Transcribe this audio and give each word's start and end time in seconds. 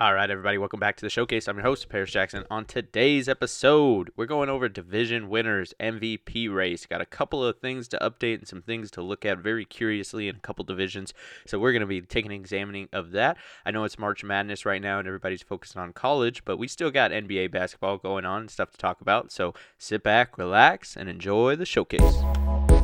All 0.00 0.14
right, 0.14 0.30
everybody, 0.30 0.58
welcome 0.58 0.78
back 0.78 0.96
to 0.98 1.04
the 1.04 1.10
showcase. 1.10 1.48
I'm 1.48 1.56
your 1.56 1.64
host, 1.64 1.88
Paris 1.88 2.12
Jackson. 2.12 2.44
On 2.52 2.64
today's 2.64 3.28
episode, 3.28 4.12
we're 4.14 4.26
going 4.26 4.48
over 4.48 4.68
division 4.68 5.28
winners, 5.28 5.74
MVP 5.80 6.54
race. 6.54 6.86
Got 6.86 7.00
a 7.00 7.04
couple 7.04 7.44
of 7.44 7.58
things 7.58 7.88
to 7.88 7.98
update 7.98 8.38
and 8.38 8.46
some 8.46 8.62
things 8.62 8.92
to 8.92 9.02
look 9.02 9.26
at 9.26 9.38
very 9.38 9.64
curiously 9.64 10.28
in 10.28 10.36
a 10.36 10.38
couple 10.38 10.64
divisions. 10.64 11.14
So 11.48 11.58
we're 11.58 11.72
going 11.72 11.80
to 11.80 11.86
be 11.86 12.00
taking 12.00 12.30
an 12.30 12.40
examining 12.40 12.88
of 12.92 13.10
that. 13.10 13.38
I 13.66 13.72
know 13.72 13.82
it's 13.82 13.98
March 13.98 14.22
Madness 14.22 14.64
right 14.64 14.80
now 14.80 15.00
and 15.00 15.08
everybody's 15.08 15.42
focused 15.42 15.76
on 15.76 15.92
college, 15.92 16.44
but 16.44 16.58
we 16.58 16.68
still 16.68 16.92
got 16.92 17.10
NBA 17.10 17.50
basketball 17.50 17.98
going 17.98 18.24
on 18.24 18.42
and 18.42 18.50
stuff 18.52 18.70
to 18.70 18.78
talk 18.78 19.00
about. 19.00 19.32
So 19.32 19.52
sit 19.78 20.04
back, 20.04 20.38
relax, 20.38 20.96
and 20.96 21.08
enjoy 21.08 21.56
the 21.56 21.66
showcase. 21.66 22.77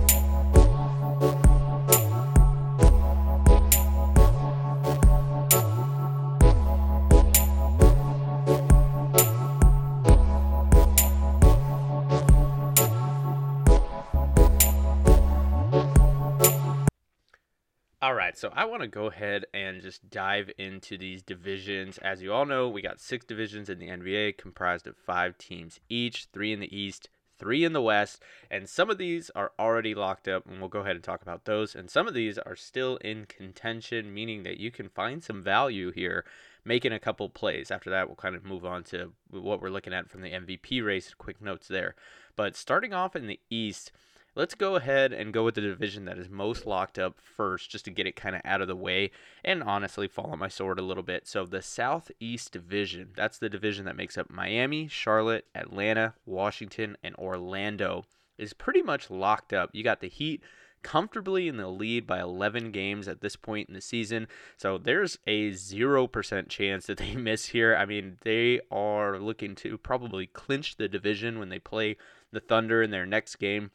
Right, 18.35 18.39
so 18.39 18.53
I 18.53 18.65
want 18.65 18.83
to 18.83 18.89
go 18.89 19.07
ahead 19.07 19.47
and 19.55 19.81
just 19.81 20.11
dive 20.11 20.51
into 20.59 20.99
these 20.99 21.23
divisions. 21.23 21.99
As 21.99 22.21
you 22.21 22.33
all 22.33 22.47
know, 22.47 22.69
we 22.69 22.83
got 22.83 23.01
six 23.01 23.25
divisions 23.25 23.69
in 23.69 23.79
the 23.79 23.89
NBA 23.89 24.39
comprised 24.39 24.89
of 24.89 24.97
five 24.97 25.39
teams 25.39 25.79
each 25.89 26.27
three 26.33 26.53
in 26.53 26.59
the 26.59 26.77
East, 26.77 27.09
three 27.39 27.65
in 27.65 27.73
the 27.73 27.83
West, 27.83 28.23
and 28.51 28.69
some 28.69 28.91
of 28.91 28.99
these 28.99 29.31
are 29.37 29.53
already 29.57 29.95
locked 29.95 30.27
up, 30.27 30.47
and 30.47 30.59
we'll 30.59 30.69
go 30.69 30.81
ahead 30.81 30.97
and 30.97 31.05
talk 31.05 31.23
about 31.23 31.45
those. 31.45 31.77
And 31.77 31.89
some 31.89 32.09
of 32.09 32.15
these 32.15 32.37
are 32.39 32.57
still 32.57 32.97
in 32.97 33.27
contention, 33.27 34.13
meaning 34.13 34.43
that 34.43 34.59
you 34.59 34.73
can 34.73 34.89
find 34.89 35.23
some 35.23 35.41
value 35.41 35.93
here 35.93 36.25
making 36.65 36.93
a 36.93 36.99
couple 36.99 37.29
plays. 37.29 37.71
After 37.71 37.91
that, 37.91 38.09
we'll 38.09 38.17
kind 38.17 38.35
of 38.35 38.45
move 38.45 38.65
on 38.65 38.83
to 38.85 39.13
what 39.31 39.61
we're 39.61 39.69
looking 39.69 39.95
at 39.95 40.11
from 40.11 40.23
the 40.23 40.33
MVP 40.33 40.85
race. 40.85 41.15
Quick 41.15 41.41
notes 41.41 41.69
there. 41.69 41.95
But 42.35 42.57
starting 42.57 42.93
off 42.93 43.15
in 43.15 43.29
the 43.29 43.39
East, 43.49 43.93
let's 44.35 44.55
go 44.55 44.77
ahead 44.77 45.13
and 45.13 45.33
go 45.33 45.45
with 45.45 45.55
the 45.55 45.61
division 45.61 46.05
that 46.05 46.19
is 46.19 46.29
most 46.29 46.67
locked 46.67 46.99
up 46.99 47.21
first, 47.23 47.71
just 47.71 47.85
to 47.85 47.91
get 47.91 48.07
it 48.07 48.17
kind 48.17 48.35
of 48.35 48.43
out 48.45 48.61
of 48.61 48.69
the 48.69 48.77
way 48.77 49.11
and 49.45 49.63
honestly 49.63 50.09
fall 50.09 50.31
on 50.31 50.39
my 50.39 50.49
sword 50.49 50.79
a 50.79 50.83
little 50.83 51.03
bit. 51.03 51.27
So, 51.27 51.45
the 51.45 51.63
Southeast 51.63 52.53
Division, 52.53 53.11
that's 53.17 53.39
the 53.39 53.49
division 53.49 53.85
that 53.85 53.97
makes 53.97 54.19
up 54.19 54.31
Miami, 54.31 54.89
Charlotte, 54.89 55.47
Atlanta, 55.55 56.15
Washington, 56.27 56.97
and 57.03 57.15
Orlando, 57.17 58.05
is 58.39 58.53
pretty 58.53 58.83
much 58.83 59.11
locked 59.11 59.53
up. 59.53 59.71
You 59.73 59.85
got 59.85 60.01
the 60.01 60.09
Heat 60.09 60.43
comfortably 60.85 61.49
in 61.49 61.57
the 61.57 61.67
lead 61.67 62.07
by 62.07 62.21
11 62.21 62.71
games 62.71 63.09
at 63.09 63.21
this 63.21 63.35
point 63.35 63.69
in 63.69 63.75
the 63.75 63.81
season. 63.81 64.29
So 64.57 64.79
there's 64.79 65.19
a 65.27 65.51
0% 65.51 66.49
chance 66.49 66.87
that 66.87 66.99
they 66.99 67.17
miss 67.17 67.47
here. 67.47 67.75
I 67.75 67.87
mean, 67.87 68.19
they 68.23 68.61
are 68.71 69.19
looking 69.19 69.57
to 69.57 69.79
probably 69.79 70.27
clinch 70.27 70.77
the 70.77 70.87
division 70.87 71.41
when 71.41 71.49
they 71.49 71.59
play 71.59 71.97
the 72.31 72.41
Thunder 72.41 72.83
in 72.83 72.91
their 72.91 73.07
next 73.07 73.37
game. 73.37 73.71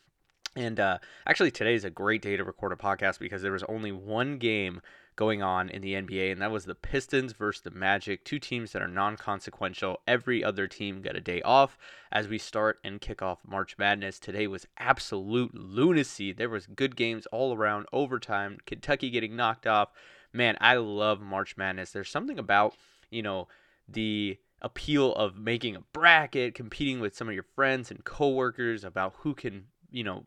And 0.59 0.77
uh, 0.77 0.97
actually, 1.25 1.51
today 1.51 1.73
is 1.73 1.85
a 1.85 1.89
great 1.89 2.21
day 2.21 2.35
to 2.35 2.43
record 2.43 2.73
a 2.73 2.75
podcast 2.75 3.17
because 3.17 3.41
there 3.41 3.53
was 3.53 3.63
only 3.63 3.93
one 3.93 4.37
game 4.37 4.81
going 5.15 5.41
on 5.41 5.69
in 5.69 5.81
the 5.81 5.93
NBA, 5.93 6.33
and 6.33 6.41
that 6.41 6.51
was 6.51 6.65
the 6.65 6.75
Pistons 6.75 7.31
versus 7.31 7.61
the 7.61 7.71
Magic, 7.71 8.25
two 8.25 8.39
teams 8.39 8.73
that 8.73 8.81
are 8.81 8.87
non 8.89 9.15
consequential. 9.15 10.01
Every 10.05 10.43
other 10.43 10.67
team 10.67 11.01
got 11.01 11.15
a 11.15 11.21
day 11.21 11.41
off 11.43 11.77
as 12.11 12.27
we 12.27 12.37
start 12.37 12.77
and 12.83 12.99
kick 12.99 13.21
off 13.21 13.39
March 13.47 13.77
Madness. 13.77 14.19
Today 14.19 14.47
was 14.47 14.67
absolute 14.77 15.55
lunacy. 15.55 16.33
There 16.33 16.49
was 16.49 16.67
good 16.67 16.97
games 16.97 17.25
all 17.27 17.55
around, 17.55 17.85
overtime, 17.93 18.57
Kentucky 18.65 19.09
getting 19.09 19.37
knocked 19.37 19.65
off. 19.65 19.93
Man, 20.33 20.57
I 20.59 20.75
love 20.75 21.21
March 21.21 21.55
Madness. 21.55 21.91
There's 21.91 22.11
something 22.11 22.37
about, 22.37 22.75
you 23.09 23.21
know, 23.21 23.47
the 23.87 24.37
appeal 24.61 25.15
of 25.15 25.37
making 25.37 25.77
a 25.77 25.83
bracket, 25.93 26.53
competing 26.53 26.99
with 26.99 27.15
some 27.15 27.29
of 27.29 27.33
your 27.33 27.45
friends 27.55 27.89
and 27.89 28.03
coworkers 28.03 28.83
about 28.83 29.13
who 29.19 29.33
can, 29.33 29.67
you 29.89 30.03
know, 30.03 30.25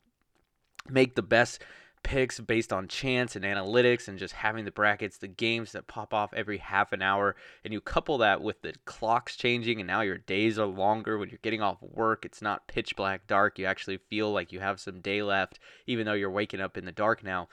make 0.89 1.15
the 1.15 1.23
best 1.23 1.63
picks 2.03 2.41
based 2.41 2.73
on 2.73 2.89
chance 2.89 3.37
and 3.37 3.45
analytics 3.45 4.09
and 4.09 4.19
just 4.19 4.35
having 4.35 4.65
the 4.65 4.71
brackets, 4.71 5.19
the 5.19 5.29
games 5.29 5.73
that 5.73 5.87
pop 5.87 6.13
off 6.13 6.35
every 6.35 6.59
half 6.59 6.93
an 6.93 7.03
hour, 7.03 7.37
and 7.65 7.73
you 7.73 7.81
couple 7.81 8.19
that 8.19 8.43
with 8.43 8.61
the 8.63 8.75
clocks 8.85 9.37
changing 9.37 9.81
and 9.81 9.87
now 9.87 10.01
your 10.01 10.19
days 10.19 10.59
are 10.59 10.67
longer 10.67 11.19
when 11.19 11.29
you're 11.29 11.39
getting 11.43 11.63
off 11.63 11.79
work. 11.81 12.25
It's 12.25 12.43
not 12.43 12.67
pitch 12.67 12.97
black 12.97 13.27
dark. 13.27 13.59
You 13.59 13.67
actually 13.67 13.99
feel 13.99 14.33
like 14.33 14.53
you 14.53 14.61
have 14.61 14.81
some 14.81 15.01
day 15.01 15.23
left, 15.23 15.59
even 15.87 16.07
though 16.07 16.13
you're 16.13 16.31
waking 16.31 16.61
up 16.61 16.77
in 16.77 16.85
the 16.85 16.93
dark 16.93 17.23
now. 17.23 17.49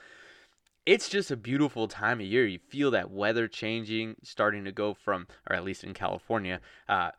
It's 0.85 1.09
just 1.09 1.29
a 1.29 1.37
beautiful 1.37 1.87
time 1.87 2.19
of 2.19 2.25
year. 2.25 2.47
You 2.47 2.59
feel 2.69 2.89
that 2.91 3.11
weather 3.11 3.47
changing, 3.47 4.15
starting 4.23 4.65
to 4.65 4.71
go 4.71 4.95
from, 4.95 5.27
or 5.47 5.55
at 5.55 5.63
least 5.63 5.83
in 5.83 5.93
California, 5.93 6.61
uh, 6.87 7.11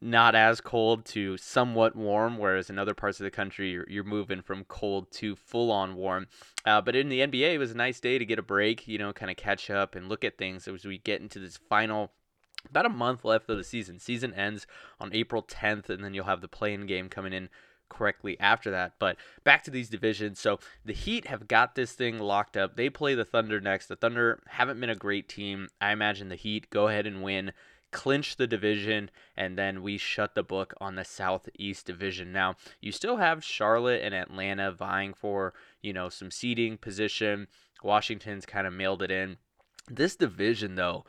not 0.00 0.34
as 0.34 0.60
cold 0.60 1.04
to 1.06 1.36
somewhat 1.36 1.96
warm, 1.96 2.38
whereas 2.38 2.70
in 2.70 2.78
other 2.78 2.94
parts 2.94 3.20
of 3.20 3.24
the 3.24 3.30
country, 3.30 3.70
you're, 3.70 3.88
you're 3.88 4.04
moving 4.04 4.42
from 4.42 4.64
cold 4.64 5.10
to 5.12 5.36
full 5.36 5.70
on 5.70 5.94
warm. 5.94 6.26
Uh, 6.64 6.80
but 6.80 6.96
in 6.96 7.08
the 7.08 7.20
NBA, 7.20 7.54
it 7.54 7.58
was 7.58 7.72
a 7.72 7.76
nice 7.76 8.00
day 8.00 8.18
to 8.18 8.24
get 8.24 8.38
a 8.38 8.42
break, 8.42 8.86
you 8.86 8.98
know, 8.98 9.12
kind 9.12 9.30
of 9.30 9.36
catch 9.36 9.70
up 9.70 9.94
and 9.94 10.08
look 10.08 10.24
at 10.24 10.38
things 10.38 10.68
as 10.68 10.84
we 10.84 10.98
get 10.98 11.20
into 11.20 11.38
this 11.38 11.58
final. 11.68 12.12
About 12.68 12.86
a 12.86 12.90
month 12.90 13.24
left 13.24 13.50
of 13.50 13.56
the 13.56 13.64
season. 13.64 13.98
Season 13.98 14.32
ends 14.34 14.66
on 15.00 15.12
April 15.12 15.42
10th, 15.42 15.88
and 15.88 16.04
then 16.04 16.14
you'll 16.14 16.26
have 16.26 16.40
the 16.40 16.48
play-in 16.48 16.86
game 16.86 17.08
coming 17.08 17.32
in 17.32 17.48
correctly 17.92 18.38
after 18.40 18.70
that. 18.70 18.94
But 18.98 19.16
back 19.44 19.62
to 19.64 19.70
these 19.70 19.88
divisions. 19.88 20.40
So 20.40 20.58
the 20.84 20.92
Heat 20.92 21.26
have 21.26 21.46
got 21.46 21.74
this 21.74 21.92
thing 21.92 22.18
locked 22.18 22.56
up. 22.56 22.76
They 22.76 22.88
play 22.88 23.14
the 23.14 23.24
Thunder 23.24 23.60
next. 23.60 23.86
The 23.86 23.96
Thunder 23.96 24.42
haven't 24.46 24.80
been 24.80 24.90
a 24.90 24.96
great 24.96 25.28
team. 25.28 25.68
I 25.80 25.92
imagine 25.92 26.28
the 26.28 26.36
Heat 26.36 26.70
go 26.70 26.88
ahead 26.88 27.06
and 27.06 27.22
win 27.22 27.52
clinch 27.92 28.36
the 28.36 28.46
division, 28.46 29.10
and 29.36 29.56
then 29.56 29.82
we 29.82 29.98
shut 29.98 30.34
the 30.34 30.42
book 30.42 30.74
on 30.80 30.96
the 30.96 31.04
Southeast 31.04 31.86
Division. 31.86 32.32
Now, 32.32 32.56
you 32.80 32.90
still 32.90 33.18
have 33.18 33.44
Charlotte 33.44 34.02
and 34.02 34.14
Atlanta 34.14 34.72
vying 34.72 35.14
for, 35.14 35.54
you 35.80 35.92
know, 35.92 36.08
some 36.08 36.30
seeding 36.30 36.78
position. 36.78 37.46
Washington's 37.82 38.46
kind 38.46 38.66
of 38.66 38.72
mailed 38.72 39.02
it 39.02 39.10
in. 39.10 39.36
This 39.88 40.16
division, 40.16 40.74
though, 40.74 41.04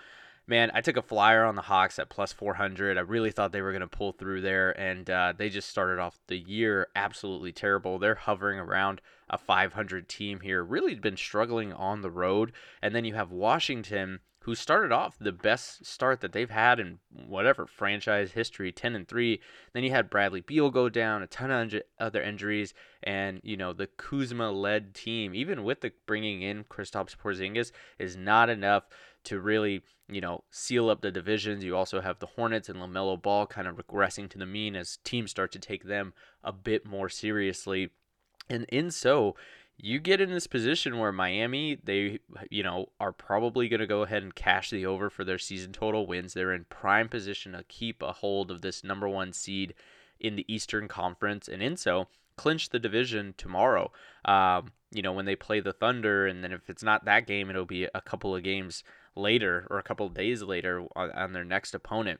man, 0.46 0.72
I 0.74 0.82
took 0.82 0.98
a 0.98 1.02
flyer 1.02 1.46
on 1.46 1.56
the 1.56 1.62
Hawks 1.64 2.00
at 2.00 2.10
plus 2.10 2.34
400. 2.34 2.98
I 2.98 3.02
really 3.02 3.32
thought 3.32 3.52
they 3.52 3.62
were 3.62 3.72
going 3.72 3.82
to 3.82 3.88
pull 3.88 4.12
through 4.12 4.42
there, 4.42 4.78
and 4.80 5.10
uh, 5.10 5.34
they 5.36 5.50
just 5.50 5.70
started 5.70 6.00
off 6.00 6.20
the 6.28 6.38
year 6.38 6.88
absolutely 6.96 7.52
terrible. 7.52 7.98
They're 7.98 8.16
hovering 8.16 8.60
around 8.60 9.02
a 9.30 9.38
500 9.38 10.10
team 10.10 10.42
here, 10.42 10.64
really 10.64 10.96
been 10.96 11.18
struggling 11.18 11.72
on 11.74 12.02
the 12.02 12.12
road. 12.12 12.52
And 12.82 12.94
then 12.94 13.06
you 13.06 13.16
have 13.16 13.32
Washington 13.32 14.20
who 14.44 14.56
started 14.56 14.92
off 14.92 15.18
the 15.20 15.32
best 15.32 15.86
start 15.86 16.20
that 16.20 16.34
they've 16.34 16.50
had 16.50 16.78
in 16.78 17.00
whatever 17.28 17.66
franchise 17.66 18.34
history, 18.34 18.74
10 18.74 18.94
and 18.94 19.08
3. 19.08 19.40
Then 19.72 19.86
you 19.86 19.92
had 19.92 20.10
Bradley 20.10 20.42
Beal 20.42 20.70
go 20.70 20.90
down, 20.90 21.24
a 21.24 21.28
ton 21.28 21.50
of 21.50 21.74
other 21.98 22.22
injuries, 22.22 22.74
and 23.02 23.40
you 23.44 23.56
know 23.56 23.72
the 23.72 23.88
Kuzma-led 23.88 24.94
team, 24.94 25.34
even 25.34 25.64
with 25.64 25.80
the 25.80 25.94
bringing 26.06 26.42
in 26.42 26.66
Kristaps 26.66 27.16
Porzingis, 27.16 27.72
is 27.98 28.18
not 28.18 28.50
enough 28.50 28.84
to 29.24 29.40
really 29.40 29.82
you 30.10 30.20
know 30.20 30.44
seal 30.52 30.90
up 30.90 31.02
the 31.02 31.12
divisions. 31.12 31.64
You 31.64 31.78
also 31.78 32.02
have 32.02 32.20
the 32.20 32.28
Hornets 32.28 32.68
and 32.68 32.80
LaMelo 32.80 33.22
Ball 33.22 33.48
kind 33.48 33.68
of 33.68 33.78
regressing 33.78 34.30
to 34.30 34.38
the 34.38 34.46
mean 34.46 34.76
as 34.76 34.98
teams 35.06 35.32
start 35.32 35.54
to 35.54 35.60
take 35.60 35.86
them 35.86 36.14
a 36.44 36.52
bit 36.52 36.86
more 36.86 37.08
seriously, 37.08 37.92
and 38.50 38.66
in 38.66 38.92
so 38.92 39.38
you 39.78 40.00
get 40.00 40.22
in 40.22 40.32
this 40.32 40.48
position 40.48 41.00
where 41.00 41.12
Miami, 41.12 41.78
they, 41.84 42.20
you 42.50 42.64
know, 42.64 42.88
are 43.00 43.12
probably 43.12 43.68
going 43.68 43.80
to 43.80 43.88
go 43.88 44.04
ahead 44.04 44.24
and 44.24 44.36
cash 44.36 44.70
the 44.70 44.86
over 44.86 45.10
for 45.10 45.24
their 45.24 45.40
season 45.40 45.74
total 45.74 46.06
wins. 46.06 46.34
They're 46.34 46.54
in 46.54 46.66
prime 46.66 47.10
position 47.10 47.54
to 47.54 47.64
keep 47.64 48.02
a 48.02 48.14
hold 48.14 48.52
of 48.52 48.62
this 48.62 48.84
number 48.84 49.10
one 49.10 49.34
seed 49.34 49.74
in 50.20 50.36
the 50.36 50.46
Eastern 50.48 50.88
Conference, 50.88 51.48
and 51.48 51.62
in 51.62 51.76
so 51.76 52.08
clinch 52.38 52.70
the 52.70 52.80
division 52.80 53.34
tomorrow. 53.38 53.92
Um, 54.26 54.72
you 54.92 55.02
know, 55.02 55.12
when 55.12 55.26
they 55.26 55.36
play 55.36 55.60
the 55.60 55.74
Thunder, 55.74 56.28
and 56.28 56.44
then 56.44 56.52
if 56.52 56.70
it's 56.70 56.84
not 56.84 57.06
that 57.06 57.28
game, 57.28 57.50
it'll 57.50 57.66
be 57.66 57.88
a 57.94 58.02
couple 58.02 58.36
of 58.36 58.44
games 58.44 58.84
later 59.16 59.68
or 59.70 59.80
a 59.80 59.84
couple 59.84 60.06
of 60.06 60.14
days 60.14 60.42
later 60.44 60.86
on, 60.96 61.12
on 61.12 61.34
their 61.34 61.44
next 61.44 61.74
opponent. 61.74 62.20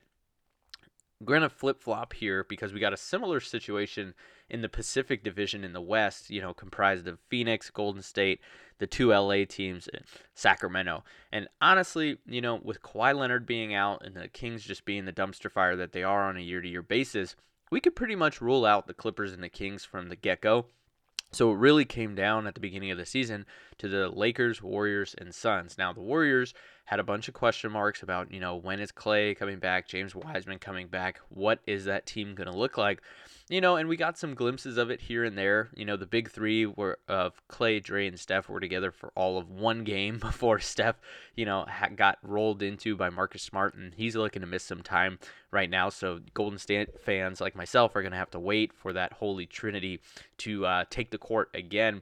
We're 1.24 1.38
going 1.38 1.48
to 1.48 1.56
flip 1.56 1.82
flop 1.82 2.12
here 2.12 2.44
because 2.44 2.74
we 2.74 2.80
got 2.80 2.92
a 2.92 2.98
similar 2.98 3.40
situation 3.40 4.12
in 4.50 4.60
the 4.60 4.68
Pacific 4.68 5.24
Division 5.24 5.64
in 5.64 5.72
the 5.72 5.80
West, 5.80 6.28
you 6.28 6.42
know, 6.42 6.52
comprised 6.52 7.08
of 7.08 7.18
Phoenix, 7.30 7.70
Golden 7.70 8.02
State, 8.02 8.40
the 8.76 8.86
two 8.86 9.08
LA 9.10 9.44
teams, 9.48 9.88
and 9.88 10.04
Sacramento. 10.34 11.02
And 11.32 11.48
honestly, 11.62 12.18
you 12.26 12.42
know, 12.42 12.60
with 12.62 12.82
Kawhi 12.82 13.16
Leonard 13.16 13.46
being 13.46 13.74
out 13.74 14.04
and 14.04 14.14
the 14.14 14.28
Kings 14.28 14.64
just 14.64 14.84
being 14.84 15.06
the 15.06 15.14
dumpster 15.14 15.50
fire 15.50 15.76
that 15.76 15.92
they 15.92 16.02
are 16.02 16.28
on 16.28 16.36
a 16.36 16.40
year 16.40 16.60
to 16.60 16.68
year 16.68 16.82
basis, 16.82 17.36
we 17.70 17.80
could 17.80 17.96
pretty 17.96 18.16
much 18.16 18.42
rule 18.42 18.66
out 18.66 18.86
the 18.86 18.92
Clippers 18.92 19.32
and 19.32 19.42
the 19.42 19.48
Kings 19.48 19.82
from 19.82 20.10
the 20.10 20.16
get 20.16 20.42
go. 20.42 20.66
So 21.32 21.50
it 21.50 21.56
really 21.56 21.84
came 21.84 22.14
down 22.14 22.46
at 22.46 22.54
the 22.54 22.60
beginning 22.60 22.92
of 22.92 22.98
the 22.98 23.06
season 23.06 23.44
to 23.78 23.88
the 23.88 24.08
Lakers, 24.08 24.62
Warriors, 24.62 25.14
and 25.18 25.34
Suns. 25.34 25.76
Now, 25.76 25.92
the 25.92 26.00
Warriors 26.00 26.54
had 26.84 27.00
a 27.00 27.04
bunch 27.04 27.26
of 27.26 27.34
question 27.34 27.72
marks 27.72 28.02
about, 28.02 28.32
you 28.32 28.38
know, 28.38 28.54
when 28.54 28.78
is 28.78 28.92
Clay 28.92 29.34
coming 29.34 29.58
back, 29.58 29.88
James 29.88 30.14
Wiseman 30.14 30.58
coming 30.58 30.86
back, 30.86 31.20
what 31.30 31.58
is 31.66 31.86
that 31.86 32.06
team 32.06 32.34
going 32.34 32.50
to 32.50 32.56
look 32.56 32.78
like? 32.78 33.02
You 33.50 33.60
know, 33.60 33.76
and 33.76 33.90
we 33.90 33.98
got 33.98 34.16
some 34.16 34.32
glimpses 34.32 34.78
of 34.78 34.90
it 34.90 35.02
here 35.02 35.22
and 35.22 35.36
there. 35.36 35.68
You 35.76 35.84
know, 35.84 35.98
the 35.98 36.06
big 36.06 36.30
three 36.30 36.64
were 36.64 36.98
of 37.08 37.46
Clay, 37.46 37.78
Dre, 37.78 38.08
and 38.08 38.18
Steph 38.18 38.48
were 38.48 38.58
together 38.60 38.90
for 38.90 39.12
all 39.14 39.36
of 39.36 39.50
one 39.50 39.84
game 39.84 40.18
before 40.20 40.60
Steph, 40.60 40.96
you 41.36 41.44
know, 41.44 41.66
got 41.94 42.18
rolled 42.22 42.62
into 42.62 42.96
by 42.96 43.10
Marcus 43.10 43.42
Smart, 43.42 43.74
and 43.74 43.92
he's 43.94 44.16
looking 44.16 44.40
to 44.40 44.48
miss 44.48 44.64
some 44.64 44.82
time 44.82 45.18
right 45.50 45.68
now. 45.68 45.90
So 45.90 46.20
Golden 46.32 46.58
State 46.58 47.00
fans 47.02 47.40
like 47.40 47.54
myself 47.54 47.94
are 47.94 48.02
going 48.02 48.12
to 48.12 48.18
have 48.18 48.30
to 48.30 48.40
wait 48.40 48.72
for 48.72 48.94
that 48.94 49.12
holy 49.12 49.44
trinity 49.44 50.00
to 50.38 50.64
uh, 50.64 50.84
take 50.88 51.10
the 51.10 51.18
court 51.18 51.50
again. 51.52 52.00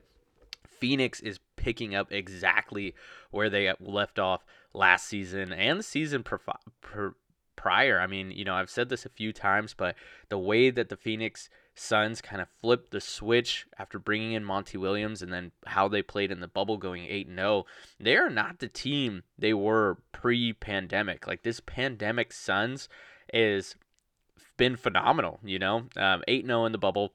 Phoenix 0.65 1.19
is 1.21 1.41
picking 1.57 1.95
up 1.95 2.13
exactly 2.13 2.95
where 3.33 3.51
they 3.51 3.73
left 3.81 4.19
off 4.19 4.45
last 4.75 5.07
season 5.07 5.53
and 5.53 5.79
the 5.79 5.85
season 5.85 6.23
prior. 7.63 8.01
I 8.01 8.09
mean, 8.09 8.33
you 8.33 8.45
know, 8.45 8.55
I've 8.55 8.69
said 8.69 8.89
this 8.89 9.07
a 9.07 9.09
few 9.09 9.33
times, 9.33 9.73
but 9.73 9.95
the 10.29 10.39
way 10.39 10.71
that 10.71 10.89
the 10.89 10.97
Phoenix 10.97 11.49
Suns 11.77 12.21
kind 12.21 12.43
of 12.43 12.49
flipped 12.61 12.91
the 12.91 13.01
switch 13.01 13.67
after 13.79 14.01
bringing 14.01 14.33
in 14.33 14.45
Monty 14.45 14.77
Williams 14.77 15.23
and 15.23 15.33
then 15.33 15.53
how 15.67 15.87
they 15.87 16.03
played 16.03 16.33
in 16.33 16.41
the 16.41 16.49
bubble 16.49 16.77
going 16.77 17.07
8 17.07 17.29
0, 17.33 17.65
they 18.01 18.17
are 18.17 18.29
not 18.29 18.59
the 18.59 18.67
team 18.67 19.23
they 19.39 19.55
were 19.55 19.99
pre 20.11 20.53
pandemic. 20.53 21.29
Like 21.29 21.45
this 21.45 21.61
pandemic 21.61 22.33
Suns 22.33 22.89
is 23.33 23.77
been 24.57 24.77
phenomenal, 24.77 25.39
you 25.45 25.61
know, 25.61 25.85
um, 25.97 26.25
8 26.27 26.45
0 26.45 26.65
in 26.65 26.73
the 26.73 26.79
bubble 26.79 27.15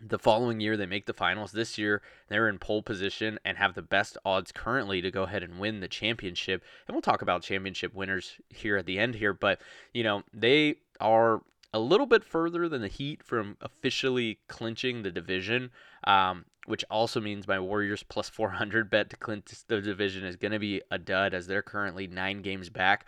the 0.00 0.18
following 0.18 0.60
year, 0.60 0.76
they 0.76 0.86
make 0.86 1.06
the 1.06 1.12
finals. 1.12 1.52
This 1.52 1.78
year, 1.78 2.02
they're 2.28 2.48
in 2.48 2.58
pole 2.58 2.82
position 2.82 3.38
and 3.44 3.56
have 3.58 3.74
the 3.74 3.82
best 3.82 4.18
odds 4.24 4.52
currently 4.52 5.00
to 5.00 5.10
go 5.10 5.22
ahead 5.22 5.42
and 5.42 5.58
win 5.58 5.80
the 5.80 5.88
championship. 5.88 6.62
And 6.86 6.94
we'll 6.94 7.02
talk 7.02 7.22
about 7.22 7.42
championship 7.42 7.94
winners 7.94 8.34
here 8.48 8.76
at 8.76 8.86
the 8.86 8.98
end 8.98 9.14
here. 9.14 9.32
But, 9.32 9.60
you 9.92 10.02
know, 10.02 10.22
they 10.32 10.76
are 11.00 11.42
a 11.72 11.78
little 11.78 12.06
bit 12.06 12.24
further 12.24 12.68
than 12.68 12.82
the 12.82 12.88
Heat 12.88 13.22
from 13.22 13.56
officially 13.60 14.38
clinching 14.48 15.02
the 15.02 15.10
division, 15.10 15.70
um, 16.04 16.44
which 16.66 16.84
also 16.90 17.20
means 17.20 17.48
my 17.48 17.58
Warriors 17.58 18.02
plus 18.02 18.28
400 18.28 18.90
bet 18.90 19.10
to 19.10 19.16
clinch 19.16 19.46
the 19.66 19.80
division 19.80 20.24
is 20.24 20.36
going 20.36 20.52
to 20.52 20.58
be 20.58 20.82
a 20.90 20.98
dud 20.98 21.34
as 21.34 21.46
they're 21.46 21.62
currently 21.62 22.06
nine 22.06 22.42
games 22.42 22.70
back. 22.70 23.06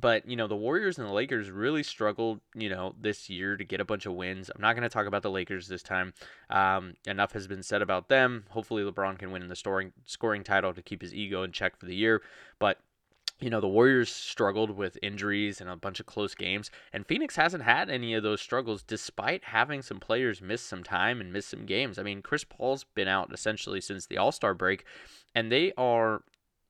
But, 0.00 0.28
you 0.28 0.36
know, 0.36 0.46
the 0.46 0.54
Warriors 0.54 0.98
and 0.98 1.08
the 1.08 1.12
Lakers 1.12 1.50
really 1.50 1.82
struggled, 1.82 2.40
you 2.54 2.68
know, 2.68 2.94
this 3.00 3.28
year 3.28 3.56
to 3.56 3.64
get 3.64 3.80
a 3.80 3.84
bunch 3.84 4.06
of 4.06 4.12
wins. 4.12 4.48
I'm 4.54 4.60
not 4.60 4.74
going 4.74 4.82
to 4.82 4.88
talk 4.88 5.06
about 5.06 5.22
the 5.22 5.30
Lakers 5.30 5.66
this 5.66 5.82
time. 5.82 6.12
Um, 6.50 6.94
enough 7.06 7.32
has 7.32 7.48
been 7.48 7.62
said 7.62 7.82
about 7.82 8.08
them. 8.08 8.44
Hopefully, 8.50 8.84
LeBron 8.84 9.18
can 9.18 9.32
win 9.32 9.42
in 9.42 9.48
the 9.48 9.56
scoring, 9.56 9.92
scoring 10.06 10.44
title 10.44 10.72
to 10.72 10.82
keep 10.82 11.02
his 11.02 11.14
ego 11.14 11.42
in 11.42 11.52
check 11.52 11.76
for 11.76 11.86
the 11.86 11.96
year. 11.96 12.22
But, 12.60 12.78
you 13.40 13.50
know, 13.50 13.60
the 13.60 13.68
Warriors 13.68 14.10
struggled 14.10 14.70
with 14.70 14.98
injuries 15.02 15.60
and 15.60 15.70
a 15.70 15.76
bunch 15.76 16.00
of 16.00 16.06
close 16.06 16.34
games, 16.34 16.70
and 16.92 17.06
Phoenix 17.06 17.36
hasn't 17.36 17.64
had 17.64 17.88
any 17.88 18.14
of 18.14 18.22
those 18.22 18.40
struggles 18.40 18.82
despite 18.82 19.44
having 19.44 19.80
some 19.80 20.00
players 20.00 20.42
miss 20.42 20.60
some 20.60 20.82
time 20.82 21.20
and 21.20 21.32
miss 21.32 21.46
some 21.46 21.64
games. 21.64 21.98
I 21.98 22.02
mean, 22.02 22.20
Chris 22.20 22.44
Paul's 22.44 22.84
been 22.94 23.08
out 23.08 23.32
essentially 23.32 23.80
since 23.80 24.06
the 24.06 24.18
All 24.18 24.32
Star 24.32 24.54
break, 24.54 24.84
and 25.34 25.50
they 25.50 25.72
are 25.76 26.22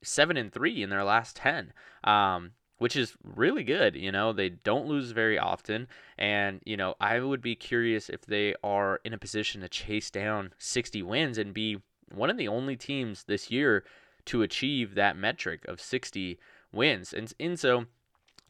seven 0.02 0.36
and 0.36 0.52
three 0.52 0.82
in 0.82 0.90
their 0.90 1.04
last 1.04 1.36
ten. 1.36 1.72
Um, 2.04 2.52
which 2.78 2.96
is 2.96 3.14
really 3.22 3.64
good. 3.64 3.94
You 3.94 4.12
know, 4.12 4.32
they 4.32 4.48
don't 4.48 4.86
lose 4.86 5.10
very 5.10 5.38
often. 5.38 5.88
And, 6.16 6.60
you 6.64 6.76
know, 6.76 6.94
I 7.00 7.20
would 7.20 7.42
be 7.42 7.54
curious 7.54 8.08
if 8.08 8.24
they 8.24 8.54
are 8.62 9.00
in 9.04 9.12
a 9.12 9.18
position 9.18 9.60
to 9.60 9.68
chase 9.68 10.10
down 10.10 10.52
60 10.58 11.02
wins 11.02 11.38
and 11.38 11.52
be 11.52 11.78
one 12.12 12.30
of 12.30 12.38
the 12.38 12.48
only 12.48 12.76
teams 12.76 13.24
this 13.24 13.50
year 13.50 13.84
to 14.26 14.42
achieve 14.42 14.94
that 14.94 15.16
metric 15.16 15.64
of 15.66 15.80
60 15.80 16.38
wins. 16.72 17.12
And, 17.12 17.32
and 17.40 17.58
so 17.58 17.86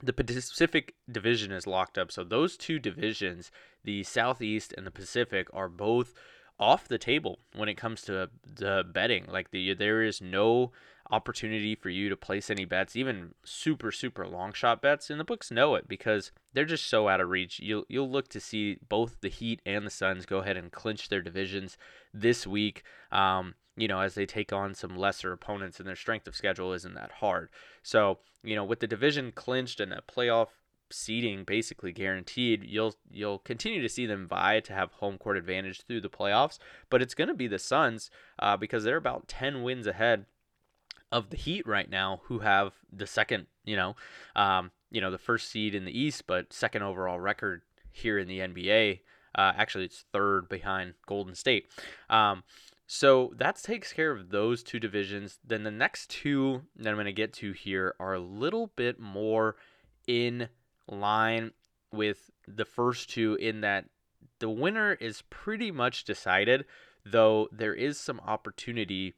the 0.02 0.12
Pacific 0.12 0.94
division 1.10 1.50
is 1.50 1.66
locked 1.66 1.98
up. 1.98 2.12
So 2.12 2.22
those 2.22 2.56
two 2.56 2.78
divisions, 2.78 3.50
the 3.84 4.04
Southeast 4.04 4.74
and 4.76 4.86
the 4.86 4.90
Pacific, 4.90 5.48
are 5.52 5.68
both 5.68 6.14
off 6.58 6.88
the 6.88 6.98
table 6.98 7.38
when 7.54 7.68
it 7.68 7.76
comes 7.76 8.02
to 8.02 8.30
the 8.44 8.84
betting. 8.92 9.26
Like 9.28 9.50
the 9.50 9.74
there 9.74 10.02
is 10.02 10.20
no 10.20 10.72
opportunity 11.10 11.74
for 11.74 11.88
you 11.88 12.08
to 12.08 12.16
place 12.16 12.50
any 12.50 12.64
bets, 12.64 12.96
even 12.96 13.34
super 13.44 13.90
super 13.92 14.26
long 14.26 14.52
shot 14.52 14.82
bets. 14.82 15.10
And 15.10 15.18
the 15.18 15.24
books 15.24 15.50
know 15.50 15.74
it 15.74 15.88
because 15.88 16.32
they're 16.52 16.64
just 16.64 16.86
so 16.86 17.08
out 17.08 17.20
of 17.20 17.28
reach. 17.28 17.60
You'll 17.60 17.84
you'll 17.88 18.10
look 18.10 18.28
to 18.28 18.40
see 18.40 18.78
both 18.88 19.20
the 19.20 19.28
Heat 19.28 19.62
and 19.64 19.86
the 19.86 19.90
Suns 19.90 20.26
go 20.26 20.38
ahead 20.38 20.56
and 20.56 20.72
clinch 20.72 21.08
their 21.08 21.22
divisions 21.22 21.76
this 22.12 22.46
week. 22.46 22.82
Um, 23.12 23.54
you 23.76 23.86
know, 23.86 24.00
as 24.00 24.14
they 24.14 24.26
take 24.26 24.52
on 24.52 24.74
some 24.74 24.96
lesser 24.96 25.32
opponents, 25.32 25.78
and 25.78 25.88
their 25.88 25.96
strength 25.96 26.26
of 26.26 26.34
schedule 26.34 26.72
isn't 26.72 26.94
that 26.94 27.12
hard. 27.12 27.48
So, 27.82 28.18
you 28.42 28.56
know, 28.56 28.64
with 28.64 28.80
the 28.80 28.88
division 28.88 29.30
clinched 29.30 29.78
and 29.78 29.92
a 29.92 30.02
playoff 30.02 30.48
seeding 30.90 31.44
basically 31.44 31.92
guaranteed, 31.92 32.64
you'll 32.64 32.94
you'll 33.10 33.38
continue 33.38 33.82
to 33.82 33.88
see 33.88 34.06
them 34.06 34.26
vie 34.26 34.60
to 34.60 34.72
have 34.72 34.92
home 34.92 35.18
court 35.18 35.36
advantage 35.36 35.82
through 35.82 36.00
the 36.00 36.08
playoffs. 36.08 36.58
But 36.90 37.02
it's 37.02 37.14
going 37.14 37.28
to 37.28 37.34
be 37.34 37.46
the 37.46 37.58
Suns 37.58 38.10
uh, 38.38 38.56
because 38.56 38.84
they're 38.84 38.96
about 38.96 39.28
ten 39.28 39.62
wins 39.62 39.86
ahead 39.86 40.26
of 41.10 41.30
the 41.30 41.36
Heat 41.36 41.66
right 41.66 41.88
now, 41.88 42.20
who 42.24 42.40
have 42.40 42.74
the 42.92 43.06
second, 43.06 43.46
you 43.64 43.76
know, 43.76 43.96
um, 44.36 44.70
you 44.90 45.00
know, 45.00 45.10
the 45.10 45.18
first 45.18 45.50
seed 45.50 45.74
in 45.74 45.84
the 45.84 45.98
East, 45.98 46.26
but 46.26 46.52
second 46.52 46.82
overall 46.82 47.20
record 47.20 47.62
here 47.90 48.18
in 48.18 48.28
the 48.28 48.40
NBA. 48.40 49.00
Uh, 49.34 49.52
actually, 49.56 49.84
it's 49.84 50.04
third 50.12 50.48
behind 50.48 50.94
Golden 51.06 51.34
State. 51.34 51.68
Um, 52.10 52.42
so 52.86 53.32
that 53.36 53.56
takes 53.56 53.92
care 53.92 54.10
of 54.10 54.30
those 54.30 54.62
two 54.62 54.80
divisions. 54.80 55.38
Then 55.46 55.62
the 55.62 55.70
next 55.70 56.08
two 56.08 56.62
that 56.76 56.88
I'm 56.88 56.96
going 56.96 57.04
to 57.04 57.12
get 57.12 57.34
to 57.34 57.52
here 57.52 57.94
are 58.00 58.14
a 58.14 58.20
little 58.20 58.68
bit 58.76 58.98
more 58.98 59.56
in 60.06 60.48
line 60.88 61.52
with 61.92 62.30
the 62.46 62.64
first 62.64 63.10
two, 63.10 63.34
in 63.36 63.60
that 63.60 63.86
the 64.38 64.50
winner 64.50 64.94
is 64.94 65.22
pretty 65.30 65.70
much 65.70 66.04
decided, 66.04 66.64
though 67.04 67.48
there 67.52 67.74
is 67.74 67.98
some 67.98 68.20
opportunity 68.20 69.14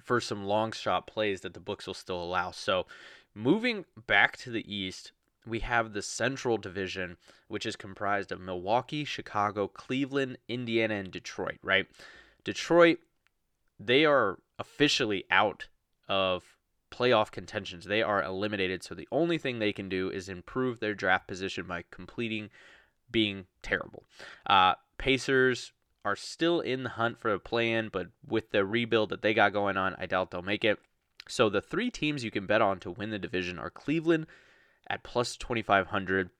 for 0.00 0.20
some 0.20 0.44
long 0.44 0.72
shot 0.72 1.06
plays 1.06 1.42
that 1.42 1.54
the 1.54 1.60
books 1.60 1.86
will 1.86 1.94
still 1.94 2.22
allow. 2.22 2.50
So, 2.50 2.86
moving 3.34 3.84
back 4.06 4.36
to 4.38 4.50
the 4.50 4.74
East, 4.74 5.12
we 5.46 5.60
have 5.60 5.92
the 5.92 6.02
Central 6.02 6.56
Division, 6.56 7.16
which 7.48 7.66
is 7.66 7.76
comprised 7.76 8.32
of 8.32 8.40
Milwaukee, 8.40 9.04
Chicago, 9.04 9.68
Cleveland, 9.68 10.38
Indiana, 10.48 10.94
and 10.94 11.10
Detroit, 11.10 11.58
right? 11.62 11.86
Detroit, 12.44 12.98
they 13.78 14.04
are 14.04 14.38
officially 14.58 15.24
out 15.30 15.66
of 16.08 16.44
playoff 16.92 17.30
contentions. 17.30 17.86
They 17.86 18.02
are 18.02 18.22
eliminated. 18.22 18.84
So 18.84 18.94
the 18.94 19.08
only 19.10 19.38
thing 19.38 19.58
they 19.58 19.72
can 19.72 19.88
do 19.88 20.10
is 20.10 20.28
improve 20.28 20.78
their 20.78 20.94
draft 20.94 21.26
position 21.26 21.66
by 21.66 21.84
completing 21.90 22.50
being 23.10 23.46
terrible. 23.62 24.04
Uh, 24.46 24.74
Pacers, 24.98 25.72
are 26.04 26.16
still 26.16 26.60
in 26.60 26.82
the 26.82 26.90
hunt 26.90 27.18
for 27.18 27.32
a 27.32 27.38
play-in, 27.38 27.88
but 27.88 28.08
with 28.26 28.50
the 28.50 28.64
rebuild 28.64 29.10
that 29.10 29.22
they 29.22 29.34
got 29.34 29.52
going 29.52 29.76
on, 29.76 29.94
I 29.98 30.06
doubt 30.06 30.30
they'll 30.30 30.42
make 30.42 30.64
it. 30.64 30.78
So 31.28 31.48
the 31.48 31.60
three 31.60 31.90
teams 31.90 32.24
you 32.24 32.30
can 32.30 32.46
bet 32.46 32.60
on 32.60 32.80
to 32.80 32.90
win 32.90 33.10
the 33.10 33.18
division 33.18 33.58
are 33.58 33.70
Cleveland 33.70 34.26
at 34.88 35.04
plus 35.04 35.36
2500, 35.36 36.30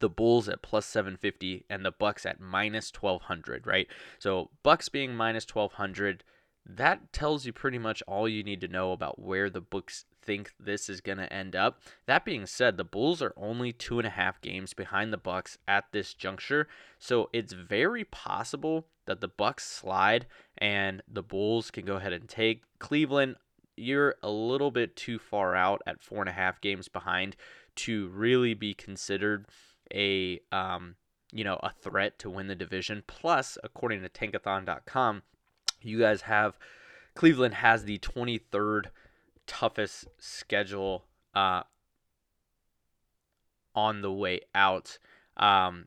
the 0.00 0.08
Bulls 0.08 0.48
at 0.48 0.62
plus 0.62 0.86
750 0.86 1.64
and 1.70 1.84
the 1.84 1.92
Bucks 1.92 2.26
at 2.26 2.40
minus 2.40 2.92
1200, 2.92 3.66
right? 3.66 3.86
So 4.18 4.50
Bucks 4.62 4.88
being 4.88 5.14
minus 5.14 5.46
1200, 5.46 6.24
that 6.68 7.12
tells 7.12 7.46
you 7.46 7.52
pretty 7.52 7.78
much 7.78 8.02
all 8.08 8.28
you 8.28 8.42
need 8.42 8.60
to 8.60 8.68
know 8.68 8.92
about 8.92 9.20
where 9.20 9.48
the 9.48 9.60
books 9.60 10.04
think 10.20 10.52
this 10.58 10.88
is 10.88 11.00
going 11.00 11.18
to 11.18 11.32
end 11.32 11.54
up. 11.54 11.80
That 12.06 12.24
being 12.24 12.46
said, 12.46 12.76
the 12.76 12.84
Bulls 12.84 13.22
are 13.22 13.32
only 13.36 13.72
two 13.72 13.98
and 13.98 14.06
a 14.06 14.10
half 14.10 14.40
games 14.40 14.74
behind 14.74 15.12
the 15.12 15.18
Bucks 15.18 15.58
at 15.68 15.84
this 15.92 16.12
juncture, 16.12 16.66
so 16.98 17.30
it's 17.32 17.52
very 17.52 18.04
possible 18.04 18.88
that 19.06 19.20
the 19.20 19.28
Bucks 19.28 19.64
slide 19.64 20.26
and 20.58 21.02
the 21.06 21.22
Bulls 21.22 21.70
can 21.70 21.84
go 21.84 21.96
ahead 21.96 22.12
and 22.12 22.28
take 22.28 22.62
Cleveland. 22.80 23.36
You're 23.76 24.16
a 24.22 24.30
little 24.30 24.72
bit 24.72 24.96
too 24.96 25.18
far 25.18 25.54
out 25.54 25.82
at 25.86 26.02
four 26.02 26.20
and 26.20 26.28
a 26.28 26.32
half 26.32 26.60
games 26.60 26.88
behind 26.88 27.36
to 27.76 28.08
really 28.08 28.54
be 28.54 28.74
considered 28.74 29.46
a 29.94 30.40
um, 30.50 30.96
you 31.30 31.44
know 31.44 31.60
a 31.62 31.70
threat 31.70 32.18
to 32.20 32.30
win 32.30 32.48
the 32.48 32.54
division. 32.56 33.04
Plus, 33.06 33.58
according 33.62 34.02
to 34.02 34.08
Tankathon.com, 34.08 35.22
you 35.86 35.98
guys 35.98 36.22
have 36.22 36.58
Cleveland 37.14 37.54
has 37.54 37.84
the 37.84 37.98
23rd 37.98 38.86
toughest 39.46 40.06
schedule 40.18 41.04
uh, 41.34 41.62
on 43.74 44.02
the 44.02 44.12
way 44.12 44.40
out 44.54 44.98
um, 45.36 45.86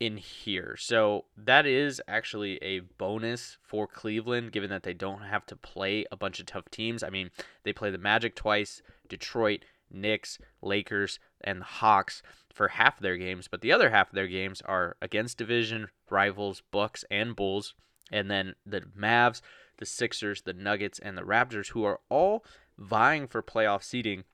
in 0.00 0.16
here. 0.16 0.76
So 0.78 1.24
that 1.36 1.64
is 1.64 2.02
actually 2.08 2.62
a 2.62 2.80
bonus 2.80 3.56
for 3.62 3.86
Cleveland, 3.86 4.52
given 4.52 4.70
that 4.70 4.82
they 4.82 4.94
don't 4.94 5.22
have 5.22 5.46
to 5.46 5.56
play 5.56 6.04
a 6.10 6.16
bunch 6.16 6.40
of 6.40 6.46
tough 6.46 6.70
teams. 6.70 7.02
I 7.02 7.10
mean, 7.10 7.30
they 7.62 7.72
play 7.72 7.90
the 7.90 7.98
Magic 7.98 8.34
twice, 8.34 8.82
Detroit, 9.08 9.64
Knicks, 9.90 10.38
Lakers, 10.60 11.18
and 11.40 11.60
the 11.60 11.66
Hawks 11.66 12.22
for 12.52 12.68
half 12.68 12.96
of 12.96 13.02
their 13.02 13.16
games, 13.16 13.48
but 13.48 13.60
the 13.60 13.72
other 13.72 13.90
half 13.90 14.08
of 14.08 14.14
their 14.14 14.26
games 14.26 14.60
are 14.62 14.96
against 15.00 15.38
division 15.38 15.88
rivals, 16.10 16.62
Bucks 16.72 17.04
and 17.10 17.36
Bulls, 17.36 17.74
and 18.10 18.30
then 18.30 18.54
the 18.64 18.82
Mavs, 18.98 19.40
the 19.78 19.86
Sixers, 19.86 20.42
the 20.42 20.52
Nuggets, 20.52 20.98
and 20.98 21.16
the 21.16 21.22
Raptors, 21.22 21.68
who 21.68 21.84
are 21.84 22.00
all 22.08 22.44
vying 22.78 23.26
for 23.26 23.42
playoff 23.42 23.82
seeding 23.82 24.24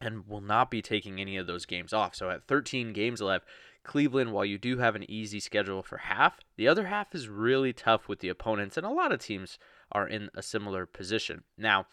and 0.00 0.26
will 0.28 0.40
not 0.40 0.70
be 0.70 0.80
taking 0.80 1.20
any 1.20 1.36
of 1.36 1.46
those 1.46 1.66
games 1.66 1.92
off. 1.92 2.14
So 2.14 2.30
at 2.30 2.46
13 2.46 2.92
games 2.92 3.20
left, 3.20 3.46
Cleveland, 3.82 4.32
while 4.32 4.44
you 4.44 4.58
do 4.58 4.78
have 4.78 4.94
an 4.94 5.10
easy 5.10 5.40
schedule 5.40 5.82
for 5.82 5.98
half, 5.98 6.38
the 6.56 6.68
other 6.68 6.86
half 6.86 7.14
is 7.14 7.28
really 7.28 7.72
tough 7.72 8.06
with 8.06 8.20
the 8.20 8.28
opponents, 8.28 8.76
and 8.76 8.84
a 8.84 8.90
lot 8.90 9.12
of 9.12 9.20
teams 9.20 9.58
are 9.90 10.06
in 10.06 10.30
a 10.34 10.42
similar 10.42 10.84
position. 10.84 11.42
Now, 11.56 11.86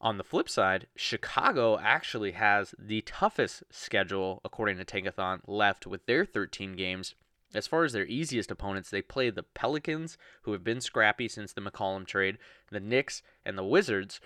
on 0.00 0.18
the 0.18 0.24
flip 0.24 0.48
side, 0.48 0.88
Chicago 0.96 1.78
actually 1.78 2.32
has 2.32 2.74
the 2.78 3.00
toughest 3.02 3.62
schedule, 3.70 4.40
according 4.44 4.76
to 4.78 4.84
Tankathon, 4.84 5.40
left 5.46 5.86
with 5.86 6.04
their 6.06 6.26
13 6.26 6.74
games. 6.74 7.14
As 7.54 7.66
far 7.66 7.84
as 7.84 7.92
their 7.92 8.06
easiest 8.06 8.50
opponents, 8.50 8.90
they 8.90 9.02
play 9.02 9.30
the 9.30 9.42
Pelicans, 9.42 10.18
who 10.42 10.52
have 10.52 10.64
been 10.64 10.80
scrappy 10.80 11.28
since 11.28 11.52
the 11.52 11.60
McCollum 11.60 12.06
trade, 12.06 12.38
the 12.70 12.80
Knicks, 12.80 13.22
and 13.44 13.56
the 13.56 13.64
Wizards, 13.64 14.20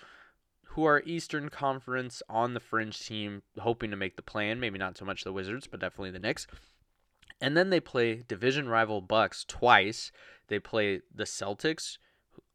who 0.68 0.84
are 0.84 1.02
Eastern 1.04 1.48
Conference 1.48 2.22
on 2.28 2.54
the 2.54 2.60
fringe 2.60 2.98
team, 2.98 3.42
hoping 3.58 3.90
to 3.90 3.96
make 3.96 4.16
the 4.16 4.22
play-in. 4.22 4.60
Maybe 4.60 4.78
not 4.78 4.96
so 4.96 5.04
much 5.04 5.24
the 5.24 5.32
Wizards, 5.32 5.66
but 5.66 5.80
definitely 5.80 6.12
the 6.12 6.18
Knicks. 6.18 6.46
And 7.40 7.56
then 7.56 7.70
they 7.70 7.80
play 7.80 8.24
division 8.26 8.68
rival 8.68 9.00
Bucks 9.00 9.44
twice. 9.46 10.12
They 10.48 10.58
play 10.58 11.00
the 11.14 11.24
Celtics, 11.24 11.98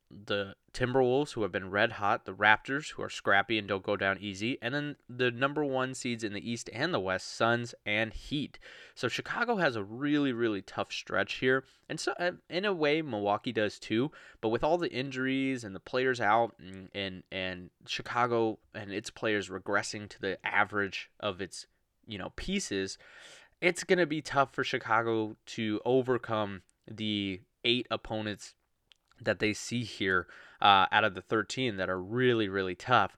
the 0.09 0.55
Timberwolves, 0.73 1.33
who 1.33 1.41
have 1.41 1.51
been 1.51 1.71
red 1.71 1.93
hot, 1.93 2.25
the 2.25 2.33
Raptors, 2.33 2.91
who 2.91 3.01
are 3.01 3.09
scrappy 3.09 3.57
and 3.57 3.67
don't 3.67 3.83
go 3.83 3.95
down 3.95 4.17
easy, 4.19 4.57
and 4.61 4.73
then 4.73 4.95
the 5.09 5.31
number 5.31 5.63
one 5.63 5.93
seeds 5.93 6.23
in 6.23 6.33
the 6.33 6.49
East 6.49 6.69
and 6.73 6.93
the 6.93 6.99
West, 6.99 7.33
Suns 7.33 7.73
and 7.85 8.13
Heat. 8.13 8.59
So 8.93 9.07
Chicago 9.07 9.55
has 9.55 9.75
a 9.75 9.83
really, 9.83 10.33
really 10.33 10.61
tough 10.61 10.91
stretch 10.91 11.35
here, 11.35 11.63
and 11.89 11.99
so 11.99 12.13
in 12.49 12.65
a 12.65 12.73
way, 12.73 13.01
Milwaukee 13.01 13.51
does 13.51 13.79
too. 13.79 14.11
But 14.41 14.49
with 14.49 14.63
all 14.63 14.77
the 14.77 14.91
injuries 14.91 15.63
and 15.63 15.75
the 15.75 15.79
players 15.79 16.19
out, 16.21 16.55
and 16.59 16.89
and, 16.93 17.23
and 17.31 17.69
Chicago 17.87 18.59
and 18.73 18.91
its 18.91 19.09
players 19.09 19.49
regressing 19.49 20.09
to 20.09 20.21
the 20.21 20.45
average 20.45 21.09
of 21.19 21.41
its 21.41 21.67
you 22.05 22.17
know 22.17 22.31
pieces, 22.35 22.97
it's 23.61 23.83
gonna 23.83 24.05
be 24.05 24.21
tough 24.21 24.53
for 24.53 24.63
Chicago 24.63 25.37
to 25.45 25.81
overcome 25.85 26.61
the 26.89 27.41
eight 27.63 27.87
opponents 27.89 28.53
that 29.25 29.39
they 29.39 29.53
see 29.53 29.83
here 29.83 30.27
uh, 30.61 30.85
out 30.91 31.03
of 31.03 31.15
the 31.15 31.21
13 31.21 31.77
that 31.77 31.89
are 31.89 32.01
really, 32.01 32.47
really 32.47 32.75
tough. 32.75 33.17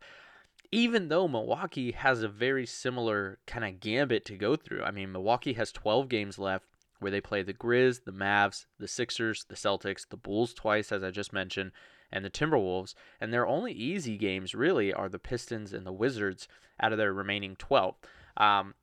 Even 0.71 1.07
though 1.07 1.27
Milwaukee 1.27 1.91
has 1.93 2.23
a 2.23 2.27
very 2.27 2.65
similar 2.65 3.39
kind 3.47 3.63
of 3.63 3.79
gambit 3.79 4.25
to 4.25 4.35
go 4.35 4.55
through. 4.55 4.83
I 4.83 4.91
mean, 4.91 5.11
Milwaukee 5.11 5.53
has 5.53 5.71
12 5.71 6.09
games 6.09 6.37
left 6.37 6.65
where 6.99 7.11
they 7.11 7.21
play 7.21 7.43
the 7.43 7.53
Grizz, 7.53 8.03
the 8.03 8.11
Mavs, 8.11 8.65
the 8.79 8.87
Sixers, 8.87 9.45
the 9.47 9.55
Celtics, 9.55 10.07
the 10.09 10.17
Bulls 10.17 10.53
twice, 10.53 10.91
as 10.91 11.03
I 11.03 11.11
just 11.11 11.31
mentioned, 11.31 11.71
and 12.11 12.25
the 12.25 12.29
Timberwolves. 12.29 12.95
And 13.21 13.31
their 13.31 13.47
only 13.47 13.71
easy 13.71 14.17
games 14.17 14.55
really 14.55 14.91
are 14.91 15.07
the 15.07 15.19
Pistons 15.19 15.73
and 15.73 15.85
the 15.85 15.93
Wizards 15.93 16.47
out 16.79 16.91
of 16.91 16.97
their 16.97 17.13
remaining 17.13 17.55
12. 17.55 17.95
Um, 18.37 18.73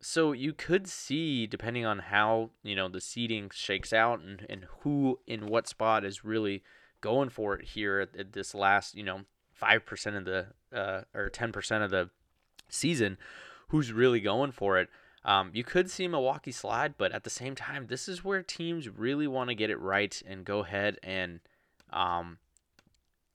so 0.00 0.32
you 0.32 0.52
could 0.52 0.86
see, 0.88 1.46
depending 1.46 1.84
on 1.84 1.98
how 1.98 2.50
you 2.62 2.74
know 2.74 2.88
the 2.88 3.00
seating 3.00 3.50
shakes 3.52 3.92
out 3.92 4.20
and, 4.20 4.46
and 4.48 4.66
who 4.80 5.20
in 5.26 5.46
what 5.46 5.68
spot 5.68 6.04
is 6.04 6.24
really 6.24 6.62
going 7.00 7.28
for 7.28 7.54
it 7.54 7.68
here 7.68 8.00
at, 8.00 8.16
at 8.16 8.32
this 8.32 8.54
last 8.54 8.94
you 8.94 9.02
know 9.02 9.20
five 9.52 9.84
percent 9.84 10.16
of 10.16 10.24
the 10.24 10.46
uh, 10.74 11.02
or 11.14 11.28
ten 11.28 11.52
percent 11.52 11.84
of 11.84 11.90
the 11.90 12.08
season, 12.68 13.18
who's 13.68 13.92
really 13.92 14.20
going 14.20 14.52
for 14.52 14.78
it. 14.78 14.88
Um, 15.22 15.50
you 15.52 15.64
could 15.64 15.90
see 15.90 16.08
Milwaukee 16.08 16.52
slide, 16.52 16.94
but 16.96 17.12
at 17.12 17.24
the 17.24 17.30
same 17.30 17.54
time, 17.54 17.88
this 17.88 18.08
is 18.08 18.24
where 18.24 18.42
teams 18.42 18.88
really 18.88 19.26
want 19.26 19.50
to 19.50 19.54
get 19.54 19.68
it 19.68 19.78
right 19.78 20.20
and 20.26 20.46
go 20.46 20.60
ahead 20.60 20.96
and 21.02 21.40
um, 21.92 22.38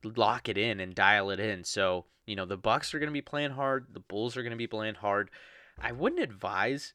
lock 0.04 0.50
it 0.50 0.58
in 0.58 0.80
and 0.80 0.96
dial 0.96 1.30
it 1.30 1.40
in. 1.40 1.64
So 1.64 2.06
you 2.26 2.36
know 2.36 2.46
the 2.46 2.58
Bucks 2.58 2.96
are 2.96 3.00
going 3.00 3.10
to 3.10 3.14
be 3.14 3.22
playing 3.22 3.52
hard, 3.52 3.86
the 3.94 4.00
Bulls 4.00 4.36
are 4.36 4.42
going 4.42 4.50
to 4.50 4.58
be 4.58 4.66
playing 4.66 4.96
hard. 4.96 5.30
I 5.80 5.92
wouldn't 5.92 6.22
advise 6.22 6.94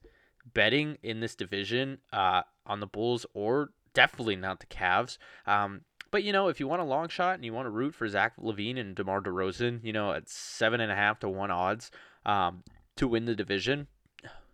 betting 0.53 0.99
in 1.03 1.21
this 1.21 1.35
division 1.35 1.99
uh, 2.13 2.43
on 2.67 2.81
the 2.81 2.87
Bulls 2.87 3.27
or 3.35 3.71
definitely 3.95 4.37
not 4.37 4.61
the 4.61 4.67
Cavs. 4.67 5.19
Um, 5.47 5.83
but 6.11 6.25
you 6.25 6.33
know, 6.33 6.49
if 6.49 6.59
you 6.59 6.67
want 6.67 6.83
a 6.83 6.87
long 6.87 7.09
shot 7.09 7.35
and 7.35 7.45
you 7.45 7.53
want 7.53 7.67
to 7.67 7.71
root 7.71 7.95
for 7.95 8.09
Zach 8.09 8.35
LaVine 8.37 8.79
and 8.79 8.95
DeMar 8.95 9.21
DeRozan, 9.21 9.85
you 9.85 9.93
know, 9.93 10.13
at 10.13 10.29
seven 10.29 10.81
and 10.81 10.91
a 10.91 10.97
half 10.97 11.21
to 11.21 11.29
one 11.29 11.51
odds 11.51 11.91
um, 12.27 12.65
to 12.97 13.07
win 13.07 13.27
the 13.27 13.35
division, 13.35 13.87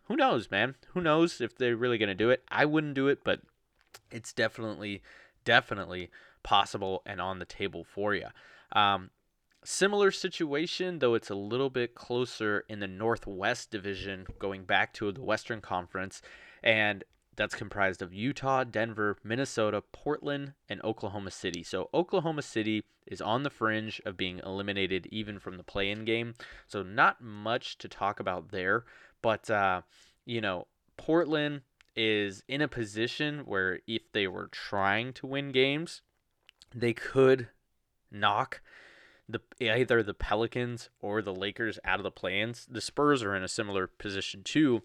who 0.05 0.17
knows, 0.17 0.51
man? 0.51 0.75
Who 0.89 1.01
knows 1.01 1.41
if 1.41 1.57
they're 1.57 1.77
really 1.77 1.99
going 1.99 2.09
to 2.09 2.15
do 2.15 2.31
it? 2.31 2.43
I 2.49 2.65
wouldn't 2.65 2.95
do 2.95 3.09
it, 3.09 3.21
but 3.25 3.41
it's 4.11 4.33
definitely, 4.33 5.03
definitely 5.45 6.11
possible 6.43 7.03
and 7.07 7.21
on 7.21 7.39
the 7.39 7.45
table 7.45 7.85
for 7.85 8.15
you. 8.15 8.27
Um, 8.73 9.11
Similar 9.69 10.13
situation, 10.13 11.01
though 11.01 11.15
it's 11.15 11.29
a 11.29 11.35
little 11.35 11.71
bit 11.71 11.97
closer 11.97 12.65
in 12.69 12.79
the 12.79 12.87
Northwest 12.87 13.73
Division, 13.73 14.25
going 14.39 14.63
back 14.63 14.93
to 14.93 15.11
the 15.11 15.25
Western 15.25 15.61
Conference, 15.61 16.23
and 16.63 17.03
that's 17.35 17.57
comprised 17.57 18.01
of 18.01 18.15
Utah, 18.15 18.63
Denver, 18.63 19.17
Minnesota, 19.25 19.83
Portland, 19.91 20.53
and 20.69 20.81
Oklahoma 20.85 21.33
City. 21.33 21.65
So 21.65 21.91
Oklahoma 21.93 22.43
City 22.43 22.85
is 23.09 23.21
on 23.21 23.43
the 23.43 23.51
fringe 23.51 24.01
of 24.07 24.17
being 24.17 24.41
eliminated 24.47 25.09
even 25.11 25.41
from 25.41 25.57
the 25.57 25.65
play-in 25.65 26.05
game. 26.05 26.35
So 26.69 26.85
not 26.85 27.21
much 27.21 27.77
to 27.79 27.89
talk 27.89 28.21
about 28.21 28.53
there, 28.53 28.85
but 29.21 29.51
uh, 29.51 29.83
you 30.25 30.41
know, 30.41 30.69
Portland 30.97 31.63
is 31.97 32.45
in 32.47 32.61
a 32.61 32.69
position 32.69 33.41
where 33.41 33.81
if 33.89 34.13
they 34.13 34.29
were 34.29 34.47
trying 34.47 35.13
to 35.15 35.27
win 35.27 35.51
games, 35.51 36.03
they 36.73 36.93
could 36.93 37.49
knock 38.13 38.61
the 39.29 39.41
either 39.61 40.03
the 40.03 40.15
Pelicans 40.15 40.89
or 41.01 41.23
the 41.23 41.35
Lakers 41.35 41.79
out 41.85 41.99
of 41.99 42.05
the 42.05 42.11
plans. 42.11 42.67
The 42.71 42.81
Spurs 42.81 43.23
are 43.23 43.35
in 43.35 43.43
a 43.43 43.49
similar 43.49 43.87
position 43.87 44.43
too. 44.43 44.83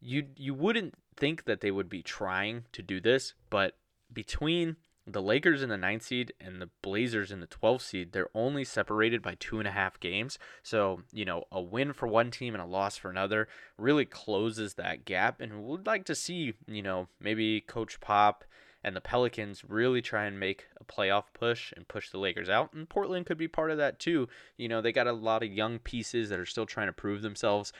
You 0.00 0.26
you 0.36 0.54
wouldn't 0.54 0.94
think 1.16 1.44
that 1.44 1.60
they 1.60 1.70
would 1.70 1.88
be 1.88 2.02
trying 2.02 2.64
to 2.72 2.82
do 2.82 3.00
this, 3.00 3.34
but 3.50 3.76
between 4.12 4.76
the 5.06 5.22
Lakers 5.22 5.62
in 5.62 5.68
the 5.68 5.76
ninth 5.76 6.02
seed 6.02 6.32
and 6.40 6.62
the 6.62 6.70
Blazers 6.80 7.30
in 7.30 7.40
the 7.40 7.46
12th 7.46 7.82
seed, 7.82 8.12
they're 8.12 8.30
only 8.34 8.64
separated 8.64 9.20
by 9.20 9.34
two 9.38 9.58
and 9.58 9.68
a 9.68 9.72
half 9.72 10.00
games. 10.00 10.38
So, 10.62 11.02
you 11.12 11.26
know, 11.26 11.44
a 11.52 11.60
win 11.60 11.92
for 11.92 12.06
one 12.06 12.30
team 12.30 12.54
and 12.54 12.62
a 12.62 12.66
loss 12.66 12.96
for 12.96 13.10
another 13.10 13.46
really 13.76 14.06
closes 14.06 14.74
that 14.74 15.04
gap. 15.04 15.40
And 15.40 15.62
we'd 15.64 15.86
like 15.86 16.04
to 16.06 16.14
see, 16.14 16.54
you 16.66 16.82
know, 16.82 17.08
maybe 17.20 17.60
Coach 17.60 18.00
Pop 18.00 18.44
and 18.84 18.94
the 18.94 19.00
Pelicans 19.00 19.64
really 19.66 20.02
try 20.02 20.26
and 20.26 20.38
make 20.38 20.66
a 20.78 20.84
playoff 20.84 21.24
push 21.32 21.72
and 21.72 21.88
push 21.88 22.10
the 22.10 22.18
Lakers 22.18 22.50
out. 22.50 22.74
And 22.74 22.86
Portland 22.86 23.24
could 23.24 23.38
be 23.38 23.48
part 23.48 23.70
of 23.70 23.78
that 23.78 23.98
too. 23.98 24.28
You 24.58 24.68
know, 24.68 24.82
they 24.82 24.92
got 24.92 25.06
a 25.06 25.12
lot 25.12 25.42
of 25.42 25.50
young 25.50 25.78
pieces 25.78 26.28
that 26.28 26.38
are 26.38 26.44
still 26.44 26.66
trying 26.66 26.88
to 26.88 26.92
prove 26.92 27.22
themselves. 27.22 27.72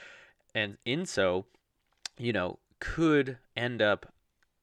And 0.55 0.77
in 0.83 1.05
so, 1.05 1.45
you 2.17 2.33
know, 2.33 2.57
could 2.79 3.37
end 3.55 3.83
up 3.83 4.11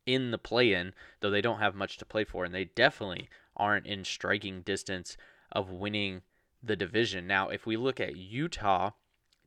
in 0.05 0.33
the 0.33 0.39
play 0.39 0.73
in, 0.73 0.95
though 1.21 1.31
they 1.31 1.41
don't 1.41 1.61
have 1.61 1.77
much 1.77 1.97
to 1.99 2.05
play 2.05 2.25
for. 2.25 2.45
And 2.45 2.53
they 2.53 2.65
definitely 2.65 3.29
aren't 3.57 3.87
in 3.87 4.05
striking 4.05 4.63
distance 4.63 5.17
of 5.53 5.71
winning 5.71 6.23
the 6.61 6.75
division. 6.75 7.29
Now, 7.29 7.51
if 7.51 7.67
we 7.67 7.77
look 7.77 8.01
at 8.01 8.17
Utah, 8.17 8.91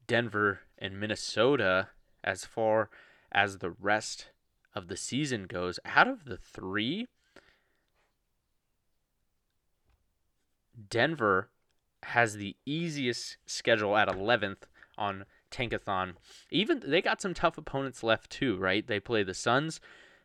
Denver, 0.08 0.62
and 0.78 0.98
Minnesota 0.98 1.90
as 2.24 2.46
far 2.46 2.90
as 3.34 3.58
the 3.58 3.72
rest 3.72 4.28
of 4.76 4.88
the 4.88 4.98
season 4.98 5.46
goes, 5.48 5.80
out 5.86 6.08
of 6.08 6.26
the 6.26 6.38
three, 6.38 7.08
Denver 10.90 11.50
has 12.04 12.36
the 12.36 12.56
easiest 12.66 13.38
schedule 13.46 13.96
at 13.96 14.08
11th 14.08 14.64
on 14.98 15.26
Tankathon. 15.50 16.14
Even 16.52 16.82
they 16.86 17.02
got 17.02 17.22
some 17.22 17.34
tough 17.34 17.58
opponents 17.58 18.04
left 18.04 18.30
too, 18.30 18.58
right? 18.58 18.86
They 18.86 19.00
play 19.00 19.24
the 19.24 19.34
Suns, 19.34 19.80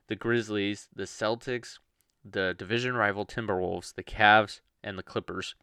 the 0.09 0.17
Grizzlies, 0.17 0.89
the 0.95 1.05
Celtics, 1.05 1.79
the 2.25 2.55
division 2.59 2.95
rival 2.95 3.25
Timberwolves, 3.25 3.95
the 3.95 4.03
Cavs, 4.03 4.61
and 4.83 4.99
the 4.99 5.03
Clippers. 5.03 5.55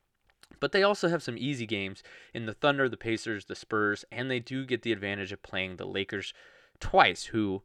But 0.59 0.71
they 0.71 0.83
also 0.83 1.09
have 1.09 1.21
some 1.21 1.37
easy 1.37 1.65
games 1.65 2.01
in 2.33 2.45
the 2.45 2.53
Thunder, 2.53 2.87
the 2.87 2.97
Pacers, 2.97 3.45
the 3.45 3.55
Spurs, 3.55 4.05
and 4.11 4.31
they 4.31 4.39
do 4.39 4.65
get 4.65 4.81
the 4.81 4.93
advantage 4.93 5.31
of 5.31 5.43
playing 5.43 5.75
the 5.75 5.85
Lakers 5.85 6.33
twice, 6.79 7.25
who 7.25 7.63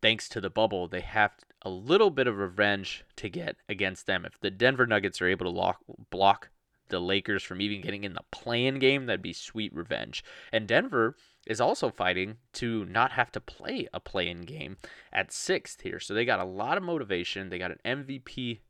thanks 0.00 0.28
to 0.30 0.40
the 0.40 0.50
bubble, 0.50 0.88
they 0.88 1.00
have 1.00 1.32
a 1.62 1.70
little 1.70 2.10
bit 2.10 2.26
of 2.26 2.38
revenge 2.38 3.04
to 3.16 3.28
get 3.28 3.56
against 3.68 4.06
them. 4.06 4.24
If 4.24 4.40
the 4.40 4.50
Denver 4.50 4.86
Nuggets 4.86 5.22
are 5.22 5.28
able 5.28 5.46
to 5.46 5.50
lock, 5.50 5.78
block 6.10 6.50
the 6.88 7.00
Lakers 7.00 7.42
from 7.42 7.60
even 7.60 7.80
getting 7.80 8.04
in 8.04 8.14
the 8.14 8.24
play-in 8.30 8.78
game, 8.78 9.06
that'd 9.06 9.22
be 9.22 9.32
sweet 9.32 9.74
revenge. 9.74 10.24
And 10.52 10.66
Denver 10.66 11.16
is 11.46 11.60
also 11.60 11.90
fighting 11.90 12.36
to 12.54 12.84
not 12.84 13.12
have 13.12 13.32
to 13.32 13.40
play 13.40 13.88
a 13.92 14.00
play-in 14.00 14.42
game 14.42 14.76
at 15.12 15.32
sixth 15.32 15.80
here. 15.80 15.98
So 15.98 16.14
they 16.14 16.24
got 16.24 16.40
a 16.40 16.44
lot 16.44 16.76
of 16.76 16.82
motivation. 16.82 17.48
They 17.48 17.58
got 17.58 17.72
an 17.72 18.06
MVP 18.06 18.60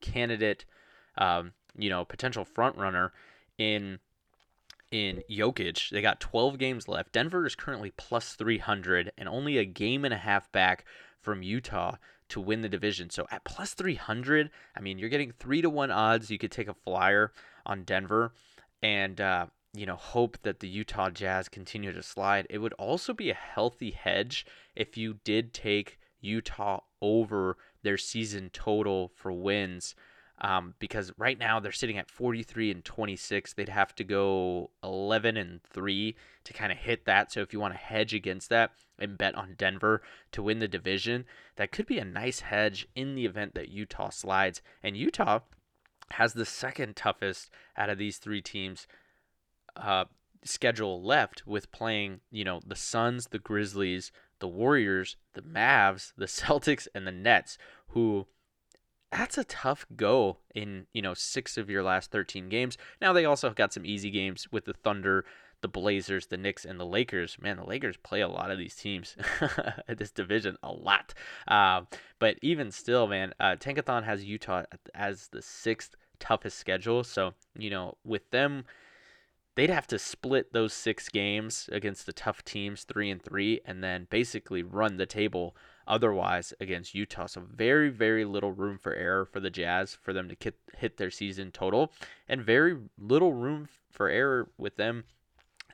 candidate, 0.00 0.64
um, 1.16 1.52
you 1.76 1.88
know, 1.88 2.04
potential 2.04 2.44
front 2.44 2.76
runner 2.76 3.12
in 3.58 3.98
in 4.90 5.22
Jokic. 5.30 5.90
They 5.90 6.02
got 6.02 6.20
12 6.20 6.58
games 6.58 6.88
left. 6.88 7.12
Denver 7.12 7.46
is 7.46 7.54
currently 7.54 7.92
plus 7.96 8.34
300 8.34 9.12
and 9.16 9.28
only 9.28 9.58
a 9.58 9.64
game 9.64 10.04
and 10.04 10.14
a 10.14 10.18
half 10.18 10.50
back 10.52 10.84
from 11.20 11.42
Utah 11.42 11.96
to 12.30 12.40
win 12.40 12.62
the 12.62 12.68
division. 12.68 13.10
So 13.10 13.26
at 13.30 13.44
plus 13.44 13.74
300, 13.74 14.50
I 14.76 14.80
mean, 14.80 14.98
you're 14.98 15.08
getting 15.08 15.32
3 15.32 15.62
to 15.62 15.70
1 15.70 15.90
odds. 15.90 16.30
You 16.30 16.38
could 16.38 16.52
take 16.52 16.68
a 16.68 16.74
flyer 16.74 17.32
on 17.66 17.84
Denver. 17.84 18.32
And 18.82 19.20
uh, 19.20 19.46
you 19.72 19.86
know, 19.86 19.96
hope 19.96 20.38
that 20.42 20.60
the 20.60 20.68
Utah 20.68 21.10
Jazz 21.10 21.48
continue 21.48 21.92
to 21.92 22.02
slide. 22.02 22.46
It 22.50 22.58
would 22.58 22.72
also 22.74 23.12
be 23.12 23.30
a 23.30 23.34
healthy 23.34 23.90
hedge 23.90 24.44
if 24.74 24.96
you 24.96 25.18
did 25.24 25.54
take 25.54 25.98
Utah 26.20 26.80
over 27.00 27.56
their 27.82 27.96
season 27.96 28.50
total 28.52 29.12
for 29.14 29.32
wins. 29.32 29.94
Um, 30.42 30.74
because 30.78 31.12
right 31.18 31.38
now 31.38 31.60
they're 31.60 31.70
sitting 31.70 31.98
at 31.98 32.10
43 32.10 32.70
and 32.70 32.84
26. 32.84 33.52
They'd 33.52 33.68
have 33.68 33.94
to 33.96 34.04
go 34.04 34.70
11 34.82 35.36
and 35.36 35.62
3 35.62 36.16
to 36.44 36.52
kind 36.54 36.72
of 36.72 36.78
hit 36.78 37.04
that. 37.04 37.30
So 37.30 37.40
if 37.40 37.52
you 37.52 37.60
want 37.60 37.74
to 37.74 37.78
hedge 37.78 38.14
against 38.14 38.48
that 38.48 38.70
and 38.98 39.18
bet 39.18 39.34
on 39.34 39.54
Denver 39.58 40.00
to 40.32 40.42
win 40.42 40.58
the 40.58 40.68
division, 40.68 41.26
that 41.56 41.72
could 41.72 41.86
be 41.86 41.98
a 41.98 42.04
nice 42.06 42.40
hedge 42.40 42.88
in 42.94 43.14
the 43.14 43.26
event 43.26 43.54
that 43.54 43.68
Utah 43.68 44.08
slides. 44.08 44.62
And 44.82 44.96
Utah 44.96 45.40
has 46.12 46.32
the 46.32 46.46
second 46.46 46.96
toughest 46.96 47.50
out 47.76 47.90
of 47.90 47.98
these 47.98 48.16
three 48.16 48.40
teams 48.40 48.86
uh, 49.76 50.06
schedule 50.44 51.02
left 51.02 51.46
with 51.46 51.70
playing, 51.72 52.20
you 52.30 52.44
know, 52.44 52.60
the 52.66 52.76
Suns, 52.76 53.28
the 53.28 53.38
Grizzlies, 53.38 54.10
the 54.38 54.48
Warriors, 54.48 55.16
the 55.34 55.42
Mavs, 55.42 56.12
the 56.16 56.24
Celtics, 56.26 56.88
and 56.94 57.06
the 57.06 57.12
Nets, 57.12 57.58
who 57.88 58.26
that's 59.10 59.38
a 59.38 59.44
tough 59.44 59.86
go 59.96 60.38
in, 60.54 60.86
you 60.92 61.02
know, 61.02 61.14
six 61.14 61.56
of 61.56 61.68
your 61.68 61.82
last 61.82 62.10
13 62.10 62.48
games. 62.48 62.78
Now 63.00 63.12
they 63.12 63.24
also 63.24 63.50
got 63.50 63.72
some 63.72 63.84
easy 63.84 64.10
games 64.10 64.46
with 64.52 64.64
the 64.64 64.72
Thunder, 64.72 65.24
the 65.62 65.68
Blazers, 65.68 66.26
the 66.26 66.36
Knicks, 66.36 66.64
and 66.64 66.78
the 66.78 66.86
Lakers. 66.86 67.36
Man, 67.40 67.56
the 67.56 67.64
Lakers 67.64 67.96
play 67.96 68.20
a 68.20 68.28
lot 68.28 68.50
of 68.50 68.58
these 68.58 68.76
teams 68.76 69.16
at 69.88 69.98
this 69.98 70.12
division, 70.12 70.56
a 70.62 70.72
lot. 70.72 71.12
Uh, 71.48 71.82
but 72.18 72.38
even 72.40 72.70
still, 72.70 73.06
man, 73.06 73.34
uh, 73.40 73.56
Tankathon 73.58 74.04
has 74.04 74.24
Utah 74.24 74.64
as 74.94 75.28
the 75.28 75.42
sixth 75.42 75.96
toughest 76.18 76.58
schedule. 76.58 77.02
So, 77.02 77.34
you 77.58 77.70
know, 77.70 77.96
with 78.04 78.30
them 78.30 78.64
they'd 79.56 79.70
have 79.70 79.86
to 79.88 79.98
split 79.98 80.52
those 80.52 80.72
six 80.72 81.08
games 81.08 81.68
against 81.72 82.06
the 82.06 82.12
tough 82.12 82.44
teams, 82.44 82.84
three 82.84 83.10
and 83.10 83.20
three, 83.20 83.60
and 83.64 83.82
then 83.82 84.06
basically 84.08 84.62
run 84.62 84.96
the 84.96 85.06
table 85.06 85.54
otherwise 85.90 86.54
against 86.60 86.94
Utah. 86.94 87.26
So 87.26 87.42
very, 87.42 87.90
very 87.90 88.24
little 88.24 88.52
room 88.52 88.78
for 88.78 88.94
error 88.94 89.26
for 89.26 89.40
the 89.40 89.50
Jazz 89.50 89.98
for 90.00 90.12
them 90.12 90.28
to 90.28 90.52
hit 90.78 90.96
their 90.96 91.10
season 91.10 91.50
total, 91.50 91.92
and 92.28 92.40
very 92.40 92.78
little 92.96 93.34
room 93.34 93.68
for 93.90 94.08
error 94.08 94.48
with 94.56 94.76
them 94.76 95.04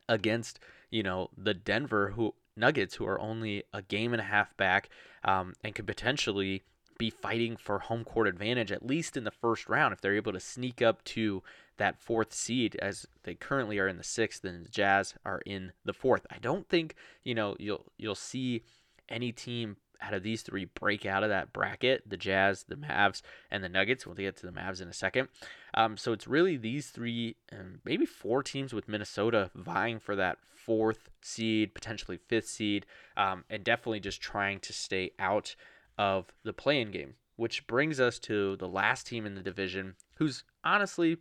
against 0.09 0.59
you 0.91 1.03
know 1.03 1.31
the 1.37 1.55
Denver 1.55 2.13
who 2.17 2.35
Nuggets 2.57 2.95
who 2.95 3.07
are 3.07 3.21
only 3.21 3.65
a 3.75 3.83
game 3.83 4.15
and 4.15 4.21
a 4.21 4.25
half 4.25 4.57
back 4.57 4.89
um, 5.25 5.53
and 5.63 5.75
could 5.75 5.87
potentially 5.87 6.63
be 6.99 7.11
fighting 7.11 7.57
for 7.59 7.79
home 7.79 8.05
court 8.05 8.27
advantage 8.27 8.73
at 8.73 8.87
least 8.87 9.19
in 9.19 9.25
the 9.25 9.31
first 9.31 9.69
round 9.69 9.93
if 9.93 10.01
they're 10.01 10.17
able 10.17 10.33
to 10.33 10.41
sneak 10.41 10.81
up 10.81 11.05
to 11.05 11.43
that 11.77 12.01
fourth 12.01 12.33
seed 12.33 12.75
as 12.77 13.07
they 13.25 13.35
currently 13.35 13.79
are 13.79 13.89
in 13.89 13.99
the 13.99 14.05
sixth 14.05 14.43
and 14.45 14.65
the 14.65 14.71
Jazz 14.71 15.13
are 15.27 15.43
in 15.45 15.73
the 15.85 15.93
fourth. 15.93 16.27
I 16.31 16.39
don't 16.39 16.67
think, 16.67 16.95
you 17.23 17.35
know, 17.35 17.57
you'll 17.59 17.85
you'll 17.99 18.15
see 18.15 18.63
any 19.09 19.33
team 19.33 19.77
out 20.01 20.15
of 20.15 20.23
these 20.23 20.43
three 20.43 20.67
break 20.67 21.07
out 21.07 21.23
of 21.23 21.29
that 21.31 21.53
bracket 21.53 22.09
the 22.09 22.17
Jazz, 22.17 22.65
the 22.65 22.77
Mavs, 22.77 23.23
and 23.51 23.63
the 23.63 23.69
Nuggets. 23.69 24.07
We'll 24.07 24.15
get 24.15 24.37
to 24.39 24.47
the 24.47 24.53
Mavs 24.53 24.81
in 24.81 24.89
a 24.89 24.93
second. 24.93 25.29
Um, 25.75 25.97
so 25.97 26.13
it's 26.13 26.27
really 26.27 26.57
these 26.57 26.89
three, 26.89 27.37
and 27.51 27.81
maybe 27.85 28.07
four 28.07 28.43
teams 28.43 28.73
with 28.73 28.89
Minnesota 28.89 29.51
vying 29.55 29.99
for 29.99 30.17
that 30.17 30.39
fourth 30.55 31.11
seed, 31.23 31.75
potentially 31.75 32.17
fifth 32.17 32.49
seed, 32.49 32.87
um, 33.17 33.45
and 33.51 33.63
definitely 33.63 34.01
just 34.01 34.21
trying 34.21 34.61
to 34.61 34.73
stay 34.73 35.13
out 35.19 35.55
of 35.99 36.33
the 36.45 36.53
play 36.53 36.81
in 36.81 36.91
game. 36.91 37.15
Which 37.37 37.67
brings 37.67 38.01
us 38.01 38.19
to 38.21 38.57
the 38.57 38.69
last 38.69 39.07
team 39.07 39.27
in 39.27 39.35
the 39.35 39.43
division, 39.43 39.95
who's 40.15 40.45
honestly 40.65 41.19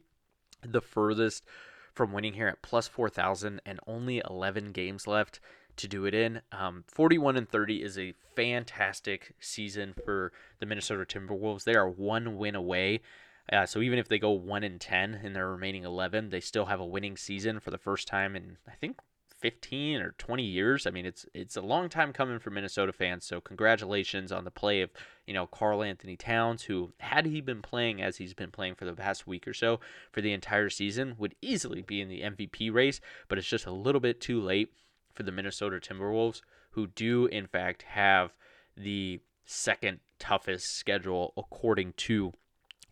the 0.64 0.82
furthest 0.82 1.46
from 1.94 2.12
winning 2.12 2.34
here 2.34 2.48
at 2.48 2.62
plus 2.62 2.88
4,000 2.88 3.62
and 3.66 3.80
only 3.88 4.22
11 4.30 4.72
games 4.72 5.08
left 5.08 5.40
to 5.78 5.88
do 5.88 6.06
it 6.06 6.14
in. 6.14 6.42
Um, 6.52 6.84
41 6.88 7.38
and 7.38 7.50
30 7.50 7.84
is 7.84 7.98
a 7.98 8.14
fantastic 8.36 9.34
season 9.40 9.94
for 10.06 10.32
the 10.60 10.66
Minnesota 10.66 11.06
Timberwolves. 11.06 11.64
They 11.64 11.76
are 11.76 11.90
one 11.90 12.38
win 12.38 12.56
away. 12.56 13.02
Uh, 13.52 13.66
so 13.66 13.82
even 13.82 14.00
if 14.00 14.08
they 14.08 14.18
go 14.18 14.32
1 14.32 14.64
and 14.64 14.82
10 14.82 15.22
in 15.24 15.34
their 15.34 15.50
remaining 15.50 15.84
11, 15.84 16.30
they 16.30 16.40
still 16.40 16.66
have 16.66 16.80
a 16.80 16.86
winning 16.86 17.16
season 17.16 17.60
for 17.60 17.72
the 17.72 17.78
first 17.78 18.08
time 18.08 18.36
in 18.36 18.58
I 18.68 18.72
think 18.72 18.98
15 19.40 20.02
or 20.02 20.12
20 20.18 20.44
years. 20.44 20.88
I 20.88 20.90
mean, 20.90 21.06
it's 21.06 21.26
it's 21.34 21.56
a 21.56 21.62
long 21.62 21.90
time 21.90 22.14
coming 22.14 22.40
for 22.40 22.50
Minnesota 22.50 22.92
fans. 22.92 23.26
So 23.26 23.40
congratulations 23.40 24.32
on 24.32 24.44
the 24.44 24.52
play 24.52 24.82
of 24.82 24.90
you 25.28 25.34
know 25.36 25.46
Karl-Anthony 25.46 26.18
Towns, 26.18 26.64
who 26.64 26.94
had 27.00 27.28
he 27.28 27.42
been 27.42 27.62
playing 27.62 28.02
as 28.02 28.18
he's 28.18 28.34
been 28.34 28.50
playing 28.50 28.74
for 28.74 28.86
the 28.86 28.94
past 28.94 29.28
week 29.28 29.48
or 29.48 29.54
so 29.54 29.80
for 30.12 30.22
the 30.22 30.34
entire 30.34 30.70
season, 30.70 31.16
would 31.20 31.36
easily 31.42 31.84
be 31.84 32.02
in 32.02 32.10
the 32.10 32.22
MVP 32.22 32.74
race. 32.74 33.00
But 33.28 33.38
it's 33.38 33.48
just 33.48 33.68
a 33.68 33.72
little 33.72 34.02
bit 34.02 34.20
too 34.20 34.42
late 34.42 34.74
for 35.16 35.24
the 35.24 35.32
Minnesota 35.32 35.80
Timberwolves, 35.80 36.42
who 36.72 36.88
do 36.88 37.26
in 37.28 37.48
fact 37.48 37.84
have 37.84 38.34
the 38.78 39.22
second 39.46 40.00
toughest 40.20 40.76
schedule 40.76 41.34
according 41.38 41.94
to 41.94 42.34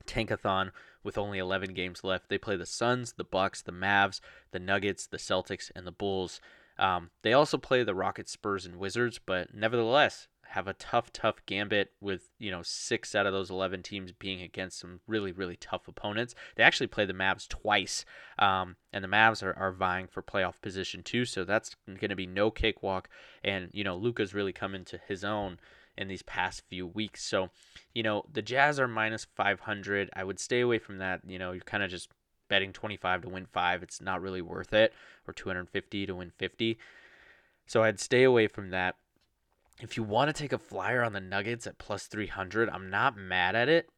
Tankathon 0.06 0.72
with 1.04 1.18
only 1.18 1.38
11 1.38 1.74
games 1.74 2.04
left. 2.04 2.30
They 2.30 2.38
play 2.38 2.56
the 2.56 2.66
Suns, 2.66 3.14
the 3.14 3.24
Bucks, 3.24 3.62
the 3.62 3.72
Mavs, 3.72 4.20
the 4.52 4.60
Nuggets, 4.60 5.08
the 5.08 5.18
Celtics, 5.18 5.72
and 5.76 5.86
the 5.86 5.92
Bulls. 5.92 6.40
Um, 6.80 7.10
they 7.22 7.34
also 7.34 7.58
play 7.58 7.84
the 7.84 7.96
Rockets, 7.96 8.32
Spurs, 8.32 8.66
and 8.66 8.78
Wizards, 8.78 9.20
but 9.24 9.54
nevertheless 9.54 10.28
have 10.54 10.68
a 10.68 10.74
tough, 10.74 11.12
tough 11.12 11.38
gambit 11.48 11.92
with 12.00 12.30
you 12.38 12.52
know 12.52 12.62
six 12.64 13.16
out 13.16 13.26
of 13.26 13.34
those 13.34 13.50
11 13.50 13.82
teams 13.82 14.12
being 14.12 14.42
against 14.42 14.80
some 14.80 15.00
really, 15.08 15.32
really 15.32 15.56
tough 15.56 15.88
opponents. 15.88 16.36
They 16.56 16.64
actually 16.64 16.88
play 16.88 17.06
the 17.06 17.14
Mavs 17.14 17.48
twice, 17.48 18.06
um, 18.38 18.76
and 18.92 19.04
the 19.04 19.08
Mavs 19.08 19.42
are, 19.42 19.58
are 19.58 19.72
vying 19.72 20.08
for 20.08 20.22
playoff 20.22 20.62
position 20.62 21.02
too. 21.02 21.26
So 21.26 21.44
that's 21.44 21.76
going 21.88 22.10
to 22.10 22.16
be 22.16 22.28
no 22.28 22.52
cakewalk. 22.52 23.10
And 23.44 23.70
you 23.74 23.84
know 23.84 23.96
Luka's 23.96 24.36
really 24.36 24.54
come 24.54 24.76
into 24.76 25.00
his 25.08 25.24
own 25.24 25.58
in 25.98 26.08
these 26.08 26.24
past 26.24 26.64
few 26.70 26.88
weeks. 26.88 27.24
So, 27.24 27.50
you 27.94 28.04
know, 28.04 28.26
the 28.32 28.42
Jazz 28.42 28.80
are 28.80 28.88
minus 28.88 29.26
500. 29.26 30.10
I 30.16 30.24
would 30.24 30.40
stay 30.40 30.62
away 30.62 30.80
from 30.80 30.98
that. 30.98 31.22
You 31.26 31.38
know, 31.38 31.52
you're 31.52 31.62
kind 31.62 31.84
of 31.84 31.92
just 31.92 32.10
betting 32.48 32.74
25 32.74 33.24
to 33.24 33.30
win 33.30 33.46
5. 33.46 33.84
It's 33.84 34.02
not 34.02 34.22
really 34.22 34.42
worth 34.42 34.74
it 34.74 34.94
or 35.28 35.34
250 35.34 36.06
to 36.08 36.16
win 36.16 36.32
50. 36.38 36.78
So 37.66 37.84
I'd 37.84 38.00
stay 38.00 38.24
away 38.24 38.48
from 38.48 38.72
that. 38.72 38.96
If 39.82 39.98
you 39.98 40.04
want 40.04 40.34
to 40.34 40.40
take 40.42 40.54
a 40.54 40.58
flyer 40.58 41.04
on 41.04 41.14
the 41.14 41.20
Nuggets 41.20 41.68
at 41.68 41.78
plus 41.78 42.06
300, 42.06 42.70
I'm 42.70 42.90
not 42.90 43.18
mad 43.18 43.56
at 43.56 43.70
it 43.70 43.90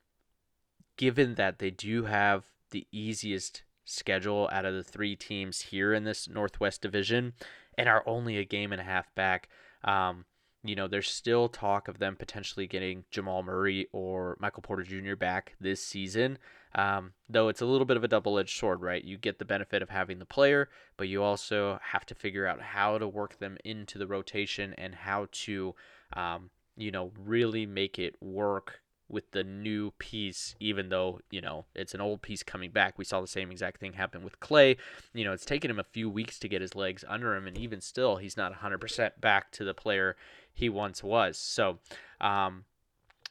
given 0.97 1.35
that 1.35 1.59
they 1.59 1.71
do 1.71 2.05
have 2.05 2.45
the 2.71 2.87
easiest 2.91 3.63
schedule 3.83 4.49
out 4.51 4.65
of 4.65 4.73
the 4.73 4.83
three 4.83 5.15
teams 5.15 5.61
here 5.61 5.93
in 5.93 6.03
this 6.03 6.27
Northwest 6.27 6.81
Division 6.81 7.33
and 7.77 7.89
are 7.89 8.03
only 8.07 8.37
a 8.37 8.45
game 8.45 8.71
and 8.71 8.81
a 8.81 8.85
half 8.85 9.13
back. 9.15 9.49
Um, 9.83 10.25
you 10.63 10.75
know, 10.75 10.87
there's 10.87 11.09
still 11.09 11.47
talk 11.47 11.87
of 11.87 11.99
them 11.99 12.15
potentially 12.15 12.65
getting 12.65 13.03
Jamal 13.11 13.43
Murray 13.43 13.87
or 13.91 14.35
Michael 14.39 14.63
Porter 14.63 14.83
Jr. 14.83 15.15
back 15.15 15.55
this 15.59 15.81
season. 15.85 16.39
Um, 16.75 17.13
though 17.29 17.47
it's 17.47 17.61
a 17.61 17.65
little 17.65 17.85
bit 17.85 17.95
of 17.97 18.03
a 18.03 18.07
double 18.07 18.37
edged 18.37 18.57
sword, 18.57 18.81
right? 18.81 19.03
You 19.03 19.17
get 19.17 19.39
the 19.39 19.45
benefit 19.45 19.81
of 19.81 19.89
having 19.89 20.19
the 20.19 20.25
player, 20.25 20.69
but 20.97 21.07
you 21.07 21.23
also 21.23 21.79
have 21.81 22.05
to 22.07 22.15
figure 22.15 22.45
out 22.45 22.61
how 22.61 22.97
to 22.97 23.07
work 23.07 23.39
them 23.39 23.57
into 23.63 23.97
the 23.97 24.07
rotation 24.07 24.75
and 24.77 24.93
how 24.93 25.27
to, 25.31 25.73
um, 26.13 26.49
you 26.75 26.91
know, 26.91 27.13
really 27.17 27.65
make 27.65 27.97
it 27.97 28.15
work 28.21 28.81
with 29.07 29.31
the 29.31 29.43
new 29.43 29.91
piece, 29.99 30.55
even 30.59 30.89
though, 30.89 31.19
you 31.29 31.39
know, 31.39 31.65
it's 31.75 31.93
an 31.93 32.01
old 32.01 32.21
piece 32.21 32.43
coming 32.43 32.71
back. 32.71 32.97
We 32.97 33.05
saw 33.05 33.21
the 33.21 33.27
same 33.27 33.51
exact 33.51 33.79
thing 33.79 33.93
happen 33.93 34.23
with 34.23 34.39
Clay. 34.39 34.77
You 35.13 35.23
know, 35.23 35.31
it's 35.31 35.45
taken 35.45 35.69
him 35.69 35.79
a 35.79 35.83
few 35.83 36.09
weeks 36.09 36.39
to 36.39 36.49
get 36.49 36.61
his 36.61 36.75
legs 36.75 37.05
under 37.07 37.35
him, 37.35 37.47
and 37.47 37.57
even 37.57 37.81
still, 37.81 38.17
he's 38.17 38.35
not 38.35 38.53
100% 38.53 39.21
back 39.21 39.51
to 39.51 39.63
the 39.63 39.73
player 39.73 40.17
he 40.53 40.69
once 40.69 41.03
was. 41.03 41.37
So, 41.37 41.79
um, 42.19 42.65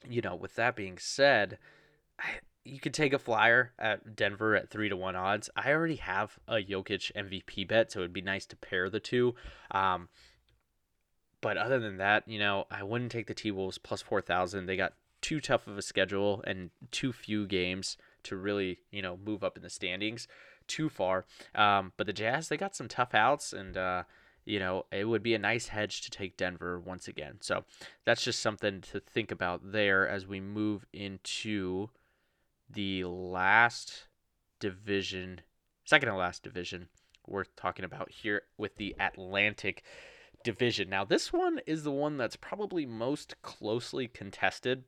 you 0.09 0.23
know, 0.23 0.37
with 0.37 0.55
that 0.55 0.77
being 0.77 0.97
said, 0.99 1.59
I, 2.19 2.39
you 2.64 2.81
could 2.81 2.94
take 2.94 3.12
a 3.12 3.18
flyer 3.18 3.72
at 3.79 4.16
Denver 4.16 4.55
at 4.57 4.70
three 4.70 4.88
to 4.88 4.96
one 4.96 5.16
odds. 5.16 5.50
I 5.55 5.70
already 5.72 5.96
have 5.96 6.38
a 6.48 6.55
Jokic 6.55 7.12
MVP 7.12 7.68
bet, 7.68 7.92
so 7.92 8.00
it'd 8.00 8.12
be 8.12 8.22
nice 8.22 8.46
to 8.46 8.57
pair 8.57 8.88
the 8.88 9.00
two. 9.00 9.35
Um, 9.70 10.09
but 11.40 11.59
other 11.59 11.79
than 11.79 11.98
that, 11.98 12.27
you 12.27 12.38
know, 12.38 12.66
I 12.70 12.83
wouldn't 12.83 13.12
take 13.12 13.27
the 13.27 13.35
T 13.35 13.50
Wolves 13.50 13.77
plus 13.77 14.00
four 14.00 14.22
thousand. 14.22 14.66
They 14.66 14.77
got 14.77 14.94
too 15.20 15.40
tough 15.40 15.66
of 15.66 15.77
a 15.77 15.83
schedule 15.83 16.42
and 16.46 16.70
too 16.90 17.12
few 17.12 17.46
games 17.46 17.98
to 18.24 18.37
really, 18.37 18.79
you 18.90 19.03
know, 19.03 19.18
move 19.22 19.44
up 19.44 19.57
in 19.57 19.62
the 19.62 19.70
standings 19.70 20.27
too 20.66 20.88
far. 20.88 21.27
Um, 21.55 21.92
but 21.98 22.07
the 22.07 22.14
Jazz, 22.14 22.48
they 22.48 22.57
got 22.57 22.74
some 22.77 22.88
tough 22.88 23.14
outs 23.14 23.53
and. 23.53 23.77
Uh, 23.77 24.03
you 24.46 24.59
know, 24.59 24.85
it 24.92 25.07
would 25.07 25.22
be 25.22 25.33
a 25.33 25.38
nice 25.38 25.68
hedge 25.68 26.03
to 26.03 26.11
take 26.11 26.37
Denver 26.37 26.79
once 26.79 27.09
again. 27.09 27.38
So 27.40 27.64
that's 28.05 28.22
just 28.22 28.40
something 28.40 28.83
to 28.83 29.00
think 29.00 29.33
about 29.33 29.72
there 29.72 30.07
as 30.07 30.27
we 30.27 30.38
move 30.38 30.85
into 30.92 31.88
the 32.75 33.05
last 33.05 34.05
division, 34.61 35.41
second 35.85 36.09
to 36.09 36.17
last 36.17 36.43
division 36.43 36.89
we're 37.27 37.45
talking 37.45 37.85
about 37.85 38.11
here 38.11 38.43
with 38.59 38.77
the 38.77 38.95
Atlantic 39.01 39.83
division. 40.43 40.91
Now, 40.91 41.05
this 41.05 41.33
one 41.33 41.61
is 41.67 41.83
the 41.83 41.91
one 41.91 42.17
that's 42.17 42.37
probably 42.37 42.87
most 42.87 43.41
closely 43.43 44.07
contested. 44.09 44.85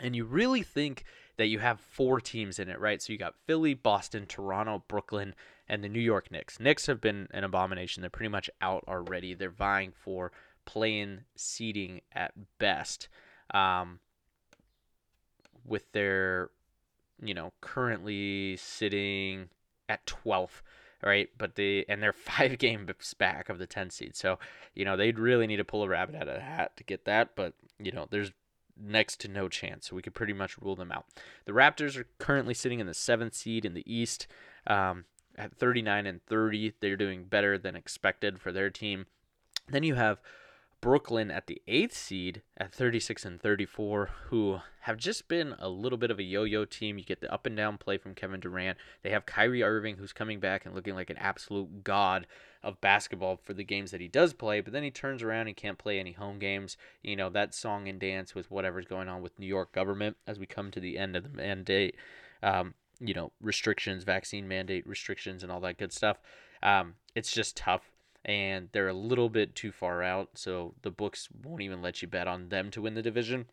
And 0.00 0.16
you 0.16 0.24
really 0.24 0.62
think 0.62 1.04
that 1.36 1.46
you 1.46 1.58
have 1.58 1.80
four 1.80 2.20
teams 2.20 2.58
in 2.58 2.68
it, 2.68 2.80
right? 2.80 3.00
So 3.00 3.12
you 3.12 3.18
got 3.18 3.34
Philly, 3.46 3.74
Boston, 3.74 4.26
Toronto, 4.26 4.84
Brooklyn, 4.88 5.34
and 5.68 5.82
the 5.82 5.88
New 5.88 6.00
York 6.00 6.30
Knicks. 6.30 6.60
Knicks 6.60 6.86
have 6.86 7.00
been 7.00 7.28
an 7.32 7.44
abomination. 7.44 8.00
They're 8.00 8.10
pretty 8.10 8.30
much 8.30 8.50
out 8.60 8.84
already. 8.88 9.34
They're 9.34 9.50
vying 9.50 9.92
for 9.92 10.32
play-in 10.64 11.22
seeding 11.36 12.00
at 12.12 12.32
best. 12.58 13.08
Um, 13.52 14.00
with 15.64 15.92
their, 15.92 16.50
you 17.22 17.34
know, 17.34 17.52
currently 17.60 18.56
sitting 18.56 19.48
at 19.88 20.04
12th, 20.06 20.62
right? 21.02 21.28
But 21.38 21.54
they 21.54 21.84
and 21.88 22.02
they're 22.02 22.12
five 22.12 22.58
games 22.58 23.14
back 23.18 23.48
of 23.48 23.58
the 23.58 23.66
10 23.66 23.90
seed. 23.90 24.16
So, 24.16 24.38
you 24.74 24.84
know, 24.84 24.96
they'd 24.96 25.18
really 25.18 25.46
need 25.46 25.56
to 25.56 25.64
pull 25.64 25.82
a 25.82 25.88
rabbit 25.88 26.14
out 26.14 26.28
of 26.28 26.34
the 26.34 26.40
hat 26.40 26.76
to 26.76 26.84
get 26.84 27.04
that. 27.04 27.36
But, 27.36 27.54
you 27.78 27.92
know, 27.92 28.06
there's 28.10 28.32
next 28.76 29.20
to 29.20 29.28
no 29.28 29.48
chance. 29.48 29.88
So 29.88 29.96
we 29.96 30.02
could 30.02 30.14
pretty 30.14 30.32
much 30.32 30.58
rule 30.58 30.76
them 30.76 30.92
out. 30.92 31.06
The 31.44 31.52
Raptors 31.52 31.96
are 31.96 32.06
currently 32.18 32.54
sitting 32.54 32.80
in 32.80 32.86
the 32.86 32.94
seventh 32.94 33.34
seed 33.34 33.64
in 33.64 33.74
the 33.74 33.92
East 33.92 34.26
um, 34.66 35.04
at 35.36 35.54
39 35.56 36.06
and 36.06 36.24
30. 36.26 36.74
They're 36.80 36.96
doing 36.96 37.24
better 37.24 37.58
than 37.58 37.76
expected 37.76 38.40
for 38.40 38.52
their 38.52 38.70
team. 38.70 39.06
Then 39.68 39.82
you 39.82 39.94
have 39.94 40.20
Brooklyn 40.82 41.30
at 41.30 41.46
the 41.46 41.62
eighth 41.68 41.96
seed 41.96 42.42
at 42.58 42.74
36 42.74 43.24
and 43.24 43.40
34, 43.40 44.10
who 44.26 44.58
have 44.80 44.96
just 44.96 45.28
been 45.28 45.54
a 45.60 45.68
little 45.68 45.96
bit 45.96 46.10
of 46.10 46.18
a 46.18 46.24
yo 46.24 46.42
yo 46.42 46.64
team. 46.64 46.98
You 46.98 47.04
get 47.04 47.20
the 47.20 47.32
up 47.32 47.46
and 47.46 47.56
down 47.56 47.78
play 47.78 47.98
from 47.98 48.16
Kevin 48.16 48.40
Durant. 48.40 48.76
They 49.02 49.10
have 49.10 49.24
Kyrie 49.24 49.62
Irving, 49.62 49.96
who's 49.96 50.12
coming 50.12 50.40
back 50.40 50.66
and 50.66 50.74
looking 50.74 50.96
like 50.96 51.08
an 51.08 51.18
absolute 51.18 51.84
god 51.84 52.26
of 52.64 52.80
basketball 52.80 53.38
for 53.42 53.54
the 53.54 53.62
games 53.62 53.92
that 53.92 54.00
he 54.00 54.08
does 54.08 54.32
play, 54.32 54.60
but 54.60 54.72
then 54.72 54.82
he 54.82 54.90
turns 54.90 55.22
around 55.22 55.46
and 55.46 55.56
can't 55.56 55.78
play 55.78 56.00
any 56.00 56.12
home 56.12 56.40
games. 56.40 56.76
You 57.00 57.14
know, 57.14 57.30
that 57.30 57.54
song 57.54 57.86
and 57.86 58.00
dance 58.00 58.34
with 58.34 58.50
whatever's 58.50 58.86
going 58.86 59.08
on 59.08 59.22
with 59.22 59.38
New 59.38 59.46
York 59.46 59.72
government 59.72 60.16
as 60.26 60.40
we 60.40 60.46
come 60.46 60.72
to 60.72 60.80
the 60.80 60.98
end 60.98 61.14
of 61.14 61.22
the 61.22 61.28
mandate, 61.28 61.94
um, 62.42 62.74
you 62.98 63.14
know, 63.14 63.30
restrictions, 63.40 64.02
vaccine 64.02 64.48
mandate 64.48 64.84
restrictions, 64.86 65.44
and 65.44 65.52
all 65.52 65.60
that 65.60 65.78
good 65.78 65.92
stuff. 65.92 66.18
Um, 66.60 66.94
it's 67.14 67.32
just 67.32 67.56
tough 67.56 67.91
and 68.24 68.68
they're 68.72 68.88
a 68.88 68.94
little 68.94 69.28
bit 69.28 69.54
too 69.54 69.72
far 69.72 70.02
out, 70.02 70.30
so 70.34 70.74
the 70.82 70.90
books 70.90 71.28
won't 71.44 71.62
even 71.62 71.82
let 71.82 72.02
you 72.02 72.08
bet 72.08 72.28
on 72.28 72.48
them 72.48 72.70
to 72.70 72.82
win 72.82 72.94
the 72.94 73.02
division. 73.02 73.46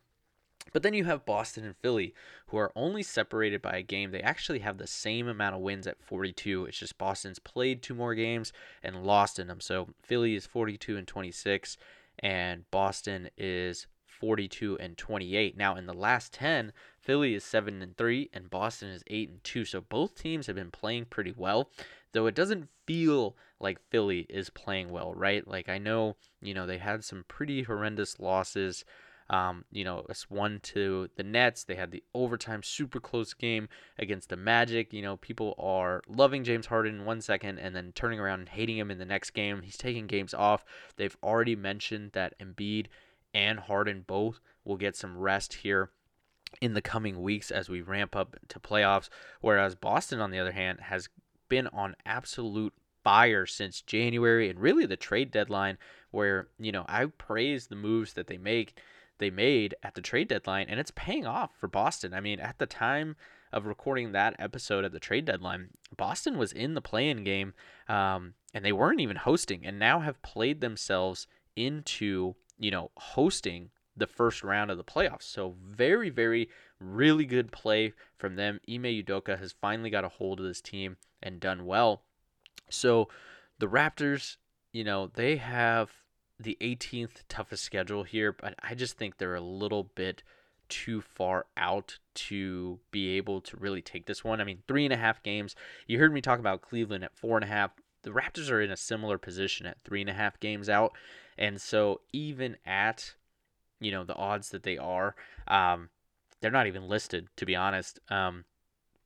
But 0.71 0.83
then 0.83 0.93
you 0.93 1.05
have 1.05 1.25
Boston 1.25 1.65
and 1.65 1.75
Philly, 1.75 2.13
who 2.47 2.57
are 2.57 2.71
only 2.75 3.01
separated 3.01 3.61
by 3.61 3.77
a 3.77 3.81
game. 3.81 4.11
They 4.11 4.21
actually 4.21 4.59
have 4.59 4.77
the 4.77 4.87
same 4.87 5.27
amount 5.27 5.55
of 5.55 5.61
wins 5.61 5.87
at 5.87 6.01
42. 6.01 6.65
It's 6.65 6.77
just 6.77 6.97
Boston's 6.97 7.39
played 7.39 7.81
two 7.81 7.95
more 7.95 8.13
games 8.13 8.53
and 8.83 9.03
lost 9.03 9.39
in 9.39 9.47
them. 9.47 9.61
So 9.61 9.89
Philly 10.03 10.35
is 10.35 10.45
42 10.45 10.97
and 10.97 11.07
26, 11.07 11.77
and 12.19 12.69
Boston 12.69 13.29
is 13.37 13.87
42 14.05 14.77
and 14.79 14.97
28. 14.97 15.57
Now 15.57 15.75
in 15.75 15.85
the 15.85 15.93
last 15.93 16.33
10, 16.33 16.73
Philly 16.99 17.33
is 17.33 17.43
7 17.43 17.81
and 17.81 17.97
3 17.97 18.29
and 18.33 18.49
Boston 18.49 18.89
is 18.89 19.03
8 19.07 19.29
and 19.29 19.43
2. 19.43 19.65
So 19.65 19.81
both 19.81 20.15
teams 20.15 20.47
have 20.47 20.55
been 20.55 20.71
playing 20.71 21.05
pretty 21.05 21.33
well, 21.35 21.71
though 22.11 22.27
it 22.27 22.35
doesn't 22.35 22.67
feel 22.85 23.35
like 23.59 23.79
Philly 23.89 24.25
is 24.29 24.49
playing 24.49 24.89
well, 24.89 25.13
right? 25.13 25.47
Like 25.47 25.69
I 25.69 25.77
know, 25.77 26.15
you 26.41 26.53
know, 26.53 26.65
they 26.65 26.77
had 26.77 27.03
some 27.03 27.25
pretty 27.27 27.63
horrendous 27.63 28.19
losses. 28.19 28.85
Um, 29.29 29.63
you 29.71 29.83
know, 29.83 30.05
it's 30.09 30.29
one 30.29 30.59
to 30.63 31.09
the 31.15 31.23
Nets. 31.23 31.63
They 31.63 31.75
had 31.75 31.91
the 31.91 32.03
overtime 32.15 32.63
super 32.63 32.99
close 32.99 33.33
game 33.33 33.69
against 33.99 34.29
the 34.29 34.37
Magic. 34.37 34.91
You 34.91 35.03
know, 35.03 35.17
people 35.17 35.53
are 35.59 36.01
loving 36.07 36.43
James 36.43 36.65
Harden 36.65 36.95
in 36.95 37.05
one 37.05 37.21
second 37.21 37.59
and 37.59 37.75
then 37.75 37.91
turning 37.93 38.19
around 38.19 38.39
and 38.39 38.49
hating 38.49 38.77
him 38.77 38.89
in 38.89 38.97
the 38.97 39.05
next 39.05 39.31
game. 39.31 39.61
He's 39.61 39.77
taking 39.77 40.07
games 40.07 40.33
off. 40.33 40.65
They've 40.95 41.17
already 41.21 41.55
mentioned 41.55 42.13
that 42.13 42.39
Embiid 42.39 42.87
and 43.33 43.59
Harden 43.59 44.03
both 44.07 44.39
will 44.65 44.77
get 44.77 44.95
some 44.95 45.17
rest 45.17 45.53
here 45.53 45.91
in 46.61 46.73
the 46.73 46.81
coming 46.81 47.21
weeks 47.21 47.51
as 47.51 47.69
we 47.69 47.81
ramp 47.81 48.15
up 48.15 48.35
to 48.47 48.59
playoffs. 48.59 49.09
Whereas 49.41 49.75
Boston, 49.75 50.19
on 50.19 50.31
the 50.31 50.39
other 50.39 50.53
hand, 50.53 50.79
has 50.81 51.09
been 51.49 51.67
on 51.67 51.95
absolute 52.05 52.73
fire 53.03 53.45
since 53.45 53.81
January 53.81 54.49
and 54.49 54.59
really 54.59 54.85
the 54.85 54.97
trade 54.97 55.31
deadline 55.31 55.77
where, 56.11 56.47
you 56.57 56.71
know, 56.71 56.85
I 56.87 57.05
praise 57.05 57.67
the 57.67 57.75
moves 57.75 58.13
that 58.13 58.27
they 58.27 58.37
make 58.37 58.77
they 59.19 59.29
made 59.29 59.75
at 59.83 59.95
the 59.95 60.01
trade 60.01 60.29
deadline 60.29 60.67
and 60.69 60.79
it's 60.79 60.91
paying 60.95 61.25
off 61.25 61.51
for 61.59 61.67
Boston. 61.67 62.13
I 62.13 62.21
mean, 62.21 62.39
at 62.39 62.57
the 62.57 62.65
time 62.65 63.15
of 63.51 63.65
recording 63.65 64.11
that 64.11 64.35
episode 64.39 64.85
at 64.85 64.91
the 64.93 64.99
trade 64.99 65.25
deadline, 65.25 65.69
Boston 65.95 66.37
was 66.37 66.53
in 66.53 66.73
the 66.73 66.81
play-in 66.81 67.23
game 67.23 67.53
um, 67.87 68.33
and 68.53 68.63
they 68.63 68.71
weren't 68.71 69.01
even 69.01 69.17
hosting 69.17 69.65
and 69.65 69.77
now 69.77 69.99
have 69.99 70.21
played 70.21 70.61
themselves 70.61 71.27
into, 71.55 72.35
you 72.57 72.71
know, 72.71 72.91
hosting 72.95 73.71
the 73.97 74.07
first 74.07 74.43
round 74.43 74.71
of 74.71 74.77
the 74.77 74.83
playoffs. 74.83 75.23
So 75.23 75.55
very, 75.61 76.09
very, 76.09 76.49
really 76.79 77.25
good 77.25 77.51
play 77.51 77.93
from 78.17 78.35
them. 78.35 78.59
Ime 78.69 78.83
Udoka 78.83 79.37
has 79.37 79.51
finally 79.51 79.89
got 79.89 80.05
a 80.05 80.09
hold 80.09 80.39
of 80.39 80.45
this 80.45 80.61
team 80.61 80.97
and 81.21 81.39
done 81.39 81.65
well. 81.65 82.03
So 82.69 83.09
the 83.59 83.67
Raptors, 83.67 84.37
you 84.71 84.83
know, 84.83 85.11
they 85.13 85.37
have 85.37 85.91
the 86.39 86.57
18th 86.61 87.23
toughest 87.27 87.63
schedule 87.63 88.03
here, 88.03 88.31
but 88.31 88.55
I 88.63 88.73
just 88.73 88.97
think 88.97 89.17
they're 89.17 89.35
a 89.35 89.41
little 89.41 89.83
bit 89.95 90.23
too 90.69 91.01
far 91.01 91.47
out 91.57 91.97
to 92.13 92.79
be 92.91 93.17
able 93.17 93.41
to 93.41 93.57
really 93.57 93.81
take 93.81 94.05
this 94.05 94.23
one. 94.23 94.39
I 94.39 94.43
mean, 94.43 94.61
three 94.67 94.85
and 94.85 94.93
a 94.93 94.97
half 94.97 95.21
games. 95.23 95.55
You 95.87 95.99
heard 95.99 96.13
me 96.13 96.21
talk 96.21 96.39
about 96.39 96.61
Cleveland 96.61 97.03
at 97.03 97.17
four 97.17 97.37
and 97.37 97.43
a 97.43 97.47
half. 97.47 97.71
The 98.03 98.11
Raptors 98.11 98.49
are 98.49 98.61
in 98.61 98.71
a 98.71 98.77
similar 98.77 99.17
position 99.17 99.65
at 99.65 99.81
three 99.81 100.01
and 100.01 100.09
a 100.09 100.13
half 100.13 100.39
games 100.39 100.69
out. 100.69 100.93
And 101.37 101.59
so 101.59 102.01
even 102.13 102.55
at, 102.65 103.15
you 103.79 103.91
know, 103.91 104.03
the 104.03 104.15
odds 104.15 104.49
that 104.49 104.63
they 104.63 104.77
are, 104.77 105.15
um, 105.47 105.89
they're 106.39 106.51
not 106.51 106.67
even 106.67 106.87
listed, 106.87 107.27
to 107.37 107.45
be 107.45 107.55
honest. 107.55 107.99
Um, 108.09 108.45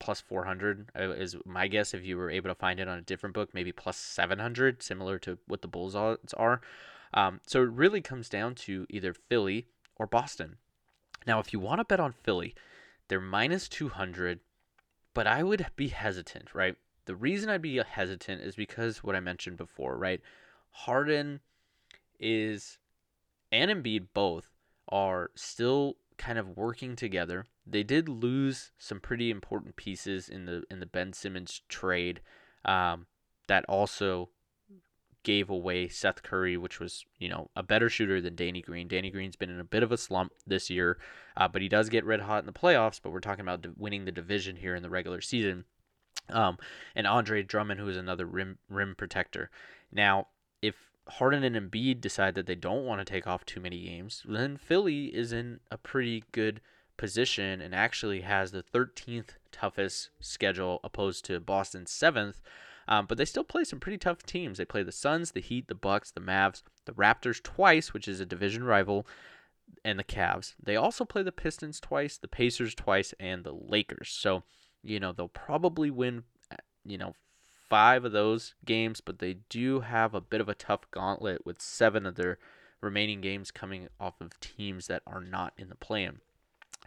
plus 0.04 0.20
400 0.20 0.90
uh, 1.00 1.12
is 1.12 1.38
my 1.46 1.68
guess 1.68 1.94
if 1.94 2.04
you 2.04 2.18
were 2.18 2.30
able 2.30 2.50
to 2.50 2.56
find 2.56 2.82
it 2.82 2.90
on 2.90 2.98
a 2.98 3.02
different 3.02 3.34
book 3.34 3.54
maybe 3.54 3.72
plus 3.72 3.96
700 3.96 4.84
similar 4.84 5.18
to 5.20 5.38
what 5.48 5.62
the 5.62 5.68
bulls 5.68 5.96
odds 5.96 6.34
are. 6.34 6.60
Um, 7.14 7.40
so 7.48 7.64
it 7.64 7.70
really 7.70 8.02
comes 8.02 8.28
down 8.28 8.56
to 8.56 8.86
either 8.90 9.14
philly 9.14 9.68
or 9.96 10.06
boston. 10.06 10.58
Now 11.26 11.40
if 11.40 11.54
you 11.54 11.60
want 11.62 11.80
to 11.80 11.86
bet 11.86 12.02
on 12.02 12.12
philly 12.12 12.54
they're 13.08 13.22
minus 13.22 13.70
200 13.70 14.42
but 15.14 15.26
i 15.26 15.42
would 15.42 15.68
be 15.78 15.88
hesitant 15.88 16.54
right? 16.54 16.76
The 17.06 17.16
reason 17.16 17.50
i'd 17.50 17.62
be 17.62 17.78
hesitant 17.78 18.42
is 18.42 18.58
because 18.58 19.06
what 19.06 19.16
i 19.16 19.22
mentioned 19.22 19.56
before 19.56 19.98
right? 19.98 20.20
Harden 20.72 21.40
is 22.20 22.78
and 23.54 23.72
Embiid 23.72 24.08
both 24.14 24.50
are 24.90 25.32
still 25.36 25.96
kind 26.18 26.38
of 26.38 26.58
working 26.58 26.98
together. 26.98 27.46
They 27.66 27.84
did 27.84 28.10
lose 28.10 28.72
some 28.78 29.00
pretty 29.00 29.32
important 29.32 29.76
pieces 29.76 30.28
in 30.30 30.46
the 30.46 30.64
in 30.70 30.80
the 30.80 30.86
Ben 30.86 31.14
Simmons 31.14 31.62
trade 31.70 32.22
um, 32.66 33.08
that 33.48 33.66
also 33.70 34.30
gave 35.24 35.50
away 35.50 35.88
Seth 35.88 36.22
Curry, 36.22 36.58
which 36.58 36.80
was 36.80 37.06
you 37.18 37.30
know 37.30 37.50
a 37.56 37.64
better 37.64 37.90
shooter 37.90 38.22
than 38.22 38.36
Danny 38.36 38.62
Green. 38.62 38.88
Danny 38.88 39.10
Green's 39.10 39.36
been 39.36 39.50
in 39.50 39.60
a 39.60 39.66
bit 39.66 39.84
of 39.84 39.92
a 39.92 39.98
slump 39.98 40.34
this 40.46 40.70
year, 40.70 40.98
uh, 41.38 41.48
but 41.48 41.62
he 41.62 41.70
does 41.70 41.90
get 41.90 42.06
red 42.06 42.22
hot 42.22 42.40
in 42.40 42.46
the 42.46 42.54
playoffs. 42.54 43.00
But 43.02 43.12
we're 43.12 43.22
talking 43.22 43.42
about 43.42 43.66
winning 43.78 44.06
the 44.06 44.12
division 44.12 44.58
here 44.58 44.76
in 44.76 44.84
the 44.84 44.90
regular 44.90 45.22
season. 45.22 45.66
Um, 46.30 46.58
and 46.96 47.08
Andre 47.08 47.44
Drummond, 47.44 47.80
who 47.80 47.88
is 47.88 47.98
another 47.98 48.26
rim 48.26 48.60
rim 48.70 48.96
protector. 48.96 49.50
Now, 49.92 50.28
if 50.62 50.76
Harden 51.08 51.44
and 51.44 51.56
Embiid 51.56 52.02
decide 52.02 52.36
that 52.36 52.46
they 52.46 52.56
don't 52.56 52.86
want 52.86 53.00
to 53.00 53.06
take 53.06 53.28
off 53.28 53.46
too 53.46 53.60
many 53.60 53.84
games, 53.84 54.24
then 54.28 54.58
Philly 54.58 55.06
is 55.06 55.32
in 55.34 55.60
a 55.72 55.78
pretty 55.78 56.24
good 56.32 56.62
position 56.98 57.62
and 57.62 57.74
actually 57.74 58.22
has 58.22 58.52
the 58.52 58.64
13th 58.64 59.38
toughest 59.52 60.10
schedule 60.20 60.80
opposed 60.84 61.26
to 61.26 61.40
Boston's 61.40 61.92
7th. 61.92 62.36
Um, 62.88 63.06
but 63.06 63.18
they 63.18 63.26
still 63.26 63.44
play 63.44 63.64
some 63.64 63.80
pretty 63.80 63.98
tough 63.98 64.24
teams. 64.24 64.58
They 64.58 64.66
play 64.66 64.84
the 64.84 64.92
Suns, 64.92 65.32
the 65.32 65.40
Heat, 65.40 65.68
the 65.68 65.76
Bucks, 65.76 66.12
the 66.12 66.20
Mavs, 66.20 66.64
the 66.86 66.92
Raptors 66.92 67.42
twice, 67.42 67.94
which 67.94 68.08
is 68.08 68.20
a 68.20 68.26
division 68.26 68.64
rival, 68.64 69.08
and 69.86 69.98
the 69.98 70.04
Cavs. 70.04 70.56
They 70.62 70.76
also 70.76 71.06
play 71.06 71.24
the 71.24 71.32
Pistons 71.32 71.80
twice, 71.80 72.18
the 72.18 72.28
Pacers 72.28 72.76
twice, 72.76 73.14
and 73.20 73.44
the 73.44 73.54
Lakers. 73.54 74.10
So, 74.10 74.44
you 74.82 75.00
know, 75.00 75.14
they'll 75.14 75.30
probably 75.30 75.90
win, 75.90 76.24
you 76.84 76.98
know, 76.98 77.14
five 77.70 78.04
of 78.06 78.12
those 78.12 78.54
games, 78.66 79.02
but 79.02 79.20
they 79.20 79.38
do 79.50 79.80
have 79.80 80.14
a 80.14 80.22
bit 80.22 80.42
of 80.42 80.50
a 80.50 80.54
tough 80.56 80.82
gauntlet 80.92 81.46
with 81.46 81.62
seven 81.62 82.06
of 82.06 82.16
their 82.16 82.38
remaining 82.82 83.22
games 83.22 83.50
coming 83.50 83.88
off 84.00 84.20
of 84.20 84.40
teams 84.40 84.88
that 84.88 85.02
are 85.08 85.22
not 85.22 85.54
in 85.58 85.70
the 85.70 85.76
play-in. 85.76 86.20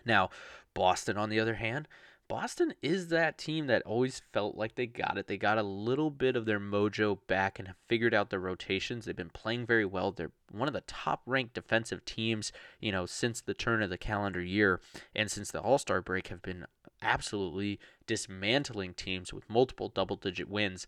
Now, 0.06 0.30
Boston, 0.72 1.18
on 1.18 1.28
the 1.28 1.40
other 1.40 1.54
hand, 1.54 1.88
Boston 2.28 2.74
is 2.82 3.08
that 3.08 3.38
team 3.38 3.66
that 3.68 3.82
always 3.82 4.22
felt 4.32 4.56
like 4.56 4.74
they 4.74 4.86
got 4.86 5.16
it. 5.16 5.28
They 5.28 5.36
got 5.36 5.58
a 5.58 5.62
little 5.62 6.10
bit 6.10 6.34
of 6.34 6.44
their 6.44 6.58
mojo 6.58 7.18
back 7.28 7.58
and 7.58 7.68
have 7.68 7.76
figured 7.86 8.14
out 8.14 8.30
their 8.30 8.40
rotations. 8.40 9.04
They've 9.04 9.14
been 9.14 9.30
playing 9.30 9.66
very 9.66 9.84
well. 9.84 10.10
They're 10.10 10.32
one 10.50 10.66
of 10.66 10.74
the 10.74 10.80
top 10.82 11.22
ranked 11.24 11.54
defensive 11.54 12.04
teams, 12.04 12.50
you 12.80 12.90
know, 12.90 13.06
since 13.06 13.40
the 13.40 13.54
turn 13.54 13.80
of 13.80 13.90
the 13.90 13.98
calendar 13.98 14.42
year 14.42 14.80
and 15.14 15.30
since 15.30 15.52
the 15.52 15.60
All 15.60 15.78
Star 15.78 16.00
break 16.00 16.28
have 16.28 16.42
been 16.42 16.66
absolutely 17.00 17.78
dismantling 18.06 18.94
teams 18.94 19.32
with 19.32 19.48
multiple 19.48 19.88
double 19.88 20.16
digit 20.16 20.48
wins. 20.48 20.86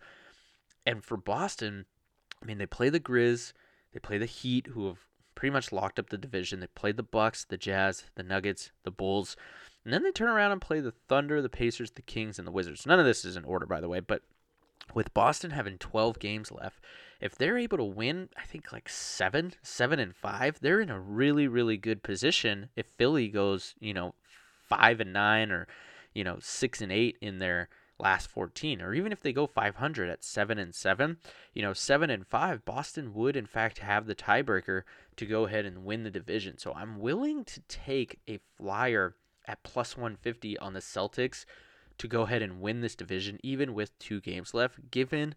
And 0.85 1.05
for 1.05 1.17
Boston, 1.17 1.85
I 2.43 2.47
mean, 2.47 2.59
they 2.59 2.67
play 2.67 2.89
the 2.89 3.01
Grizz, 3.01 3.53
they 3.93 4.01
play 4.01 4.19
the 4.19 4.27
Heat, 4.27 4.69
who 4.69 4.89
have 4.89 5.07
pretty 5.39 5.53
much 5.53 5.71
locked 5.71 6.01
up 6.01 6.11
the 6.11 6.19
division. 6.19 6.59
They 6.59 6.67
played 6.67 6.97
the 6.97 7.05
Bucks, 7.05 7.45
the 7.45 7.57
Jazz, 7.57 8.07
the 8.17 8.25
Nuggets, 8.25 8.73
the 8.83 8.91
Bulls, 8.91 9.37
and 9.85 9.95
then 9.95 10.03
they 10.03 10.11
turn 10.11 10.31
around 10.31 10.51
and 10.51 10.61
play 10.61 10.81
the 10.81 10.91
Thunder, 10.91 11.41
the 11.41 11.49
Pacers, 11.49 11.93
the 11.93 12.03
Kings, 12.03 12.41
and 12.41 12.47
the 12.47 12.51
Wizards. 12.51 12.85
None 12.85 12.99
of 12.99 13.07
this 13.07 13.25
is 13.25 13.37
in 13.37 13.45
order, 13.45 13.65
by 13.65 13.81
the 13.81 13.89
way, 13.89 14.01
but 14.01 14.23
with 14.95 15.15
Boston 15.15 15.53
having 15.53 15.79
12 15.79 16.19
games 16.19 16.51
left, 16.51 16.81
if 17.21 17.37
they're 17.37 17.57
able 17.57 17.79
to 17.79 17.85
win, 17.85 18.31
I 18.37 18.47
think 18.47 18.73
like 18.73 18.89
seven, 18.89 19.53
seven 19.63 20.01
and 20.01 20.13
five, 20.13 20.59
they're 20.61 20.81
in 20.81 20.91
a 20.91 20.99
really, 20.99 21.47
really 21.47 21.77
good 21.77 22.03
position. 22.03 22.71
If 22.75 22.87
Philly 22.87 23.29
goes, 23.29 23.77
you 23.79 23.95
know, 23.95 24.17
five 24.69 24.99
and 24.99 25.13
nine 25.13 25.53
or, 25.53 25.69
you 26.15 26.25
know, 26.25 26.39
six 26.41 26.81
and 26.81 26.91
eight 26.91 27.17
in 27.21 27.39
their 27.39 27.69
last 27.99 28.29
14, 28.31 28.81
or 28.81 28.95
even 28.95 29.13
if 29.13 29.21
they 29.21 29.33
go 29.33 29.47
500 29.47 30.09
at 30.09 30.25
seven 30.25 30.59
and 30.59 30.75
seven, 30.75 31.19
you 31.53 31.63
know, 31.63 31.73
seven 31.73 32.11
and 32.11 32.27
five, 32.27 32.65
Boston 32.65 33.15
would 33.15 33.37
in 33.37 33.47
fact 33.47 33.79
have 33.79 34.07
the 34.07 34.15
tiebreaker 34.15 34.83
to 35.17 35.27
go 35.27 35.47
ahead 35.47 35.65
and 35.65 35.85
win 35.85 36.05
the 36.05 36.11
division. 36.11 36.59
So 36.59 36.73
I'm 36.75 37.01
willing 37.01 37.45
to 37.45 37.61
take 37.69 38.21
a 38.29 38.39
flyer 38.57 39.17
at 39.47 39.63
plus 39.63 39.97
150 39.97 40.59
on 40.59 40.75
the 40.75 40.81
Celtics 40.81 41.45
to 41.99 42.07
go 42.07 42.23
ahead 42.23 42.43
and 42.43 42.61
win 42.61 42.81
this 42.81 42.95
division, 42.95 43.39
even 43.43 43.75
with 43.75 43.99
two 43.99 44.21
games 44.21 44.55
left, 44.55 44.91
given 44.91 45.35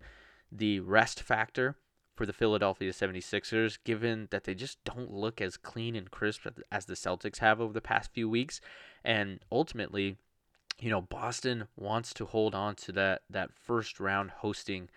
the 0.51 0.79
rest 0.81 1.21
factor 1.23 1.77
for 2.13 2.25
the 2.25 2.33
Philadelphia 2.33 2.91
76ers, 2.91 3.79
given 3.83 4.27
that 4.31 4.43
they 4.43 4.53
just 4.53 4.83
don't 4.83 5.11
look 5.11 5.41
as 5.41 5.57
clean 5.57 5.95
and 5.95 6.11
crisp 6.11 6.45
as 6.71 6.85
the 6.85 6.93
Celtics 6.93 7.39
have 7.39 7.59
over 7.59 7.73
the 7.73 7.81
past 7.81 8.11
few 8.13 8.29
weeks. 8.29 8.61
And 9.03 9.39
ultimately, 9.51 10.17
you 10.81 10.89
know, 10.89 11.01
Boston 11.01 11.67
wants 11.77 12.13
to 12.15 12.25
hold 12.25 12.55
on 12.55 12.75
to 12.75 12.91
that, 12.93 13.21
that 13.29 13.51
first 13.53 13.99
round 13.99 14.31
hosting, 14.31 14.89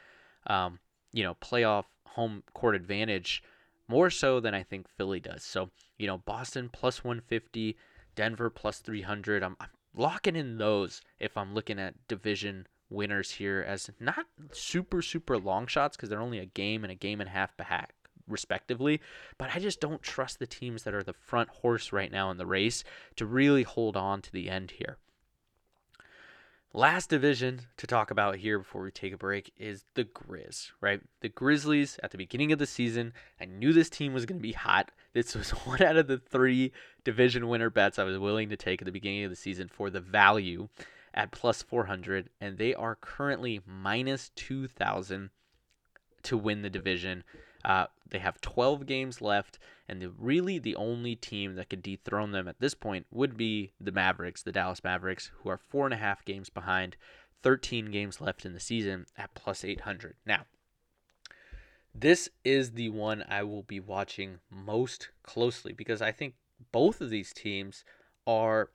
um, 0.46 0.78
you 1.12 1.22
know, 1.22 1.34
playoff 1.34 1.84
home 2.06 2.42
court 2.54 2.74
advantage 2.74 3.42
more 3.86 4.08
so 4.08 4.40
than 4.40 4.54
I 4.54 4.62
think 4.62 4.88
Philly 4.88 5.20
does. 5.20 5.44
So, 5.44 5.70
you 5.98 6.06
know, 6.06 6.18
Boston 6.18 6.70
plus 6.72 7.04
150, 7.04 7.76
Denver 8.14 8.48
plus 8.48 8.78
300. 8.78 9.42
I'm, 9.42 9.56
I'm 9.60 9.68
locking 9.94 10.36
in 10.36 10.56
those 10.56 11.02
if 11.20 11.36
I'm 11.36 11.54
looking 11.54 11.78
at 11.78 12.08
division 12.08 12.66
winners 12.90 13.30
here 13.32 13.64
as 13.66 13.90
not 14.00 14.26
super 14.52 15.02
super 15.02 15.38
long 15.38 15.66
shots 15.66 15.96
because 15.96 16.08
they're 16.08 16.20
only 16.20 16.38
a 16.38 16.46
game 16.46 16.84
and 16.84 16.92
a 16.92 16.96
game 16.96 17.20
and 17.20 17.28
a 17.28 17.32
half 17.32 17.56
back 17.56 17.94
respectively 18.28 19.00
but 19.38 19.50
i 19.54 19.58
just 19.58 19.80
don't 19.80 20.02
trust 20.02 20.38
the 20.38 20.46
teams 20.46 20.84
that 20.84 20.94
are 20.94 21.02
the 21.02 21.12
front 21.12 21.48
horse 21.48 21.92
right 21.92 22.12
now 22.12 22.30
in 22.30 22.36
the 22.36 22.46
race 22.46 22.84
to 23.16 23.26
really 23.26 23.62
hold 23.62 23.96
on 23.96 24.22
to 24.22 24.30
the 24.32 24.48
end 24.48 24.72
here 24.72 24.98
Last 26.76 27.08
division 27.08 27.60
to 27.76 27.86
talk 27.86 28.10
about 28.10 28.34
here 28.34 28.58
before 28.58 28.82
we 28.82 28.90
take 28.90 29.12
a 29.12 29.16
break 29.16 29.52
is 29.56 29.84
the 29.94 30.02
Grizz, 30.02 30.72
right? 30.80 31.00
The 31.20 31.28
Grizzlies 31.28 32.00
at 32.02 32.10
the 32.10 32.18
beginning 32.18 32.50
of 32.50 32.58
the 32.58 32.66
season, 32.66 33.12
I 33.40 33.44
knew 33.44 33.72
this 33.72 33.88
team 33.88 34.12
was 34.12 34.26
going 34.26 34.40
to 34.40 34.42
be 34.42 34.54
hot. 34.54 34.90
This 35.12 35.36
was 35.36 35.50
one 35.66 35.80
out 35.82 35.96
of 35.96 36.08
the 36.08 36.18
three 36.18 36.72
division 37.04 37.46
winner 37.46 37.70
bets 37.70 37.96
I 37.96 38.02
was 38.02 38.18
willing 38.18 38.48
to 38.48 38.56
take 38.56 38.82
at 38.82 38.86
the 38.86 38.90
beginning 38.90 39.22
of 39.22 39.30
the 39.30 39.36
season 39.36 39.68
for 39.68 39.88
the 39.88 40.00
value 40.00 40.66
at 41.14 41.30
plus 41.30 41.62
400, 41.62 42.28
and 42.40 42.58
they 42.58 42.74
are 42.74 42.96
currently 42.96 43.60
minus 43.64 44.32
2,000 44.34 45.30
to 46.24 46.36
win 46.36 46.62
the 46.62 46.70
division. 46.70 47.22
Uh, 47.64 47.86
they 48.08 48.18
have 48.18 48.40
12 48.40 48.86
games 48.86 49.20
left, 49.20 49.58
and 49.88 50.00
the, 50.00 50.10
really 50.10 50.58
the 50.58 50.76
only 50.76 51.16
team 51.16 51.54
that 51.56 51.70
could 51.70 51.82
dethrone 51.82 52.32
them 52.32 52.46
at 52.46 52.60
this 52.60 52.74
point 52.74 53.06
would 53.10 53.36
be 53.36 53.72
the 53.80 53.92
Mavericks, 53.92 54.42
the 54.42 54.52
Dallas 54.52 54.84
Mavericks, 54.84 55.30
who 55.38 55.48
are 55.48 55.58
four 55.58 55.86
and 55.86 55.94
a 55.94 55.98
half 55.98 56.24
games 56.24 56.50
behind, 56.50 56.96
13 57.42 57.90
games 57.90 58.20
left 58.20 58.44
in 58.44 58.52
the 58.52 58.60
season 58.60 59.06
at 59.16 59.34
plus 59.34 59.64
800. 59.64 60.14
Now, 60.26 60.46
this 61.94 62.28
is 62.44 62.72
the 62.72 62.88
one 62.88 63.24
I 63.28 63.42
will 63.44 63.62
be 63.62 63.80
watching 63.80 64.40
most 64.50 65.10
closely 65.22 65.72
because 65.72 66.02
I 66.02 66.10
think 66.10 66.34
both 66.72 67.00
of 67.00 67.10
these 67.10 67.32
teams 67.32 67.84
are 68.26 68.70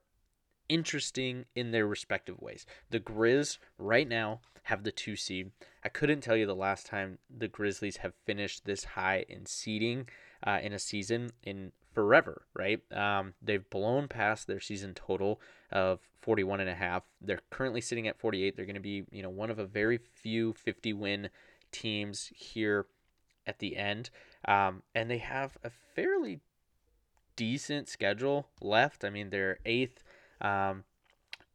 interesting 0.69 1.45
in 1.55 1.71
their 1.71 1.87
respective 1.87 2.39
ways. 2.39 2.65
The 2.89 2.99
Grizz 2.99 3.57
right 3.77 4.07
now 4.07 4.41
have 4.63 4.83
the 4.83 4.91
two 4.91 5.15
seed. 5.15 5.51
I 5.83 5.89
couldn't 5.89 6.21
tell 6.21 6.37
you 6.37 6.45
the 6.45 6.55
last 6.55 6.85
time 6.85 7.17
the 7.35 7.47
Grizzlies 7.47 7.97
have 7.97 8.13
finished 8.25 8.65
this 8.65 8.83
high 8.83 9.25
in 9.27 9.45
seeding 9.45 10.07
uh, 10.45 10.59
in 10.61 10.73
a 10.73 10.79
season 10.79 11.31
in 11.43 11.71
forever, 11.93 12.43
right? 12.53 12.79
Um, 12.93 13.33
they've 13.41 13.67
blown 13.69 14.07
past 14.07 14.47
their 14.47 14.59
season 14.59 14.93
total 14.93 15.41
of 15.71 15.99
41 16.21 16.59
and 16.59 16.69
a 16.69 16.75
half. 16.75 17.03
They're 17.19 17.41
currently 17.49 17.81
sitting 17.81 18.07
at 18.07 18.19
48. 18.19 18.55
They're 18.55 18.65
going 18.65 18.75
to 18.75 18.79
be, 18.79 19.05
you 19.11 19.23
know, 19.23 19.29
one 19.29 19.49
of 19.49 19.59
a 19.59 19.65
very 19.65 19.97
few 19.97 20.53
50 20.53 20.93
win 20.93 21.29
teams 21.71 22.31
here 22.35 22.85
at 23.47 23.59
the 23.59 23.75
end. 23.75 24.11
Um, 24.47 24.83
and 24.93 25.09
they 25.09 25.17
have 25.17 25.57
a 25.63 25.71
fairly 25.95 26.41
decent 27.35 27.87
schedule 27.87 28.49
left. 28.61 29.03
I 29.03 29.09
mean, 29.09 29.29
they're 29.29 29.59
eighth 29.65 30.03
um, 30.41 30.83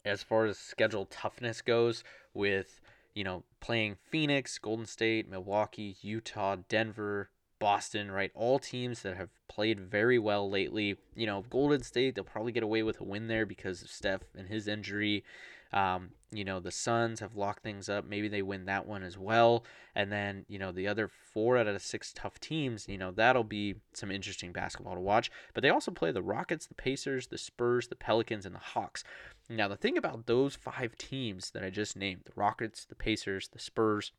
as 0.05 0.23
far 0.23 0.47
as 0.47 0.59
schedule 0.59 1.07
toughness 1.07 1.63
goes, 1.63 2.05
with 2.33 2.81
you 3.15 3.25
know 3.25 3.45
playing 3.61 3.97
Phoenix, 4.11 4.59
Golden 4.59 4.87
State, 4.87 5.29
Milwaukee, 5.29 5.97
Utah, 6.03 6.57
Denver, 6.69 7.31
Boston, 7.59 8.11
right? 8.11 8.31
All 8.35 8.59
teams 8.59 9.03
that 9.03 9.17
have 9.17 9.31
played 9.49 9.81
very 9.81 10.19
well 10.19 10.51
lately. 10.51 10.97
You 11.15 11.27
know, 11.27 11.45
Golden 11.49 11.83
State, 11.83 12.15
they'll 12.15 12.25
probably 12.25 12.53
get 12.53 12.63
away 12.63 12.83
with 12.83 13.01
a 13.01 13.05
win 13.05 13.29
there 13.29 13.47
because 13.47 13.83
of 13.83 13.91
Steph 13.91 14.23
and 14.37 14.49
his 14.49 14.69
injury. 14.69 15.25
Um, 15.75 16.11
you 16.31 16.45
know, 16.45 16.61
the 16.61 16.71
Suns 16.71 17.19
have 17.19 17.35
locked 17.35 17.65
things 17.65 17.89
up. 17.89 18.05
Maybe 18.05 18.29
they 18.29 18.43
win 18.43 18.65
that 18.67 18.87
one 18.87 19.03
as 19.03 19.19
well. 19.19 19.65
And 19.95 20.11
then, 20.11 20.47
you 20.49 20.59
know, 20.59 20.71
the 20.71 20.87
other 20.87 21.09
four 21.09 21.59
out 21.59 21.67
of 21.67 21.83
six 21.83 22.13
tough 22.15 22.39
teams, 22.39 22.87
you 22.89 22.97
know, 22.97 23.11
that'll 23.11 23.45
be 23.45 23.75
some 23.93 24.11
interesting 24.11 24.53
basketball 24.53 24.95
to 24.95 25.01
watch. 25.01 25.33
But 25.53 25.63
they 25.63 25.71
also 25.71 25.91
play 25.91 26.13
the 26.13 26.23
Rockets, 26.23 26.67
the 26.67 26.75
Pacers, 26.75 27.27
the 27.27 27.39
Spurs, 27.39 27.89
the 27.89 27.97
Pelicans, 27.97 28.47
and 28.47 28.55
the 28.55 28.61
Hawks. 28.61 29.03
Now, 29.51 29.67
the 29.67 29.77
thing 29.77 29.99
about 29.99 30.27
those 30.27 30.55
five 30.55 30.97
teams 30.97 31.51
that 31.51 31.65
I 31.65 31.71
just 31.71 31.97
named 31.97 32.23
the 32.25 32.33
Rockets, 32.37 32.85
the 32.85 32.95
Pacers, 32.95 33.49
the 33.49 33.59
Spurs, 33.59 34.13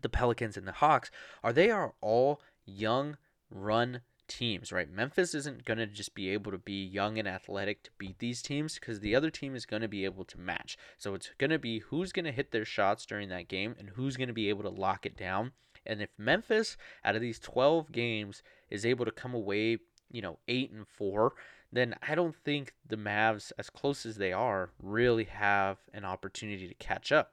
the 0.00 0.08
Pelicans, 0.08 0.56
and 0.56 0.66
the 0.66 0.72
Hawks 0.72 1.10
are 1.44 1.52
they 1.52 1.70
are 1.70 1.92
all 2.00 2.40
young 2.64 3.18
run 3.50 4.00
teams, 4.28 4.72
right? 4.72 4.90
Memphis 4.90 5.34
isn't 5.34 5.64
going 5.64 5.78
to 5.78 5.86
just 5.86 6.14
be 6.14 6.30
able 6.30 6.52
to 6.52 6.58
be 6.58 6.84
young 6.84 7.18
and 7.18 7.28
athletic 7.28 7.82
to 7.84 7.90
beat 7.98 8.18
these 8.18 8.42
teams 8.42 8.74
because 8.74 9.00
the 9.00 9.14
other 9.14 9.30
team 9.30 9.54
is 9.54 9.66
going 9.66 9.82
to 9.82 9.88
be 9.88 10.04
able 10.04 10.24
to 10.24 10.40
match. 10.40 10.76
So 10.98 11.14
it's 11.14 11.30
going 11.38 11.50
to 11.50 11.58
be 11.58 11.80
who's 11.80 12.12
going 12.12 12.24
to 12.24 12.32
hit 12.32 12.50
their 12.50 12.64
shots 12.64 13.06
during 13.06 13.28
that 13.30 13.48
game 13.48 13.74
and 13.78 13.90
who's 13.90 14.16
going 14.16 14.28
to 14.28 14.34
be 14.34 14.48
able 14.48 14.62
to 14.62 14.68
lock 14.68 15.06
it 15.06 15.16
down. 15.16 15.52
And 15.84 16.02
if 16.02 16.10
Memphis, 16.18 16.76
out 17.04 17.14
of 17.14 17.20
these 17.20 17.38
12 17.38 17.92
games, 17.92 18.42
is 18.70 18.84
able 18.84 19.04
to 19.04 19.12
come 19.12 19.34
away, 19.34 19.78
you 20.10 20.20
know, 20.20 20.38
8 20.48 20.72
and 20.72 20.88
4, 20.88 21.32
then 21.72 21.94
I 22.06 22.14
don't 22.14 22.34
think 22.34 22.74
the 22.86 22.96
Mavs, 22.96 23.52
as 23.58 23.70
close 23.70 24.06
as 24.06 24.16
they 24.16 24.32
are, 24.32 24.70
really 24.82 25.24
have 25.24 25.78
an 25.92 26.04
opportunity 26.04 26.66
to 26.68 26.74
catch 26.74 27.12
up. 27.12 27.32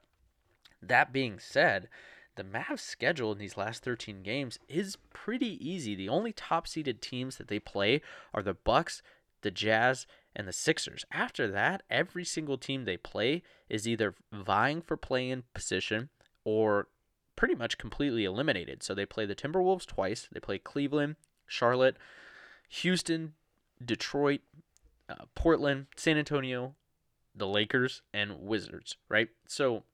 That 0.82 1.12
being 1.12 1.38
said, 1.38 1.88
the 2.36 2.44
Mavs' 2.44 2.80
schedule 2.80 3.32
in 3.32 3.38
these 3.38 3.56
last 3.56 3.84
13 3.84 4.22
games 4.22 4.58
is 4.68 4.96
pretty 5.12 5.58
easy. 5.66 5.94
The 5.94 6.08
only 6.08 6.32
top 6.32 6.66
seeded 6.66 7.00
teams 7.00 7.36
that 7.36 7.48
they 7.48 7.58
play 7.58 8.00
are 8.32 8.42
the 8.42 8.54
Bucks, 8.54 9.02
the 9.42 9.50
Jazz, 9.50 10.06
and 10.34 10.48
the 10.48 10.52
Sixers. 10.52 11.04
After 11.12 11.48
that, 11.50 11.82
every 11.88 12.24
single 12.24 12.58
team 12.58 12.84
they 12.84 12.96
play 12.96 13.42
is 13.68 13.86
either 13.86 14.14
vying 14.32 14.82
for 14.82 14.96
play-in 14.96 15.44
position 15.54 16.08
or 16.44 16.88
pretty 17.36 17.54
much 17.54 17.78
completely 17.78 18.24
eliminated. 18.24 18.82
So 18.82 18.94
they 18.94 19.06
play 19.06 19.26
the 19.26 19.34
Timberwolves 19.34 19.86
twice. 19.86 20.28
They 20.32 20.40
play 20.40 20.58
Cleveland, 20.58 21.16
Charlotte, 21.46 21.96
Houston, 22.68 23.34
Detroit, 23.84 24.40
uh, 25.08 25.26
Portland, 25.34 25.86
San 25.96 26.16
Antonio, 26.16 26.74
the 27.34 27.46
Lakers, 27.46 28.02
and 28.12 28.40
Wizards, 28.40 28.96
right? 29.08 29.28
So 29.46 29.84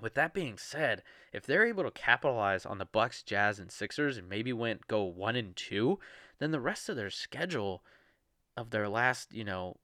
with 0.00 0.14
that 0.14 0.34
being 0.34 0.58
said, 0.58 1.02
if 1.32 1.44
they're 1.46 1.66
able 1.66 1.84
to 1.84 1.90
capitalize 1.90 2.66
on 2.66 2.78
the 2.78 2.84
Bucks, 2.84 3.22
Jazz, 3.22 3.58
and 3.58 3.70
Sixers 3.70 4.16
and 4.16 4.28
maybe 4.28 4.52
went 4.52 4.86
go 4.86 5.04
one 5.04 5.36
and 5.36 5.54
two, 5.54 5.98
then 6.38 6.50
the 6.50 6.60
rest 6.60 6.88
of 6.88 6.96
their 6.96 7.10
schedule 7.10 7.82
of 8.56 8.70
their 8.70 8.88
last, 8.88 9.32
you 9.32 9.44
know, 9.44 9.76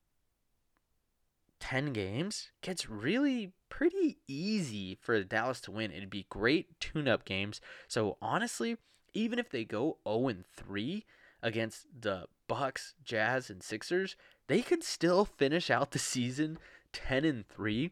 10 1.60 1.92
games 1.92 2.50
gets 2.60 2.88
really 2.88 3.52
pretty 3.68 4.18
easy 4.28 4.98
for 5.00 5.22
Dallas 5.22 5.60
to 5.62 5.70
win. 5.70 5.90
It'd 5.90 6.10
be 6.10 6.26
great 6.28 6.78
tune 6.80 7.08
up 7.08 7.24
games. 7.24 7.60
So 7.88 8.18
honestly, 8.20 8.76
even 9.14 9.38
if 9.38 9.50
they 9.50 9.64
go 9.64 9.98
0 10.06 10.28
and 10.28 10.44
3 10.46 11.04
against 11.42 11.86
the 12.00 12.26
Bucks, 12.48 12.94
Jazz, 13.04 13.50
and 13.50 13.62
Sixers, 13.62 14.16
they 14.46 14.62
could 14.62 14.84
still 14.84 15.24
finish 15.24 15.70
out 15.70 15.90
the 15.90 15.98
season 15.98 16.58
10 16.92 17.24
and 17.24 17.48
3 17.48 17.90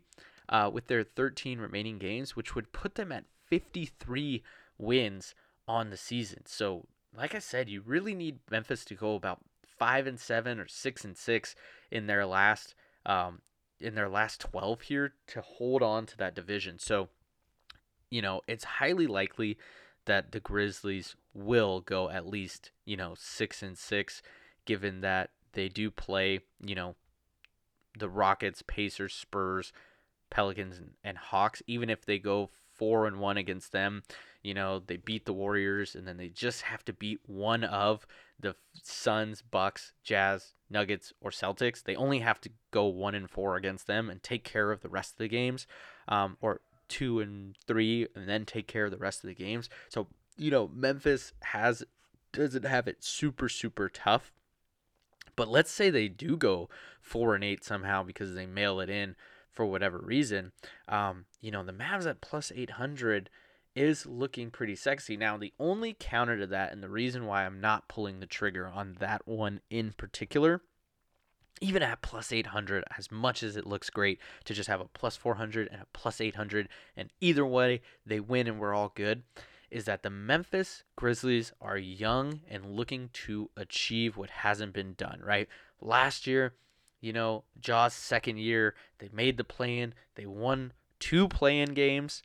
uh, 0.48 0.70
with 0.72 0.86
their 0.86 1.04
13 1.04 1.58
remaining 1.58 1.98
games, 1.98 2.36
which 2.36 2.54
would 2.54 2.72
put 2.72 2.94
them 2.94 3.12
at 3.12 3.24
53 3.48 4.42
wins 4.78 5.34
on 5.66 5.90
the 5.90 5.96
season. 5.96 6.42
So, 6.46 6.86
like 7.16 7.34
I 7.34 7.38
said, 7.38 7.68
you 7.68 7.82
really 7.84 8.14
need 8.14 8.40
Memphis 8.50 8.84
to 8.86 8.94
go 8.94 9.14
about 9.14 9.40
five 9.78 10.06
and 10.06 10.18
seven 10.18 10.58
or 10.58 10.68
six 10.68 11.04
and 11.04 11.16
six 11.16 11.54
in 11.90 12.06
their 12.06 12.26
last 12.26 12.74
um, 13.06 13.40
in 13.80 13.94
their 13.94 14.08
last 14.08 14.40
12 14.40 14.82
here 14.82 15.12
to 15.26 15.40
hold 15.40 15.82
on 15.82 16.06
to 16.06 16.16
that 16.16 16.34
division. 16.34 16.78
So, 16.78 17.08
you 18.10 18.22
know, 18.22 18.40
it's 18.46 18.64
highly 18.64 19.06
likely 19.06 19.58
that 20.06 20.32
the 20.32 20.40
Grizzlies 20.40 21.16
will 21.34 21.80
go 21.80 22.08
at 22.08 22.26
least, 22.26 22.70
you 22.84 22.96
know, 22.96 23.14
6 23.16 23.62
and 23.62 23.76
6 23.76 24.22
given 24.64 25.00
that 25.00 25.30
they 25.52 25.68
do 25.68 25.90
play, 25.90 26.40
you 26.64 26.74
know, 26.74 26.94
the 27.98 28.08
Rockets, 28.08 28.62
Pacers, 28.66 29.12
Spurs, 29.14 29.72
Pelicans 30.34 30.78
and, 30.78 30.90
and 31.04 31.16
Hawks, 31.16 31.62
even 31.68 31.88
if 31.88 32.04
they 32.04 32.18
go 32.18 32.50
four 32.74 33.06
and 33.06 33.18
one 33.18 33.36
against 33.36 33.70
them. 33.70 34.02
You 34.42 34.52
know, 34.52 34.82
they 34.84 34.96
beat 34.96 35.24
the 35.24 35.32
Warriors, 35.32 35.94
and 35.94 36.06
then 36.06 36.16
they 36.16 36.28
just 36.28 36.62
have 36.62 36.84
to 36.86 36.92
beat 36.92 37.20
one 37.24 37.62
of 37.64 38.06
the 38.38 38.56
Suns, 38.82 39.42
Bucks, 39.42 39.92
Jazz, 40.02 40.52
Nuggets, 40.68 41.12
or 41.20 41.30
Celtics. 41.30 41.84
They 41.84 41.94
only 41.94 42.18
have 42.18 42.40
to 42.42 42.50
go 42.72 42.86
one 42.86 43.14
and 43.14 43.30
four 43.30 43.56
against 43.56 43.86
them 43.86 44.10
and 44.10 44.22
take 44.22 44.42
care 44.44 44.72
of 44.72 44.82
the 44.82 44.88
rest 44.88 45.12
of 45.12 45.18
the 45.18 45.28
games, 45.28 45.66
um, 46.08 46.36
or 46.42 46.60
two 46.88 47.20
and 47.20 47.56
three, 47.66 48.08
and 48.16 48.28
then 48.28 48.44
take 48.44 48.66
care 48.66 48.86
of 48.86 48.90
the 48.90 48.98
rest 48.98 49.22
of 49.22 49.28
the 49.28 49.34
games. 49.34 49.70
So 49.88 50.08
you 50.36 50.50
know, 50.50 50.68
Memphis 50.74 51.32
has 51.44 51.84
doesn't 52.32 52.64
have 52.64 52.88
it 52.88 53.04
super 53.04 53.48
super 53.48 53.88
tough. 53.88 54.32
But 55.36 55.48
let's 55.48 55.70
say 55.70 55.90
they 55.90 56.08
do 56.08 56.36
go 56.36 56.68
four 57.00 57.34
and 57.34 57.42
eight 57.42 57.64
somehow 57.64 58.02
because 58.02 58.34
they 58.34 58.46
mail 58.46 58.80
it 58.80 58.90
in 58.90 59.16
for 59.54 59.64
whatever 59.64 59.98
reason. 59.98 60.52
Um, 60.88 61.26
you 61.40 61.50
know, 61.50 61.64
the 61.64 61.72
Mavs 61.72 62.06
at 62.06 62.20
plus 62.20 62.52
eight 62.54 62.70
hundred 62.70 63.30
is 63.74 64.06
looking 64.06 64.50
pretty 64.50 64.76
sexy. 64.76 65.16
Now, 65.16 65.36
the 65.36 65.52
only 65.58 65.96
counter 65.98 66.38
to 66.38 66.46
that, 66.48 66.72
and 66.72 66.82
the 66.82 66.88
reason 66.88 67.26
why 67.26 67.44
I'm 67.44 67.60
not 67.60 67.88
pulling 67.88 68.20
the 68.20 68.26
trigger 68.26 68.68
on 68.68 68.96
that 69.00 69.26
one 69.26 69.60
in 69.68 69.94
particular, 69.96 70.62
even 71.60 71.82
at 71.82 72.02
plus 72.02 72.32
800, 72.32 72.84
as 72.96 73.10
much 73.10 73.42
as 73.42 73.56
it 73.56 73.66
looks 73.66 73.90
great 73.90 74.20
to 74.44 74.54
just 74.54 74.68
have 74.68 74.80
a 74.80 74.86
plus 74.86 75.16
400 75.16 75.68
and 75.70 75.82
a 75.82 75.86
plus 75.92 76.20
800, 76.20 76.68
and 76.96 77.10
either 77.20 77.44
way, 77.44 77.80
they 78.06 78.20
win 78.20 78.46
and 78.46 78.60
we're 78.60 78.74
all 78.74 78.92
good, 78.94 79.22
is 79.70 79.86
that 79.86 80.02
the 80.02 80.10
Memphis 80.10 80.84
Grizzlies 80.94 81.52
are 81.60 81.78
young 81.78 82.40
and 82.48 82.76
looking 82.76 83.10
to 83.12 83.50
achieve 83.56 84.16
what 84.16 84.30
hasn't 84.30 84.72
been 84.72 84.94
done, 84.94 85.20
right? 85.24 85.48
Last 85.80 86.26
year, 86.26 86.54
you 87.04 87.12
know, 87.12 87.44
Ja's 87.60 87.92
second 87.92 88.38
year, 88.38 88.74
they 88.98 89.10
made 89.12 89.36
the 89.36 89.44
play 89.44 89.78
in, 89.78 89.92
they 90.14 90.24
won 90.24 90.72
two 90.98 91.28
play 91.28 91.60
in 91.60 91.74
games 91.74 92.22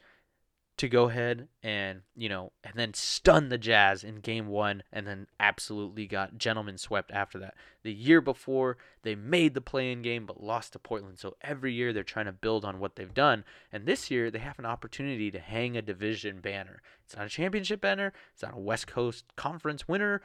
to 0.78 0.88
go 0.88 1.10
ahead 1.10 1.50
and 1.62 2.00
you 2.15 2.30
know 2.30 2.54
and 2.63 2.74
then 2.76 2.94
stun 2.94 3.50
the 3.50 3.58
Jazz 3.58 4.02
in 4.02 4.22
game 4.22 4.48
1 4.48 4.82
and 4.94 5.06
then 5.06 5.28
absolutely 5.38 6.08
got 6.08 6.38
gentlemen 6.38 6.78
swept 6.78 7.12
after 7.12 7.38
that. 7.39 7.56
The 7.84 7.92
year 7.92 8.22
before 8.22 8.78
they 9.02 9.13
made 9.13 9.54
the 9.54 9.60
play-in 9.60 10.02
game 10.02 10.26
but 10.26 10.42
lost 10.42 10.72
to 10.72 10.80
Portland. 10.80 11.20
So 11.20 11.36
every 11.42 11.74
year 11.74 11.92
they're 11.92 12.04
trying 12.04 12.28
to 12.28 12.32
build 12.32 12.63
on 12.63 12.80
what 12.80 12.96
they've 12.96 13.13
done 13.13 13.44
and 13.74 13.86
this 13.86 14.10
year 14.10 14.32
they 14.32 14.39
have 14.39 14.58
an 14.58 14.65
opportunity 14.65 15.30
to 15.32 15.39
hang 15.39 15.76
a 15.76 15.82
division 15.82 16.39
banner. 16.39 16.82
It's 17.04 17.18
not 17.18 17.26
a 17.26 17.30
championship 17.30 17.82
banner, 17.82 18.13
it's 18.34 18.44
not 18.44 18.56
a 18.56 18.60
West 18.60 18.88
Coast 18.88 19.26
Conference 19.36 19.86
winner, 19.86 20.22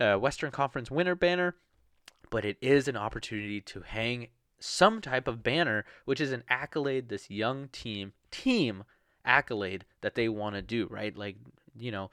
uh, 0.00 0.16
Western 0.16 0.50
Conference 0.50 0.90
winner 0.90 1.14
banner, 1.14 1.56
but 2.34 2.44
it 2.44 2.56
is 2.60 2.88
an 2.88 2.96
opportunity 2.96 3.60
to 3.60 3.82
hang 3.82 4.26
some 4.58 5.00
type 5.00 5.28
of 5.28 5.42
banner 5.42 5.84
which 6.04 6.20
is 6.20 6.32
an 6.32 6.42
accolade 6.48 7.08
this 7.08 7.30
young 7.30 7.68
team 7.68 8.12
team 8.32 8.82
accolade 9.24 9.84
that 10.00 10.14
they 10.14 10.28
want 10.28 10.54
to 10.54 10.62
do, 10.62 10.86
right? 10.90 11.16
Like, 11.16 11.36
you 11.76 11.90
know, 11.90 12.10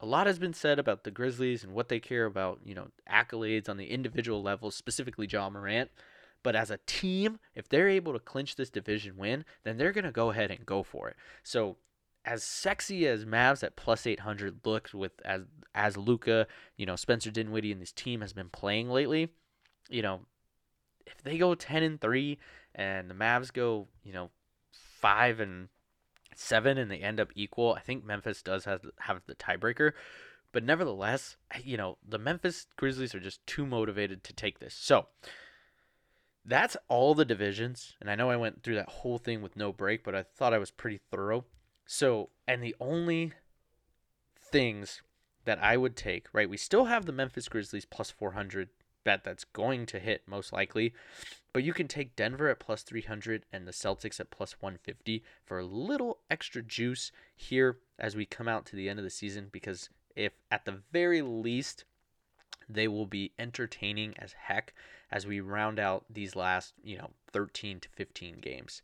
a 0.00 0.06
lot 0.06 0.26
has 0.26 0.38
been 0.38 0.54
said 0.54 0.78
about 0.78 1.04
the 1.04 1.10
Grizzlies 1.10 1.64
and 1.64 1.72
what 1.72 1.88
they 1.88 2.00
care 2.00 2.26
about, 2.26 2.60
you 2.64 2.74
know, 2.74 2.88
accolades 3.10 3.68
on 3.68 3.76
the 3.76 3.86
individual 3.86 4.42
level, 4.42 4.70
specifically 4.70 5.28
Ja 5.30 5.48
Morant. 5.48 5.90
But 6.42 6.56
as 6.56 6.70
a 6.70 6.80
team, 6.86 7.38
if 7.54 7.68
they're 7.68 7.88
able 7.88 8.12
to 8.12 8.18
clinch 8.18 8.56
this 8.56 8.70
division 8.70 9.16
win, 9.16 9.44
then 9.62 9.76
they're 9.76 9.92
going 9.92 10.04
to 10.04 10.10
go 10.10 10.30
ahead 10.30 10.50
and 10.50 10.66
go 10.66 10.82
for 10.82 11.08
it. 11.08 11.16
So, 11.44 11.76
as 12.24 12.42
sexy 12.42 13.06
as 13.06 13.24
Mavs 13.24 13.64
at 13.64 13.76
plus 13.76 14.06
800 14.06 14.64
looks 14.64 14.94
with 14.94 15.12
as 15.24 15.42
as 15.74 15.96
Luka, 15.96 16.46
you 16.76 16.86
know, 16.86 16.96
Spencer 16.96 17.30
Dinwiddie 17.30 17.72
and 17.72 17.80
this 17.80 17.92
team 17.92 18.20
has 18.20 18.32
been 18.32 18.48
playing 18.48 18.90
lately, 18.90 19.30
you 19.92 20.02
know, 20.02 20.20
if 21.06 21.22
they 21.22 21.38
go 21.38 21.54
10 21.54 21.82
and 21.82 22.00
3 22.00 22.38
and 22.74 23.10
the 23.10 23.14
Mavs 23.14 23.52
go, 23.52 23.88
you 24.02 24.12
know, 24.12 24.30
5 25.00 25.40
and 25.40 25.68
seven 26.36 26.78
and 26.78 26.90
they 26.90 26.98
end 26.98 27.20
up 27.20 27.30
equal. 27.34 27.74
I 27.74 27.80
think 27.80 28.04
Memphis 28.04 28.42
does 28.42 28.64
have 28.64 28.82
have 29.00 29.22
the 29.26 29.34
tiebreaker, 29.34 29.92
but 30.52 30.64
nevertheless, 30.64 31.36
you 31.62 31.76
know 31.76 31.98
the 32.06 32.18
Memphis 32.18 32.66
Grizzlies 32.76 33.14
are 33.14 33.20
just 33.20 33.46
too 33.46 33.66
motivated 33.66 34.24
to 34.24 34.32
take 34.32 34.58
this. 34.58 34.74
So 34.74 35.06
that's 36.44 36.76
all 36.88 37.14
the 37.14 37.24
divisions, 37.24 37.94
and 38.00 38.10
I 38.10 38.14
know 38.14 38.30
I 38.30 38.36
went 38.36 38.62
through 38.62 38.74
that 38.76 38.88
whole 38.88 39.18
thing 39.18 39.42
with 39.42 39.56
no 39.56 39.72
break, 39.72 40.04
but 40.04 40.14
I 40.14 40.22
thought 40.22 40.54
I 40.54 40.58
was 40.58 40.70
pretty 40.70 41.00
thorough. 41.10 41.44
So 41.86 42.30
and 42.46 42.62
the 42.62 42.76
only 42.80 43.32
things 44.40 45.02
that 45.44 45.58
I 45.62 45.76
would 45.76 45.96
take, 45.96 46.26
right? 46.32 46.48
We 46.48 46.56
still 46.56 46.84
have 46.84 47.06
the 47.06 47.12
Memphis 47.12 47.48
Grizzlies 47.48 47.84
plus 47.84 48.10
400 48.10 48.68
bet 49.04 49.24
that's 49.24 49.44
going 49.44 49.86
to 49.86 49.98
hit 49.98 50.22
most 50.26 50.52
likely. 50.52 50.94
But 51.52 51.64
you 51.64 51.72
can 51.74 51.88
take 51.88 52.16
Denver 52.16 52.48
at 52.48 52.60
plus 52.60 52.82
300 52.82 53.44
and 53.52 53.66
the 53.66 53.72
Celtics 53.72 54.18
at 54.20 54.30
plus 54.30 54.56
150 54.60 55.22
for 55.44 55.58
a 55.58 55.64
little 55.64 56.18
extra 56.30 56.62
juice 56.62 57.12
here 57.36 57.78
as 57.98 58.16
we 58.16 58.24
come 58.24 58.48
out 58.48 58.64
to 58.66 58.76
the 58.76 58.88
end 58.88 58.98
of 58.98 59.04
the 59.04 59.10
season 59.10 59.48
because 59.52 59.90
if 60.16 60.32
at 60.50 60.64
the 60.64 60.80
very 60.92 61.20
least 61.20 61.84
they 62.68 62.88
will 62.88 63.06
be 63.06 63.32
entertaining 63.38 64.14
as 64.18 64.32
heck 64.32 64.72
as 65.10 65.26
we 65.26 65.40
round 65.40 65.78
out 65.78 66.04
these 66.08 66.34
last, 66.34 66.72
you 66.82 66.96
know, 66.96 67.10
13 67.32 67.80
to 67.80 67.88
15 67.90 68.38
games. 68.40 68.82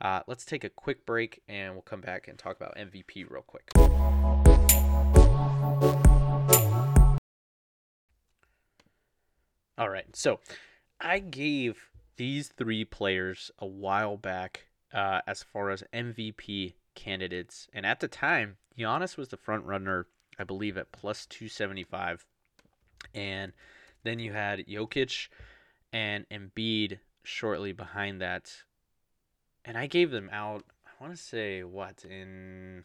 Uh, 0.00 0.20
let's 0.26 0.44
take 0.44 0.64
a 0.64 0.70
quick 0.70 1.04
break 1.06 1.42
and 1.48 1.72
we'll 1.72 1.82
come 1.82 2.00
back 2.00 2.28
and 2.28 2.38
talk 2.38 2.56
about 2.56 2.76
MVP 2.76 3.28
real 3.30 3.42
quick. 3.42 3.70
All 9.78 9.90
right, 9.90 10.16
so 10.16 10.40
I 11.00 11.18
gave 11.18 11.90
these 12.16 12.48
three 12.48 12.84
players 12.84 13.50
a 13.58 13.66
while 13.66 14.16
back 14.16 14.66
uh, 14.92 15.20
as 15.26 15.42
far 15.42 15.70
as 15.70 15.84
MVP 15.92 16.74
candidates. 16.94 17.68
And 17.74 17.84
at 17.84 18.00
the 18.00 18.08
time, 18.08 18.56
Giannis 18.78 19.18
was 19.18 19.28
the 19.28 19.36
front 19.36 19.64
runner, 19.64 20.06
I 20.38 20.44
believe, 20.44 20.78
at 20.78 20.92
plus 20.92 21.26
275. 21.26 22.24
And 23.14 23.52
then 24.02 24.18
you 24.18 24.32
had 24.32 24.66
Jokic 24.66 25.28
and 25.92 26.26
Embiid 26.30 26.98
shortly 27.22 27.72
behind 27.72 28.20
that. 28.22 28.62
And 29.62 29.76
I 29.76 29.86
gave 29.86 30.10
them 30.10 30.30
out, 30.32 30.64
I 30.86 31.02
want 31.02 31.14
to 31.14 31.22
say, 31.22 31.62
what, 31.64 32.02
in 32.02 32.84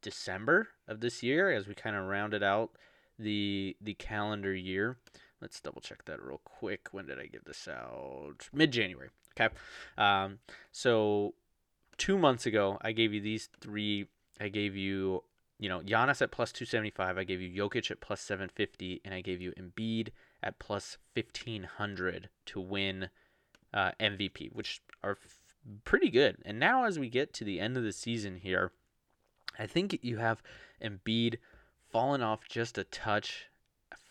December 0.00 0.68
of 0.88 1.00
this 1.00 1.22
year 1.22 1.52
as 1.52 1.66
we 1.66 1.74
kind 1.74 1.94
of 1.94 2.06
rounded 2.06 2.42
out 2.42 2.70
the 3.18 3.76
the 3.82 3.92
calendar 3.94 4.54
year. 4.54 4.96
Let's 5.40 5.60
double 5.60 5.80
check 5.80 6.04
that 6.04 6.22
real 6.22 6.40
quick. 6.44 6.88
When 6.92 7.06
did 7.06 7.18
I 7.18 7.26
give 7.26 7.44
this 7.44 7.66
out? 7.66 8.48
Mid 8.52 8.72
January. 8.72 9.08
Okay. 9.38 9.54
Um, 9.96 10.38
so 10.72 11.34
two 11.96 12.18
months 12.18 12.46
ago, 12.46 12.78
I 12.82 12.92
gave 12.92 13.12
you 13.14 13.20
these 13.20 13.48
three. 13.60 14.06
I 14.40 14.48
gave 14.48 14.76
you, 14.76 15.24
you 15.58 15.68
know, 15.68 15.80
Giannis 15.80 16.22
at 16.22 16.30
plus 16.30 16.52
275. 16.52 17.16
I 17.18 17.24
gave 17.24 17.40
you 17.40 17.50
Jokic 17.50 17.90
at 17.90 18.00
plus 18.00 18.20
750. 18.20 19.00
And 19.04 19.14
I 19.14 19.20
gave 19.20 19.40
you 19.40 19.52
Embiid 19.52 20.08
at 20.42 20.58
plus 20.58 20.98
1500 21.14 22.28
to 22.46 22.60
win 22.60 23.08
uh, 23.72 23.92
MVP, 24.00 24.52
which 24.52 24.82
are 25.02 25.12
f- 25.12 25.38
pretty 25.84 26.10
good. 26.10 26.36
And 26.44 26.58
now, 26.58 26.84
as 26.84 26.98
we 26.98 27.08
get 27.08 27.32
to 27.34 27.44
the 27.44 27.60
end 27.60 27.76
of 27.76 27.82
the 27.82 27.92
season 27.92 28.36
here, 28.36 28.72
I 29.58 29.66
think 29.66 29.98
you 30.02 30.18
have 30.18 30.42
Embiid 30.82 31.36
fallen 31.90 32.22
off 32.22 32.48
just 32.48 32.78
a 32.78 32.84
touch 32.84 33.46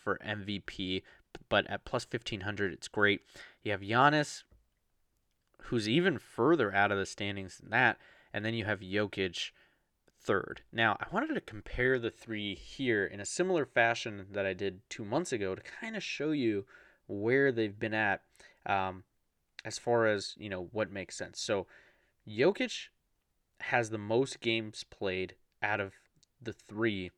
for 0.04 0.20
MVP, 0.26 1.04
but 1.50 1.68
at 1.68 1.86
plus 1.86 2.06
1500, 2.10 2.74
it's 2.74 2.88
great. 2.88 3.22
You 3.64 3.72
have 3.72 3.82
Giannis, 3.82 4.44
who's 5.64 5.88
even 5.88 6.18
further 6.18 6.74
out 6.74 6.92
of 6.92 6.98
the 6.98 7.06
standings 7.06 7.58
than 7.58 7.70
that, 7.70 7.98
and 8.34 8.44
then 8.44 8.54
you 8.54 8.66
have 8.66 8.80
Jokic 8.80 9.52
third. 10.22 10.62
Now, 10.72 10.98
I 11.00 11.06
wanted 11.12 11.34
to 11.34 11.42
compare 11.42 11.98
the 12.00 12.12
three 12.12 12.56
here 12.56 13.06
in 13.06 13.20
a 13.20 13.26
similar 13.26 13.66
fashion 13.66 14.28
that 14.32 14.46
I 14.46 14.54
did 14.54 14.82
two 14.90 15.06
months 15.06 15.32
ago 15.32 15.56
to 15.56 15.62
kind 15.62 15.96
of 15.96 16.04
show 16.04 16.32
you 16.32 16.66
where 17.08 17.52
they've 17.52 17.78
been 17.78 17.94
at 17.94 18.22
um, 18.66 19.04
as 19.66 19.78
far 19.78 20.08
as, 20.08 20.36
you 20.38 20.50
know, 20.50 20.70
what 20.72 20.92
makes 20.92 21.18
sense. 21.18 21.40
So, 21.40 21.68
Jokic 22.28 22.90
has 23.62 23.90
the 23.90 23.98
most 23.98 24.40
games 24.40 24.84
played 24.84 25.36
out 25.62 25.80
of 25.80 25.94
the 26.42 26.54
three 26.54 27.12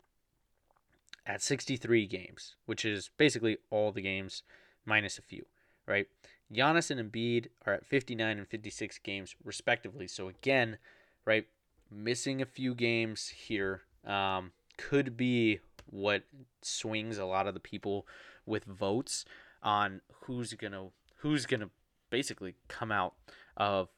at 1.26 1.42
63 1.42 2.08
games, 2.08 2.56
which 2.66 2.86
is 2.86 3.10
basically 3.18 3.58
all 3.70 3.92
the 3.92 4.02
games 4.02 4.44
minus 4.86 5.18
a 5.18 5.22
few, 5.22 5.46
right? 5.88 6.08
Giannis 6.54 6.92
and 6.92 7.12
Embiid 7.12 7.48
are 7.66 7.74
at 7.74 7.86
59 7.86 8.38
and 8.38 8.48
56 8.48 8.98
games 9.00 9.36
respectively. 9.44 10.08
So 10.08 10.28
again, 10.28 10.78
right, 11.26 11.46
missing 11.90 12.42
a 12.42 12.46
few 12.46 12.76
games 12.76 13.28
here 13.28 13.82
um, 14.06 14.52
could 14.78 15.16
be 15.16 15.60
what 15.86 16.24
swings 16.62 17.18
a 17.18 17.26
lot 17.26 17.48
of 17.48 17.54
the 17.54 17.60
people 17.60 18.08
with 18.46 18.66
votes 18.66 19.26
on 19.62 20.02
who's 20.24 20.54
gonna 20.54 20.88
who's 21.18 21.46
gonna 21.46 21.70
basically 22.10 22.56
come 22.68 22.92
out 22.92 23.14
of 23.58 23.90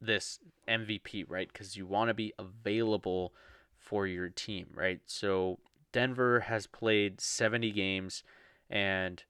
this 0.00 0.38
MVP, 0.68 1.24
right? 1.28 1.48
Because 1.50 1.76
you 1.76 1.86
want 1.86 2.08
to 2.08 2.14
be 2.14 2.32
available 2.38 3.32
for 3.78 4.06
your 4.06 4.28
team, 4.28 4.66
right? 4.74 5.00
So 5.06 5.58
Denver 5.92 6.40
has 6.40 6.66
played 6.66 7.20
70 7.20 7.72
games 7.72 8.22
and 8.70 9.22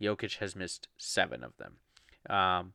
Jokic 0.00 0.38
has 0.38 0.54
missed 0.54 0.88
seven 0.96 1.42
of 1.42 1.56
them. 1.56 1.76
Um, 2.28 2.72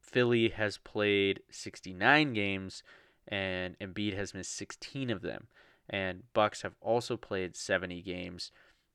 Philly 0.00 0.48
has 0.50 0.78
played 0.78 1.40
69 1.50 2.32
games 2.32 2.82
and 3.28 3.78
Embiid 3.78 4.16
has 4.16 4.34
missed 4.34 4.54
16 4.56 5.10
of 5.10 5.22
them. 5.22 5.48
And 5.88 6.22
Bucks 6.32 6.62
have 6.62 6.74
also 6.80 7.16
played 7.16 7.56
70 7.56 8.02
games, 8.02 8.50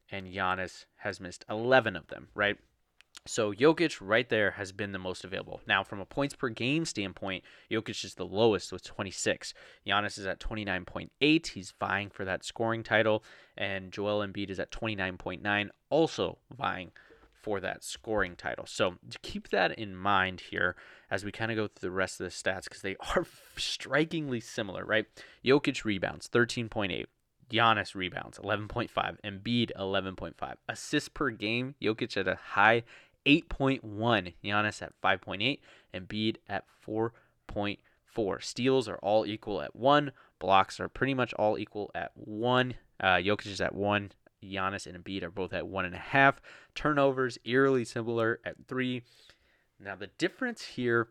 and 0.09 0.25
Giannis 0.25 0.86
has 0.97 1.19
missed 1.19 1.45
11 1.49 1.95
of 1.95 2.07
them, 2.07 2.30
right? 2.34 2.57
So 3.28 3.53
Jokic 3.53 3.97
right 4.01 4.28
there 4.28 4.51
has 4.51 4.71
been 4.71 4.91
the 4.91 4.99
most 4.99 5.23
available. 5.23 5.61
Now, 5.67 5.84
from 5.84 5.99
a 5.99 6.05
points 6.05 6.36
per 6.36 6.49
game 6.49 6.86
standpoint, 6.86 7.43
Jokic 7.69 8.03
is 8.03 8.15
the 8.15 8.25
lowest 8.25 8.71
with 8.71 8.84
26. 8.84 9.53
Giannis 9.86 10.17
is 10.17 10.25
at 10.25 10.39
29.8. 10.39 11.47
He's 11.47 11.73
vying 11.80 12.09
for 12.09 12.25
that 12.25 12.43
scoring 12.43 12.84
title, 12.84 13.23
and 13.57 13.91
Joel 13.91 14.25
Embiid 14.25 14.49
is 14.49 14.59
at 14.59 14.71
29.9, 14.71 15.69
also 15.89 16.38
vying 16.57 16.91
for 17.34 17.59
that 17.59 17.84
scoring 17.84 18.36
title. 18.36 18.65
So 18.65 18.95
to 19.09 19.19
keep 19.19 19.49
that 19.49 19.78
in 19.78 19.95
mind 19.95 20.41
here 20.49 20.75
as 21.09 21.23
we 21.23 21.32
kind 21.32 21.51
of 21.51 21.55
go 21.55 21.67
through 21.67 21.89
the 21.89 21.95
rest 21.95 22.19
of 22.19 22.25
the 22.25 22.32
stats 22.32 22.65
because 22.65 22.82
they 22.82 22.95
are 23.15 23.25
strikingly 23.57 24.39
similar, 24.39 24.84
right? 24.86 25.05
Jokic 25.45 25.86
rebounds 25.86 26.28
13.8. 26.28 27.05
Giannis 27.49 27.95
rebounds 27.95 28.38
11.5, 28.39 28.89
Embiid 29.23 29.71
11.5. 29.80 30.55
Assists 30.67 31.09
per 31.09 31.30
game, 31.30 31.75
Jokic 31.82 32.17
at 32.17 32.28
a 32.28 32.36
high 32.36 32.84
8.1, 33.28 34.34
Giannis 34.43 34.82
at 34.82 34.93
5.8, 35.03 35.59
and 35.93 36.07
Embiid 36.07 36.38
at 36.47 36.63
4.4. 36.88 38.43
Steals 38.43 38.88
are 38.88 38.97
all 38.97 39.25
equal 39.25 39.61
at 39.61 39.75
1, 39.75 40.11
blocks 40.39 40.80
are 40.80 40.88
pretty 40.88 41.13
much 41.13 41.34
all 41.34 41.57
equal 41.57 41.91
at 41.93 42.11
1. 42.15 42.75
Uh, 42.99 43.05
Jokic 43.15 43.47
is 43.47 43.61
at 43.61 43.75
1, 43.75 44.11
Giannis 44.43 44.88
and 44.88 45.03
Embiid 45.03 45.23
are 45.23 45.32
both 45.32 45.53
at 45.53 45.65
1.5. 45.65 46.36
Turnovers, 46.73 47.38
eerily 47.43 47.86
similar 47.86 48.39
at 48.45 48.55
3. 48.67 49.03
Now, 49.80 49.95
the 49.95 50.07
difference 50.17 50.63
here 50.63 51.09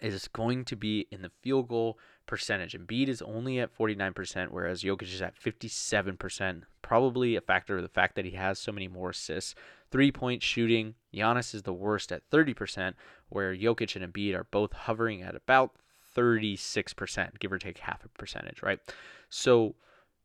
is 0.00 0.28
going 0.28 0.64
to 0.66 0.76
be 0.76 1.06
in 1.10 1.22
the 1.22 1.30
field 1.42 1.68
goal 1.68 1.98
percentage. 2.26 2.72
Embiid 2.72 3.08
is 3.08 3.22
only 3.22 3.58
at 3.58 3.76
49%, 3.76 4.48
whereas 4.48 4.82
Jokic 4.82 5.14
is 5.14 5.22
at 5.22 5.38
57%. 5.38 6.62
Probably 6.82 7.36
a 7.36 7.40
factor 7.40 7.76
of 7.76 7.82
the 7.82 7.88
fact 7.88 8.14
that 8.16 8.24
he 8.24 8.32
has 8.32 8.58
so 8.58 8.72
many 8.72 8.88
more 8.88 9.10
assists. 9.10 9.54
Three 9.94 10.10
point 10.10 10.42
shooting, 10.42 10.96
Giannis 11.14 11.54
is 11.54 11.62
the 11.62 11.72
worst 11.72 12.10
at 12.10 12.28
30%, 12.28 12.94
where 13.28 13.54
Jokic 13.54 13.94
and 13.94 14.12
Embiid 14.12 14.34
are 14.34 14.48
both 14.50 14.72
hovering 14.72 15.22
at 15.22 15.36
about 15.36 15.76
36%, 16.16 17.38
give 17.38 17.52
or 17.52 17.60
take 17.60 17.78
half 17.78 18.04
a 18.04 18.08
percentage, 18.08 18.60
right? 18.60 18.80
So, 19.28 19.76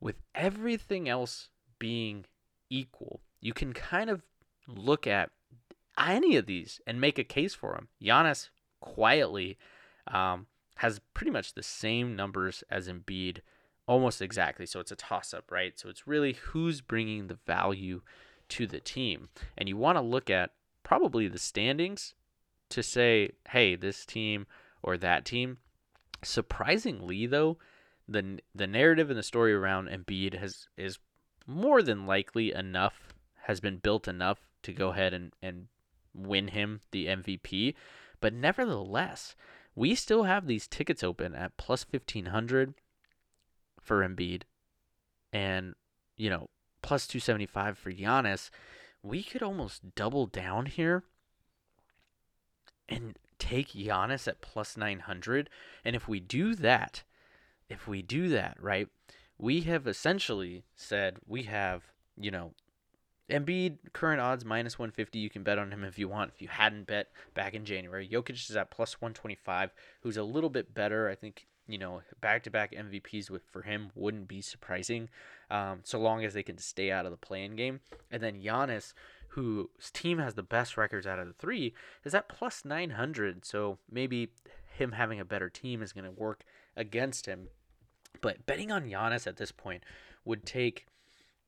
with 0.01 0.15
everything 0.33 1.07
else 1.07 1.49
being 1.77 2.25
equal, 2.71 3.21
you 3.41 3.53
can 3.53 3.71
kind 3.73 4.09
of 4.09 4.23
look 4.67 5.05
at 5.05 5.29
any 5.99 6.35
of 6.35 6.47
these 6.47 6.81
and 6.87 6.99
make 6.99 7.19
a 7.19 7.23
case 7.23 7.53
for 7.53 7.73
them. 7.73 7.89
Giannis 8.01 8.49
quietly 8.79 9.59
um, 10.07 10.47
has 10.77 10.99
pretty 11.13 11.29
much 11.29 11.53
the 11.53 11.61
same 11.61 12.15
numbers 12.15 12.63
as 12.71 12.87
Embiid, 12.87 13.41
almost 13.85 14.19
exactly. 14.19 14.65
So 14.65 14.79
it's 14.79 14.91
a 14.91 14.95
toss 14.95 15.31
up, 15.31 15.51
right? 15.51 15.77
So 15.77 15.89
it's 15.89 16.07
really 16.07 16.33
who's 16.33 16.81
bringing 16.81 17.27
the 17.27 17.37
value 17.45 18.01
to 18.49 18.67
the 18.67 18.79
team. 18.79 19.29
And 19.57 19.69
you 19.69 19.77
want 19.77 19.97
to 19.97 20.01
look 20.01 20.29
at 20.29 20.51
probably 20.83 21.27
the 21.27 21.39
standings 21.39 22.13
to 22.69 22.83
say, 22.83 23.31
hey, 23.49 23.75
this 23.75 24.05
team 24.05 24.47
or 24.81 24.97
that 24.97 25.25
team. 25.25 25.57
Surprisingly, 26.23 27.25
though, 27.25 27.57
the 28.07 28.39
the 28.53 28.67
narrative 28.67 29.09
and 29.09 29.17
the 29.17 29.23
story 29.23 29.53
around 29.53 29.87
Embiid 29.87 30.37
has 30.39 30.67
is 30.77 30.99
more 31.45 31.81
than 31.81 32.05
likely 32.05 32.53
enough 32.53 33.13
has 33.43 33.59
been 33.59 33.77
built 33.77 34.07
enough 34.07 34.39
to 34.61 34.73
go 34.73 34.89
ahead 34.89 35.13
and, 35.13 35.33
and 35.41 35.67
win 36.13 36.49
him 36.49 36.81
the 36.91 37.07
MVP. 37.07 37.73
But 38.21 38.33
nevertheless, 38.33 39.35
we 39.75 39.95
still 39.95 40.23
have 40.23 40.45
these 40.45 40.67
tickets 40.67 41.03
open 41.03 41.33
at 41.33 41.57
plus 41.57 41.85
1500 41.89 42.73
for 43.81 44.07
Embiid 44.07 44.43
and, 45.31 45.73
you 46.17 46.29
know, 46.29 46.49
plus 46.81 47.07
275 47.07 47.77
for 47.77 47.91
Giannis. 47.91 48.49
We 49.01 49.23
could 49.23 49.43
almost 49.43 49.95
double 49.95 50.25
down 50.25 50.65
here 50.65 51.03
and 52.87 53.17
take 53.37 53.69
Giannis 53.69 54.27
at 54.27 54.41
plus 54.41 54.75
900. 54.75 55.49
And 55.85 55.95
if 55.95 56.07
we 56.07 56.19
do 56.19 56.55
that, 56.55 57.03
if 57.69 57.87
we 57.87 58.01
do 58.01 58.29
that, 58.29 58.57
right, 58.59 58.87
we 59.37 59.61
have 59.61 59.87
essentially 59.87 60.63
said 60.75 61.17
we 61.25 61.43
have, 61.43 61.83
you 62.17 62.31
know, 62.31 62.51
Embiid 63.29 63.77
current 63.93 64.19
odds 64.19 64.43
minus 64.43 64.79
150. 64.79 65.19
You 65.19 65.29
can 65.29 65.43
bet 65.43 65.59
on 65.59 65.71
him 65.71 65.83
if 65.83 65.99
you 65.99 66.07
want. 66.07 66.31
If 66.33 66.41
you 66.41 66.47
hadn't 66.47 66.87
bet 66.87 67.07
back 67.35 67.53
in 67.53 67.63
January, 67.63 68.07
Jokic 68.07 68.49
is 68.49 68.55
at 68.55 68.71
plus 68.71 68.99
125, 68.99 69.71
who's 70.01 70.17
a 70.17 70.23
little 70.23 70.49
bit 70.49 70.73
better. 70.73 71.07
I 71.07 71.15
think 71.15 71.45
you 71.69 71.77
know 71.77 72.01
back-to-back 72.19 72.73
MVPs 72.73 73.29
with 73.29 73.43
for 73.45 73.61
him 73.61 73.91
wouldn't 73.95 74.27
be 74.27 74.41
surprising, 74.41 75.09
um, 75.49 75.79
so 75.83 75.99
long 75.99 76.25
as 76.25 76.33
they 76.33 76.43
can 76.43 76.57
stay 76.57 76.91
out 76.91 77.05
of 77.05 77.11
the 77.11 77.17
play-in 77.17 77.55
game. 77.55 77.79
And 78.11 78.21
then 78.21 78.41
Giannis, 78.41 78.93
whose 79.29 79.67
team 79.93 80.17
has 80.17 80.33
the 80.33 80.43
best 80.43 80.75
records 80.75 81.07
out 81.07 81.19
of 81.19 81.27
the 81.27 81.33
three, 81.33 81.73
is 82.03 82.15
at 82.15 82.27
plus 82.27 82.65
900. 82.65 83.45
So 83.45 83.77
maybe 83.89 84.29
him 84.73 84.93
having 84.93 85.19
a 85.19 85.25
better 85.25 85.49
team 85.49 85.81
is 85.81 85.93
going 85.93 86.05
to 86.05 86.11
work 86.11 86.43
against 86.75 87.25
him. 87.25 87.47
But 88.21 88.45
betting 88.45 88.71
on 88.71 88.89
Giannis 88.89 89.27
at 89.27 89.37
this 89.37 89.51
point 89.51 89.83
would 90.25 90.45
take 90.45 90.87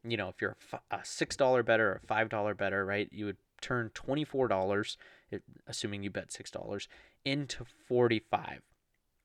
you 0.03 0.17
know, 0.17 0.29
if 0.29 0.41
you're 0.41 0.57
a 0.89 0.99
six 1.03 1.35
dollar 1.35 1.63
better 1.63 1.89
or 1.89 2.01
five 2.07 2.29
dollar 2.29 2.53
better, 2.53 2.85
right? 2.85 3.07
You 3.11 3.25
would 3.25 3.37
turn 3.61 3.91
twenty 3.93 4.23
four 4.23 4.47
dollars, 4.47 4.97
assuming 5.67 6.03
you 6.03 6.09
bet 6.09 6.31
six 6.31 6.49
dollars, 6.49 6.87
into 7.23 7.65
forty 7.87 8.19
five, 8.19 8.61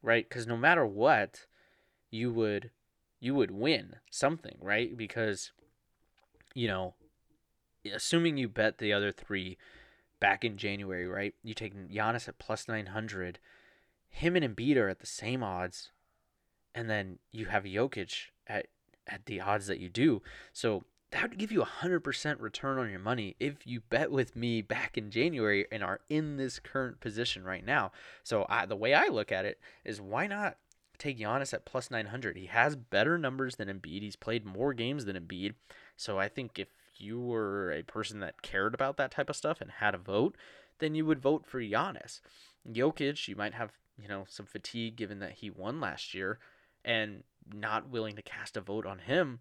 right? 0.06 0.26
Because 0.26 0.46
no 0.46 0.56
matter 0.56 0.86
what, 0.86 1.46
you 2.10 2.32
would 2.32 2.70
you 3.18 3.34
would 3.34 3.50
win 3.50 3.96
something, 4.08 4.56
right? 4.62 4.96
Because 4.96 5.50
you 6.54 6.68
know, 6.68 6.94
assuming 7.92 8.38
you 8.38 8.48
bet 8.48 8.78
the 8.78 8.92
other 8.92 9.10
three 9.10 9.58
back 10.20 10.44
in 10.44 10.56
January, 10.56 11.06
right? 11.06 11.34
You 11.42 11.52
take 11.52 11.74
Giannis 11.90 12.28
at 12.28 12.38
plus 12.38 12.68
nine 12.68 12.86
hundred, 12.86 13.40
him 14.08 14.36
and 14.36 14.56
Embiid 14.56 14.76
are 14.76 14.88
at 14.88 15.00
the 15.00 15.06
same 15.06 15.42
odds, 15.42 15.90
and 16.72 16.88
then 16.88 17.18
you 17.32 17.46
have 17.46 17.64
Jokic 17.64 18.28
at 18.46 18.68
at 19.08 19.26
the 19.26 19.40
odds 19.40 19.66
that 19.66 19.80
you 19.80 19.88
do. 19.88 20.22
So 20.52 20.84
that 21.16 21.30
would 21.30 21.38
give 21.38 21.50
you 21.50 21.62
a 21.62 21.66
100% 21.66 22.40
return 22.40 22.78
on 22.78 22.90
your 22.90 22.98
money 22.98 23.36
if 23.40 23.66
you 23.66 23.80
bet 23.80 24.10
with 24.10 24.36
me 24.36 24.60
back 24.60 24.98
in 24.98 25.10
January 25.10 25.64
and 25.72 25.82
are 25.82 26.00
in 26.10 26.36
this 26.36 26.58
current 26.58 27.00
position 27.00 27.42
right 27.42 27.64
now. 27.64 27.90
So 28.22 28.44
I, 28.50 28.66
the 28.66 28.76
way 28.76 28.92
I 28.92 29.08
look 29.08 29.32
at 29.32 29.46
it 29.46 29.58
is 29.82 29.98
why 29.98 30.26
not 30.26 30.58
take 30.98 31.18
Giannis 31.18 31.54
at 31.54 31.64
plus 31.64 31.90
900? 31.90 32.36
He 32.36 32.46
has 32.46 32.76
better 32.76 33.16
numbers 33.16 33.56
than 33.56 33.68
Embiid. 33.68 34.02
He's 34.02 34.14
played 34.14 34.44
more 34.44 34.74
games 34.74 35.06
than 35.06 35.16
Embiid. 35.16 35.54
So 35.96 36.18
I 36.18 36.28
think 36.28 36.58
if 36.58 36.68
you 36.98 37.18
were 37.18 37.72
a 37.72 37.82
person 37.82 38.20
that 38.20 38.42
cared 38.42 38.74
about 38.74 38.98
that 38.98 39.10
type 39.10 39.30
of 39.30 39.36
stuff 39.36 39.62
and 39.62 39.70
had 39.70 39.94
a 39.94 39.98
vote, 39.98 40.36
then 40.80 40.94
you 40.94 41.06
would 41.06 41.22
vote 41.22 41.46
for 41.46 41.62
Giannis. 41.62 42.20
Jokic, 42.70 43.26
you 43.26 43.36
might 43.36 43.54
have, 43.54 43.72
you 43.98 44.06
know, 44.06 44.26
some 44.28 44.44
fatigue 44.44 44.96
given 44.96 45.20
that 45.20 45.32
he 45.32 45.48
won 45.48 45.80
last 45.80 46.12
year 46.12 46.40
and 46.84 47.22
not 47.50 47.88
willing 47.88 48.16
to 48.16 48.22
cast 48.22 48.58
a 48.58 48.60
vote 48.60 48.84
on 48.84 48.98
him. 48.98 49.40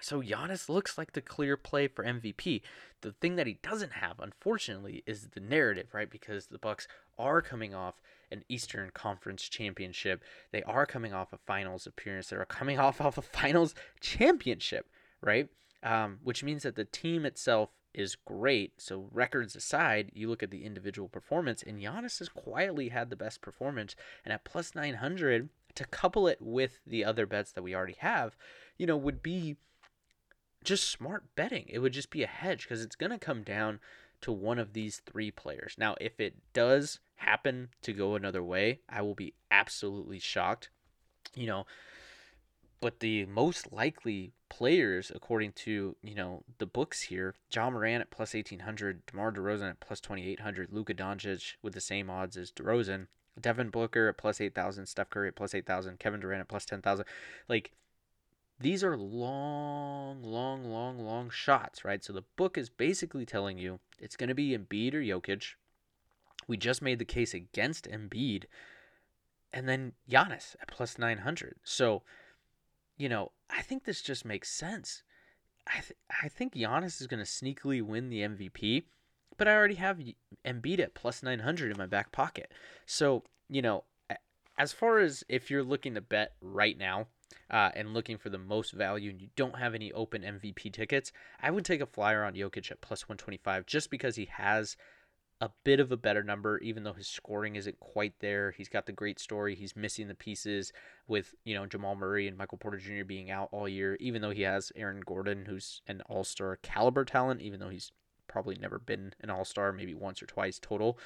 So 0.00 0.20
Giannis 0.20 0.68
looks 0.68 0.98
like 0.98 1.12
the 1.12 1.20
clear 1.20 1.56
play 1.56 1.88
for 1.88 2.04
MVP. 2.04 2.62
The 3.00 3.12
thing 3.12 3.36
that 3.36 3.46
he 3.46 3.58
doesn't 3.62 3.92
have, 3.92 4.20
unfortunately, 4.20 5.02
is 5.06 5.28
the 5.28 5.40
narrative, 5.40 5.88
right? 5.92 6.10
Because 6.10 6.46
the 6.46 6.58
Bucks 6.58 6.86
are 7.18 7.40
coming 7.40 7.74
off 7.74 7.94
an 8.30 8.44
Eastern 8.48 8.90
Conference 8.90 9.42
championship. 9.48 10.22
They 10.52 10.62
are 10.64 10.86
coming 10.86 11.14
off 11.14 11.32
a 11.32 11.38
finals 11.38 11.86
appearance. 11.86 12.28
They 12.28 12.36
are 12.36 12.44
coming 12.44 12.78
off 12.80 13.00
of 13.00 13.16
a 13.16 13.22
finals 13.22 13.74
championship, 14.00 14.88
right? 15.20 15.48
Um, 15.82 16.18
which 16.22 16.42
means 16.42 16.62
that 16.64 16.76
the 16.76 16.84
team 16.84 17.24
itself 17.24 17.70
is 17.94 18.16
great. 18.16 18.74
So 18.76 19.08
records 19.10 19.56
aside, 19.56 20.10
you 20.14 20.28
look 20.28 20.42
at 20.42 20.50
the 20.50 20.64
individual 20.64 21.08
performance, 21.08 21.62
and 21.62 21.80
Giannis 21.80 22.18
has 22.18 22.28
quietly 22.28 22.90
had 22.90 23.08
the 23.08 23.16
best 23.16 23.40
performance. 23.40 23.96
And 24.24 24.32
at 24.32 24.44
plus 24.44 24.74
900, 24.74 25.48
to 25.76 25.84
couple 25.86 26.26
it 26.26 26.38
with 26.40 26.80
the 26.86 27.04
other 27.04 27.26
bets 27.26 27.52
that 27.52 27.62
we 27.62 27.74
already 27.74 27.96
have, 27.98 28.36
you 28.76 28.86
know, 28.86 28.96
would 28.96 29.22
be 29.22 29.56
just 30.66 30.90
smart 30.90 31.24
betting. 31.34 31.64
It 31.68 31.78
would 31.78 31.92
just 31.92 32.10
be 32.10 32.22
a 32.22 32.28
hedge 32.28 32.62
because 32.64 32.82
it's 32.82 32.96
going 32.96 33.12
to 33.12 33.18
come 33.18 33.42
down 33.42 33.80
to 34.20 34.32
one 34.32 34.58
of 34.58 34.72
these 34.72 35.00
three 35.06 35.30
players. 35.30 35.76
Now, 35.78 35.94
if 36.00 36.20
it 36.20 36.34
does 36.52 37.00
happen 37.16 37.68
to 37.82 37.92
go 37.92 38.14
another 38.14 38.42
way, 38.42 38.80
I 38.88 39.02
will 39.02 39.14
be 39.14 39.34
absolutely 39.50 40.18
shocked. 40.18 40.68
You 41.34 41.46
know, 41.46 41.66
but 42.80 43.00
the 43.00 43.26
most 43.26 43.72
likely 43.72 44.32
players, 44.48 45.12
according 45.14 45.52
to 45.52 45.96
you 46.02 46.14
know 46.14 46.42
the 46.58 46.66
books 46.66 47.02
here, 47.02 47.34
Ja 47.52 47.70
Morant 47.70 48.02
at 48.02 48.10
plus 48.10 48.34
eighteen 48.34 48.60
hundred, 48.60 49.04
DeMar 49.06 49.32
DeRozan 49.32 49.70
at 49.70 49.80
plus 49.80 50.00
twenty 50.00 50.28
eight 50.28 50.40
hundred, 50.40 50.72
Luka 50.72 50.94
Doncic 50.94 51.54
with 51.62 51.74
the 51.74 51.80
same 51.80 52.08
odds 52.08 52.36
as 52.36 52.50
DeRozan, 52.50 53.06
Devin 53.40 53.70
Booker 53.70 54.08
at 54.08 54.16
plus 54.16 54.40
8,000, 54.40 54.86
Steph 54.86 55.10
Curry 55.10 55.28
at 55.28 55.36
plus 55.36 55.54
8,000, 55.54 55.98
Kevin 55.98 56.20
Durant 56.20 56.40
at 56.40 56.48
plus 56.48 56.64
10,000. 56.64 57.04
Like, 57.48 57.72
these 58.58 58.82
are 58.82 58.96
long, 58.96 60.22
long, 60.22 60.64
long, 60.64 60.98
long 60.98 61.30
shots, 61.30 61.84
right? 61.84 62.02
So 62.02 62.12
the 62.12 62.24
book 62.36 62.56
is 62.56 62.70
basically 62.70 63.26
telling 63.26 63.58
you 63.58 63.80
it's 64.00 64.16
going 64.16 64.28
to 64.28 64.34
be 64.34 64.56
Embiid 64.56 64.94
or 64.94 65.00
Jokic. 65.00 65.54
We 66.48 66.56
just 66.56 66.80
made 66.80 66.98
the 66.98 67.04
case 67.04 67.34
against 67.34 67.88
Embiid. 67.88 68.44
and 69.52 69.68
then 69.68 69.92
Giannis 70.10 70.54
at 70.60 70.68
plus 70.68 70.98
900. 70.98 71.56
So, 71.64 72.02
you 72.96 73.08
know, 73.08 73.32
I 73.50 73.62
think 73.62 73.84
this 73.84 74.02
just 74.02 74.24
makes 74.24 74.50
sense. 74.50 75.02
I 75.66 75.80
th- 75.80 75.98
I 76.22 76.28
think 76.28 76.54
Giannis 76.54 77.00
is 77.00 77.06
going 77.06 77.24
to 77.24 77.30
sneakily 77.30 77.82
win 77.82 78.10
the 78.10 78.20
MVP, 78.20 78.84
but 79.36 79.48
I 79.48 79.54
already 79.54 79.74
have 79.76 80.00
Embiid 80.44 80.78
at 80.80 80.94
plus 80.94 81.22
900 81.22 81.70
in 81.72 81.78
my 81.78 81.86
back 81.86 82.12
pocket. 82.12 82.52
So, 82.86 83.24
you 83.48 83.62
know, 83.62 83.84
as 84.58 84.72
far 84.72 84.98
as 84.98 85.24
if 85.28 85.50
you're 85.50 85.62
looking 85.64 85.94
to 85.94 86.00
bet 86.00 86.34
right 86.40 86.78
now 86.78 87.08
uh, 87.50 87.70
and 87.74 87.94
looking 87.94 88.18
for 88.18 88.30
the 88.30 88.38
most 88.38 88.72
value 88.72 89.10
and 89.10 89.20
you 89.20 89.28
don't 89.36 89.58
have 89.58 89.74
any 89.74 89.92
open 89.92 90.22
MVP 90.22 90.72
tickets, 90.72 91.12
I 91.40 91.50
would 91.50 91.64
take 91.64 91.80
a 91.80 91.86
flyer 91.86 92.24
on 92.24 92.34
Jokic 92.34 92.70
at 92.70 92.80
plus 92.80 93.08
125 93.08 93.66
just 93.66 93.90
because 93.90 94.16
he 94.16 94.26
has 94.26 94.76
a 95.40 95.50
bit 95.64 95.80
of 95.80 95.92
a 95.92 95.96
better 95.96 96.22
number, 96.22 96.58
even 96.58 96.82
though 96.82 96.94
his 96.94 97.06
scoring 97.06 97.56
isn't 97.56 97.78
quite 97.78 98.14
there. 98.20 98.52
He's 98.52 98.70
got 98.70 98.86
the 98.86 98.92
great 98.92 99.18
story. 99.18 99.54
He's 99.54 99.76
missing 99.76 100.08
the 100.08 100.14
pieces 100.14 100.72
with, 101.06 101.34
you 101.44 101.54
know, 101.54 101.66
Jamal 101.66 101.94
Murray 101.94 102.26
and 102.26 102.38
Michael 102.38 102.58
Porter 102.58 102.78
Jr. 102.78 103.04
being 103.04 103.30
out 103.30 103.50
all 103.52 103.68
year, 103.68 103.96
even 104.00 104.22
though 104.22 104.30
he 104.30 104.42
has 104.42 104.72
Aaron 104.74 105.02
Gordon, 105.04 105.44
who's 105.44 105.82
an 105.86 106.02
all 106.08 106.24
star 106.24 106.58
caliber 106.62 107.04
talent, 107.04 107.42
even 107.42 107.60
though 107.60 107.68
he's 107.68 107.92
probably 108.28 108.56
never 108.56 108.78
been 108.78 109.12
an 109.20 109.30
all 109.30 109.44
star, 109.44 109.72
maybe 109.72 109.94
once 109.94 110.22
or 110.22 110.26
twice 110.26 110.58
total. 110.58 110.98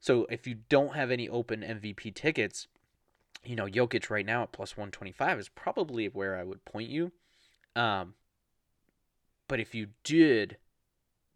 So 0.00 0.26
if 0.28 0.46
you 0.46 0.56
don't 0.68 0.94
have 0.94 1.10
any 1.10 1.26
open 1.28 1.60
MVP 1.62 2.14
tickets, 2.14 2.68
you 3.44 3.56
know, 3.56 3.66
Jokic 3.66 4.10
right 4.10 4.26
now 4.26 4.42
at 4.42 4.52
plus 4.52 4.76
125 4.76 5.38
is 5.38 5.48
probably 5.48 6.06
where 6.06 6.36
I 6.36 6.44
would 6.44 6.64
point 6.64 6.90
you. 6.90 7.12
Um, 7.76 8.14
but 9.48 9.60
if 9.60 9.74
you 9.74 9.88
did 10.02 10.58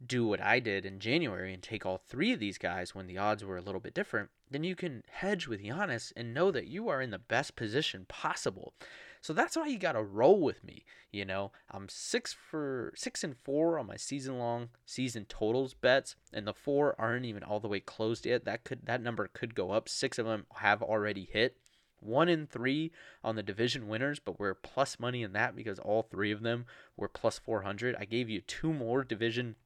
do 0.04 0.26
what 0.26 0.40
I 0.40 0.60
did 0.60 0.86
in 0.86 1.00
January 1.00 1.52
and 1.52 1.62
take 1.62 1.84
all 1.84 1.98
three 1.98 2.32
of 2.32 2.38
these 2.38 2.58
guys 2.58 2.94
when 2.94 3.06
the 3.06 3.18
odds 3.18 3.44
were 3.44 3.56
a 3.56 3.62
little 3.62 3.80
bit 3.80 3.94
different, 3.94 4.30
then 4.50 4.64
you 4.64 4.76
can 4.76 5.02
hedge 5.08 5.48
with 5.48 5.62
Giannis 5.62 6.12
and 6.16 6.32
know 6.32 6.50
that 6.50 6.68
you 6.68 6.88
are 6.88 7.02
in 7.02 7.10
the 7.10 7.18
best 7.18 7.56
position 7.56 8.06
possible. 8.08 8.74
So 9.20 9.32
that's 9.32 9.56
why 9.56 9.66
you 9.66 9.78
got 9.78 9.92
to 9.92 10.02
roll 10.02 10.40
with 10.40 10.62
me. 10.62 10.84
You 11.10 11.24
know, 11.24 11.50
I'm 11.70 11.88
six 11.88 12.32
for 12.32 12.92
six 12.94 13.24
and 13.24 13.36
four 13.36 13.78
on 13.78 13.86
my 13.86 13.96
season 13.96 14.38
long 14.38 14.68
season 14.86 15.24
totals 15.24 15.74
bets, 15.74 16.14
and 16.32 16.46
the 16.46 16.54
four 16.54 16.94
aren't 16.98 17.26
even 17.26 17.42
all 17.42 17.60
the 17.60 17.68
way 17.68 17.80
closed 17.80 18.26
yet. 18.26 18.44
That 18.44 18.64
could 18.64 18.86
that 18.86 19.02
number 19.02 19.28
could 19.32 19.54
go 19.54 19.72
up. 19.72 19.88
Six 19.88 20.18
of 20.18 20.26
them 20.26 20.46
have 20.56 20.82
already 20.82 21.28
hit. 21.30 21.56
One 22.00 22.28
in 22.28 22.46
three 22.46 22.92
on 23.22 23.36
the 23.36 23.42
division 23.42 23.88
winners, 23.88 24.18
but 24.18 24.38
we're 24.38 24.54
plus 24.54 24.98
money 24.98 25.22
in 25.22 25.32
that 25.32 25.56
because 25.56 25.78
all 25.78 26.02
three 26.02 26.32
of 26.32 26.42
them 26.42 26.66
were 26.96 27.08
plus 27.08 27.38
400. 27.38 27.96
I 27.98 28.04
gave 28.04 28.28
you 28.28 28.40
two 28.40 28.72
more 28.72 29.04
division 29.04 29.56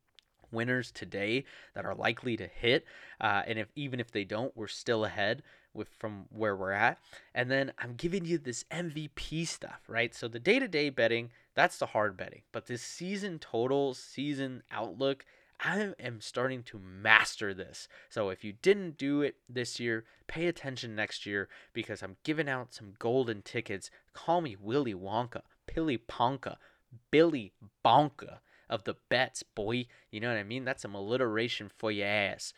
winners 0.50 0.90
today 0.90 1.44
that 1.74 1.84
are 1.84 1.94
likely 1.94 2.36
to 2.36 2.46
hit. 2.46 2.84
Uh, 3.20 3.42
and 3.46 3.58
if 3.58 3.68
even 3.74 4.00
if 4.00 4.10
they 4.10 4.24
don't, 4.24 4.56
we're 4.56 4.66
still 4.68 5.04
ahead 5.04 5.42
with 5.74 5.88
from 5.98 6.26
where 6.30 6.54
we're 6.54 6.72
at. 6.72 6.98
And 7.34 7.50
then 7.50 7.72
I'm 7.78 7.94
giving 7.94 8.24
you 8.24 8.38
this 8.38 8.64
MVP 8.70 9.46
stuff, 9.46 9.80
right? 9.88 10.14
So 10.14 10.28
the 10.28 10.38
day-to-day 10.38 10.90
betting, 10.90 11.30
that's 11.54 11.78
the 11.78 11.86
hard 11.86 12.16
betting. 12.16 12.42
But 12.52 12.66
this 12.66 12.82
season 12.82 13.38
total, 13.38 13.94
season 13.94 14.62
outlook, 14.70 15.24
I 15.64 15.92
am 16.00 16.20
starting 16.20 16.64
to 16.64 16.80
master 16.80 17.54
this. 17.54 17.86
So 18.08 18.30
if 18.30 18.42
you 18.42 18.52
didn't 18.52 18.98
do 18.98 19.22
it 19.22 19.36
this 19.48 19.78
year, 19.78 20.04
pay 20.26 20.48
attention 20.48 20.96
next 20.96 21.24
year 21.24 21.48
because 21.72 22.02
I'm 22.02 22.16
giving 22.24 22.48
out 22.48 22.74
some 22.74 22.94
golden 22.98 23.42
tickets. 23.42 23.88
Call 24.12 24.40
me 24.40 24.56
Willy 24.60 24.92
Wonka, 24.92 25.42
Pilly 25.68 25.98
Ponka, 25.98 26.56
Billy 27.12 27.52
Bonka 27.84 28.38
of 28.68 28.82
the 28.82 28.96
bets, 29.08 29.44
boy. 29.44 29.86
You 30.10 30.18
know 30.18 30.28
what 30.28 30.38
I 30.38 30.42
mean? 30.42 30.64
That's 30.64 30.82
some 30.82 30.96
alliteration 30.96 31.70
for 31.78 31.92
your 31.92 32.08
ass. 32.08 32.52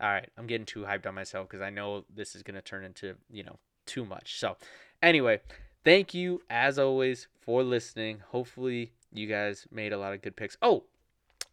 All 0.00 0.08
right, 0.08 0.28
I'm 0.36 0.48
getting 0.48 0.66
too 0.66 0.82
hyped 0.82 1.06
on 1.06 1.14
myself 1.14 1.48
because 1.48 1.62
I 1.62 1.70
know 1.70 2.04
this 2.12 2.34
is 2.34 2.42
going 2.42 2.54
to 2.56 2.62
turn 2.62 2.84
into, 2.84 3.14
you 3.30 3.44
know, 3.44 3.58
too 3.86 4.04
much. 4.04 4.38
So, 4.38 4.56
anyway, 5.02 5.40
thank 5.84 6.14
you 6.14 6.42
as 6.50 6.78
always 6.78 7.28
for 7.40 7.62
listening. 7.62 8.20
Hopefully, 8.30 8.92
you 9.12 9.26
guys 9.26 9.66
made 9.70 9.92
a 9.92 9.98
lot 9.98 10.14
of 10.14 10.22
good 10.22 10.36
picks. 10.36 10.56
Oh, 10.62 10.84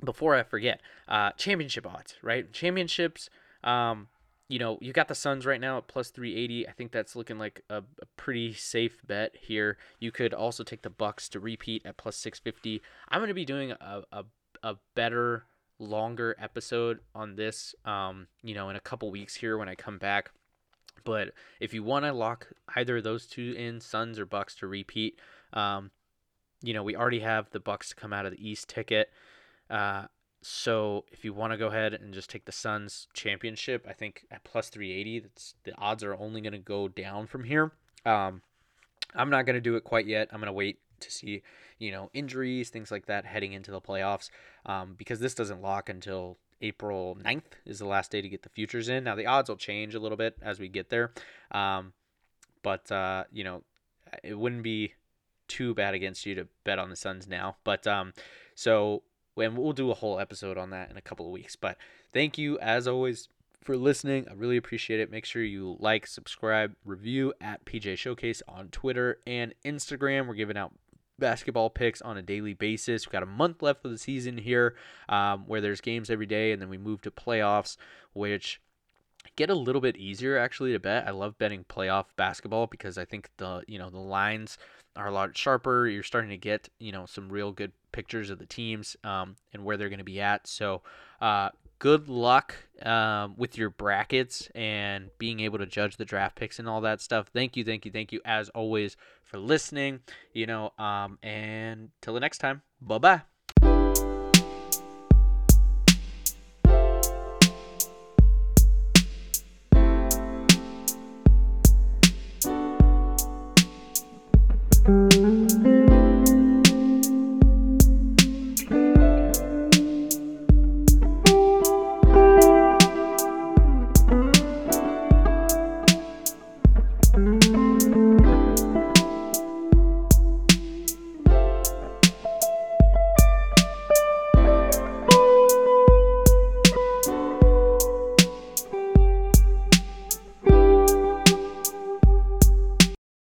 before 0.04 0.36
I 0.36 0.44
forget, 0.44 0.82
uh, 1.08 1.32
championship 1.32 1.88
odds, 1.88 2.16
right? 2.22 2.52
Championships, 2.52 3.30
um, 3.64 4.08
you 4.48 4.60
know, 4.60 4.78
you 4.82 4.94
got 4.94 5.08
the 5.08 5.16
Suns 5.16 5.46
right 5.46 5.60
now 5.60 5.78
at 5.78 5.88
plus 5.88 6.10
380. 6.10 6.68
I 6.68 6.72
think 6.72 6.92
that's 6.92 7.16
looking 7.16 7.40
like 7.40 7.64
a, 7.70 7.78
a, 7.78 8.06
pretty 8.16 8.54
safe 8.54 9.02
bet 9.06 9.36
here. 9.40 9.78
You 10.00 10.12
could 10.12 10.34
also 10.34 10.64
take 10.64 10.84
the 10.84 10.90
Bucks 10.90 11.30
to 11.30 11.40
repeat 11.40 11.84
at 11.86 11.98
plus 11.98 12.16
650. 12.18 12.82
I'm 13.10 13.20
going 13.20 13.30
to 13.30 13.34
be 13.34 13.46
doing 13.46 13.72
a, 13.72 14.04
a, 14.12 14.26
a 14.62 14.76
better, 14.94 15.46
longer 15.80 16.36
episode 16.40 17.00
on 17.16 17.36
this, 17.36 17.74
um, 17.86 18.28
you 18.44 18.54
know, 18.54 18.70
in 18.70 18.76
a 18.76 18.82
couple 18.82 19.10
weeks 19.10 19.36
here 19.36 19.58
when 19.58 19.70
I 19.70 19.76
come 19.76 19.98
back. 19.98 20.30
But 21.04 21.32
if 21.60 21.74
you 21.74 21.84
want 21.84 22.06
to 22.06 22.14
lock 22.14 22.48
either 22.76 22.98
of 22.98 23.04
those 23.04 23.26
two 23.26 23.56
in, 23.58 23.82
Suns 23.82 24.20
or 24.20 24.26
Bucks 24.26 24.56
to 24.56 24.68
repeat, 24.68 25.20
um, 25.54 25.92
you 26.62 26.74
know, 26.74 26.84
we 26.84 26.96
already 26.96 27.20
have 27.20 27.50
the 27.50 27.60
Bucks 27.60 27.90
to 27.90 27.96
come 27.96 28.14
out 28.14 28.26
of 28.26 28.32
the 28.32 28.50
East 28.50 28.70
ticket. 28.70 29.10
Uh, 29.70 30.06
so 30.42 31.06
if 31.12 31.26
you 31.26 31.34
want 31.34 31.54
to 31.54 31.58
go 31.58 31.68
ahead 31.68 31.94
and 31.94 32.14
just 32.14 32.30
take 32.30 32.46
the 32.46 32.52
Suns 32.52 33.08
championship, 33.14 33.86
I 33.90 33.94
think 33.94 34.26
at 34.30 34.44
plus 34.44 34.70
380, 34.70 35.20
that's 35.22 35.56
the 35.64 35.76
odds 35.78 36.04
are 36.04 36.16
only 36.16 36.40
going 36.42 36.54
to 36.54 36.60
go 36.60 36.88
down 36.88 37.26
from 37.26 37.44
here. 37.44 37.72
Um, 38.06 38.44
I'm 39.16 39.30
not 39.30 39.46
going 39.46 39.56
to 39.56 39.62
do 39.62 39.76
it 39.76 39.84
quite 39.84 40.06
yet. 40.06 40.30
I'm 40.32 40.40
going 40.40 40.48
to 40.48 40.54
wait 40.54 40.80
to 41.00 41.12
see, 41.12 41.42
you 41.80 41.92
know, 41.92 42.12
injuries, 42.14 42.70
things 42.70 42.92
like 42.92 43.08
that 43.08 43.26
heading 43.26 43.54
into 43.54 43.72
the 43.72 43.82
playoffs 43.82 44.30
um, 44.66 44.94
because 44.98 45.20
this 45.20 45.34
doesn't 45.34 45.62
lock 45.62 45.90
until 45.90 46.38
April 46.62 47.18
9th 47.24 47.42
is 47.66 47.80
the 47.80 47.88
last 47.88 48.12
day 48.12 48.22
to 48.22 48.30
get 48.30 48.44
the 48.44 48.50
futures 48.50 48.88
in. 48.88 49.04
Now 49.04 49.16
the 49.16 49.26
odds 49.26 49.50
will 49.50 49.58
change 49.58 49.96
a 49.96 50.00
little 50.00 50.18
bit 50.18 50.36
as 50.42 50.60
we 50.60 50.68
get 50.68 50.90
there. 50.90 51.12
Um, 51.52 51.94
but, 52.62 52.92
uh, 52.92 53.24
you 53.32 53.44
know, 53.44 53.64
it 54.24 54.38
wouldn't 54.38 54.64
be 54.64 54.94
too 55.48 55.74
bad 55.74 55.94
against 55.94 56.26
you 56.26 56.36
to 56.36 56.48
bet 56.64 56.80
on 56.80 56.90
the 56.90 56.96
Suns 56.96 57.28
now. 57.28 57.58
But 57.64 57.86
um, 57.88 58.14
so 58.54 59.04
and 59.38 59.58
we'll 59.58 59.74
do 59.74 59.92
a 59.92 59.96
whole 59.96 60.20
episode 60.20 60.58
on 60.58 60.70
that 60.72 60.90
in 60.90 60.98
a 60.98 61.02
couple 61.02 61.26
of 61.26 61.32
weeks. 61.32 61.56
But 61.56 61.78
thank 62.14 62.38
you, 62.38 62.58
as 62.60 62.88
always, 62.88 63.30
for 63.62 63.76
listening. 63.76 64.28
I 64.30 64.34
really 64.34 64.58
appreciate 64.58 65.00
it. 65.00 65.12
Make 65.12 65.26
sure 65.26 65.44
you 65.44 65.78
like, 65.80 66.08
subscribe, 66.08 66.76
review 66.86 67.34
at 67.42 67.66
PJ 67.66 67.98
Showcase 67.98 68.42
on 68.48 68.70
Twitter 68.70 69.20
and 69.26 69.54
Instagram. 69.66 70.28
We're 70.28 70.36
giving 70.36 70.58
out 70.58 70.74
basketball 71.18 71.70
picks 71.70 72.02
on 72.02 72.18
a 72.18 72.22
daily 72.22 72.54
basis. 72.54 73.06
We've 73.06 73.14
got 73.14 73.24
a 73.24 73.28
month 73.28 73.62
left 73.62 73.86
of 73.86 73.92
the 73.92 73.98
season 73.98 74.38
here 74.38 74.76
um, 75.10 75.46
where 75.48 75.62
there's 75.62 75.82
games 75.82 76.10
every 76.10 76.26
day, 76.26 76.52
and 76.52 76.62
then 76.62 76.70
we 76.70 76.78
move 76.78 77.02
to 77.02 77.12
playoffs, 77.12 77.78
which 78.14 78.62
get 79.36 79.50
a 79.50 79.56
little 79.56 79.82
bit 79.82 79.98
easier 79.98 80.38
actually 80.38 80.72
to 80.74 80.80
bet. 80.80 81.08
I 81.08 81.12
love 81.12 81.38
betting 81.38 81.66
playoff 81.66 82.06
basketball 82.16 82.68
because 82.68 82.98
I 82.98 83.06
think 83.06 83.30
the 83.38 83.64
you 83.68 83.80
know 83.80 83.90
the 83.90 84.00
lines 84.00 84.58
are 84.96 85.08
a 85.08 85.12
lot 85.12 85.38
sharper. 85.38 85.88
You're 85.88 86.04
starting 86.04 86.30
to 86.30 86.38
get 86.38 86.70
you 86.80 86.92
know 86.92 87.06
some 87.06 87.30
real 87.30 87.52
good 87.52 87.72
pictures 87.92 88.30
of 88.30 88.40
the 88.40 88.46
teams 88.46 88.96
um, 89.04 89.36
and 89.54 89.64
where 89.64 89.78
they're 89.78 89.90
going 89.90 90.00
to 90.00 90.06
be 90.06 90.22
at. 90.22 90.48
So 90.48 90.82
uh, 91.22 91.50
good 91.80 92.10
luck 92.10 92.56
um, 92.84 93.36
with 93.38 93.58
your 93.58 93.70
brackets 93.70 94.50
and 94.56 95.10
being 95.18 95.40
able 95.40 95.60
to 95.60 95.66
judge 95.66 95.98
the 95.98 96.06
draft 96.06 96.36
picks 96.36 96.60
and 96.60 96.68
all 96.68 96.82
that 96.82 97.02
stuff. 97.02 97.30
Thank 97.34 97.56
you, 97.56 97.64
thank 97.64 97.86
you, 97.86 97.92
thank 97.92 98.12
you 98.12 98.22
as 98.26 98.50
always 98.50 98.98
for 99.24 99.38
listening. 99.38 100.02
You 100.34 100.48
know, 100.48 100.74
um, 100.78 101.20
and 101.24 101.90
till 102.02 102.14
the 102.14 102.20
next 102.20 102.40
time, 102.40 102.62
bye 102.82 102.98
bye. 102.98 103.35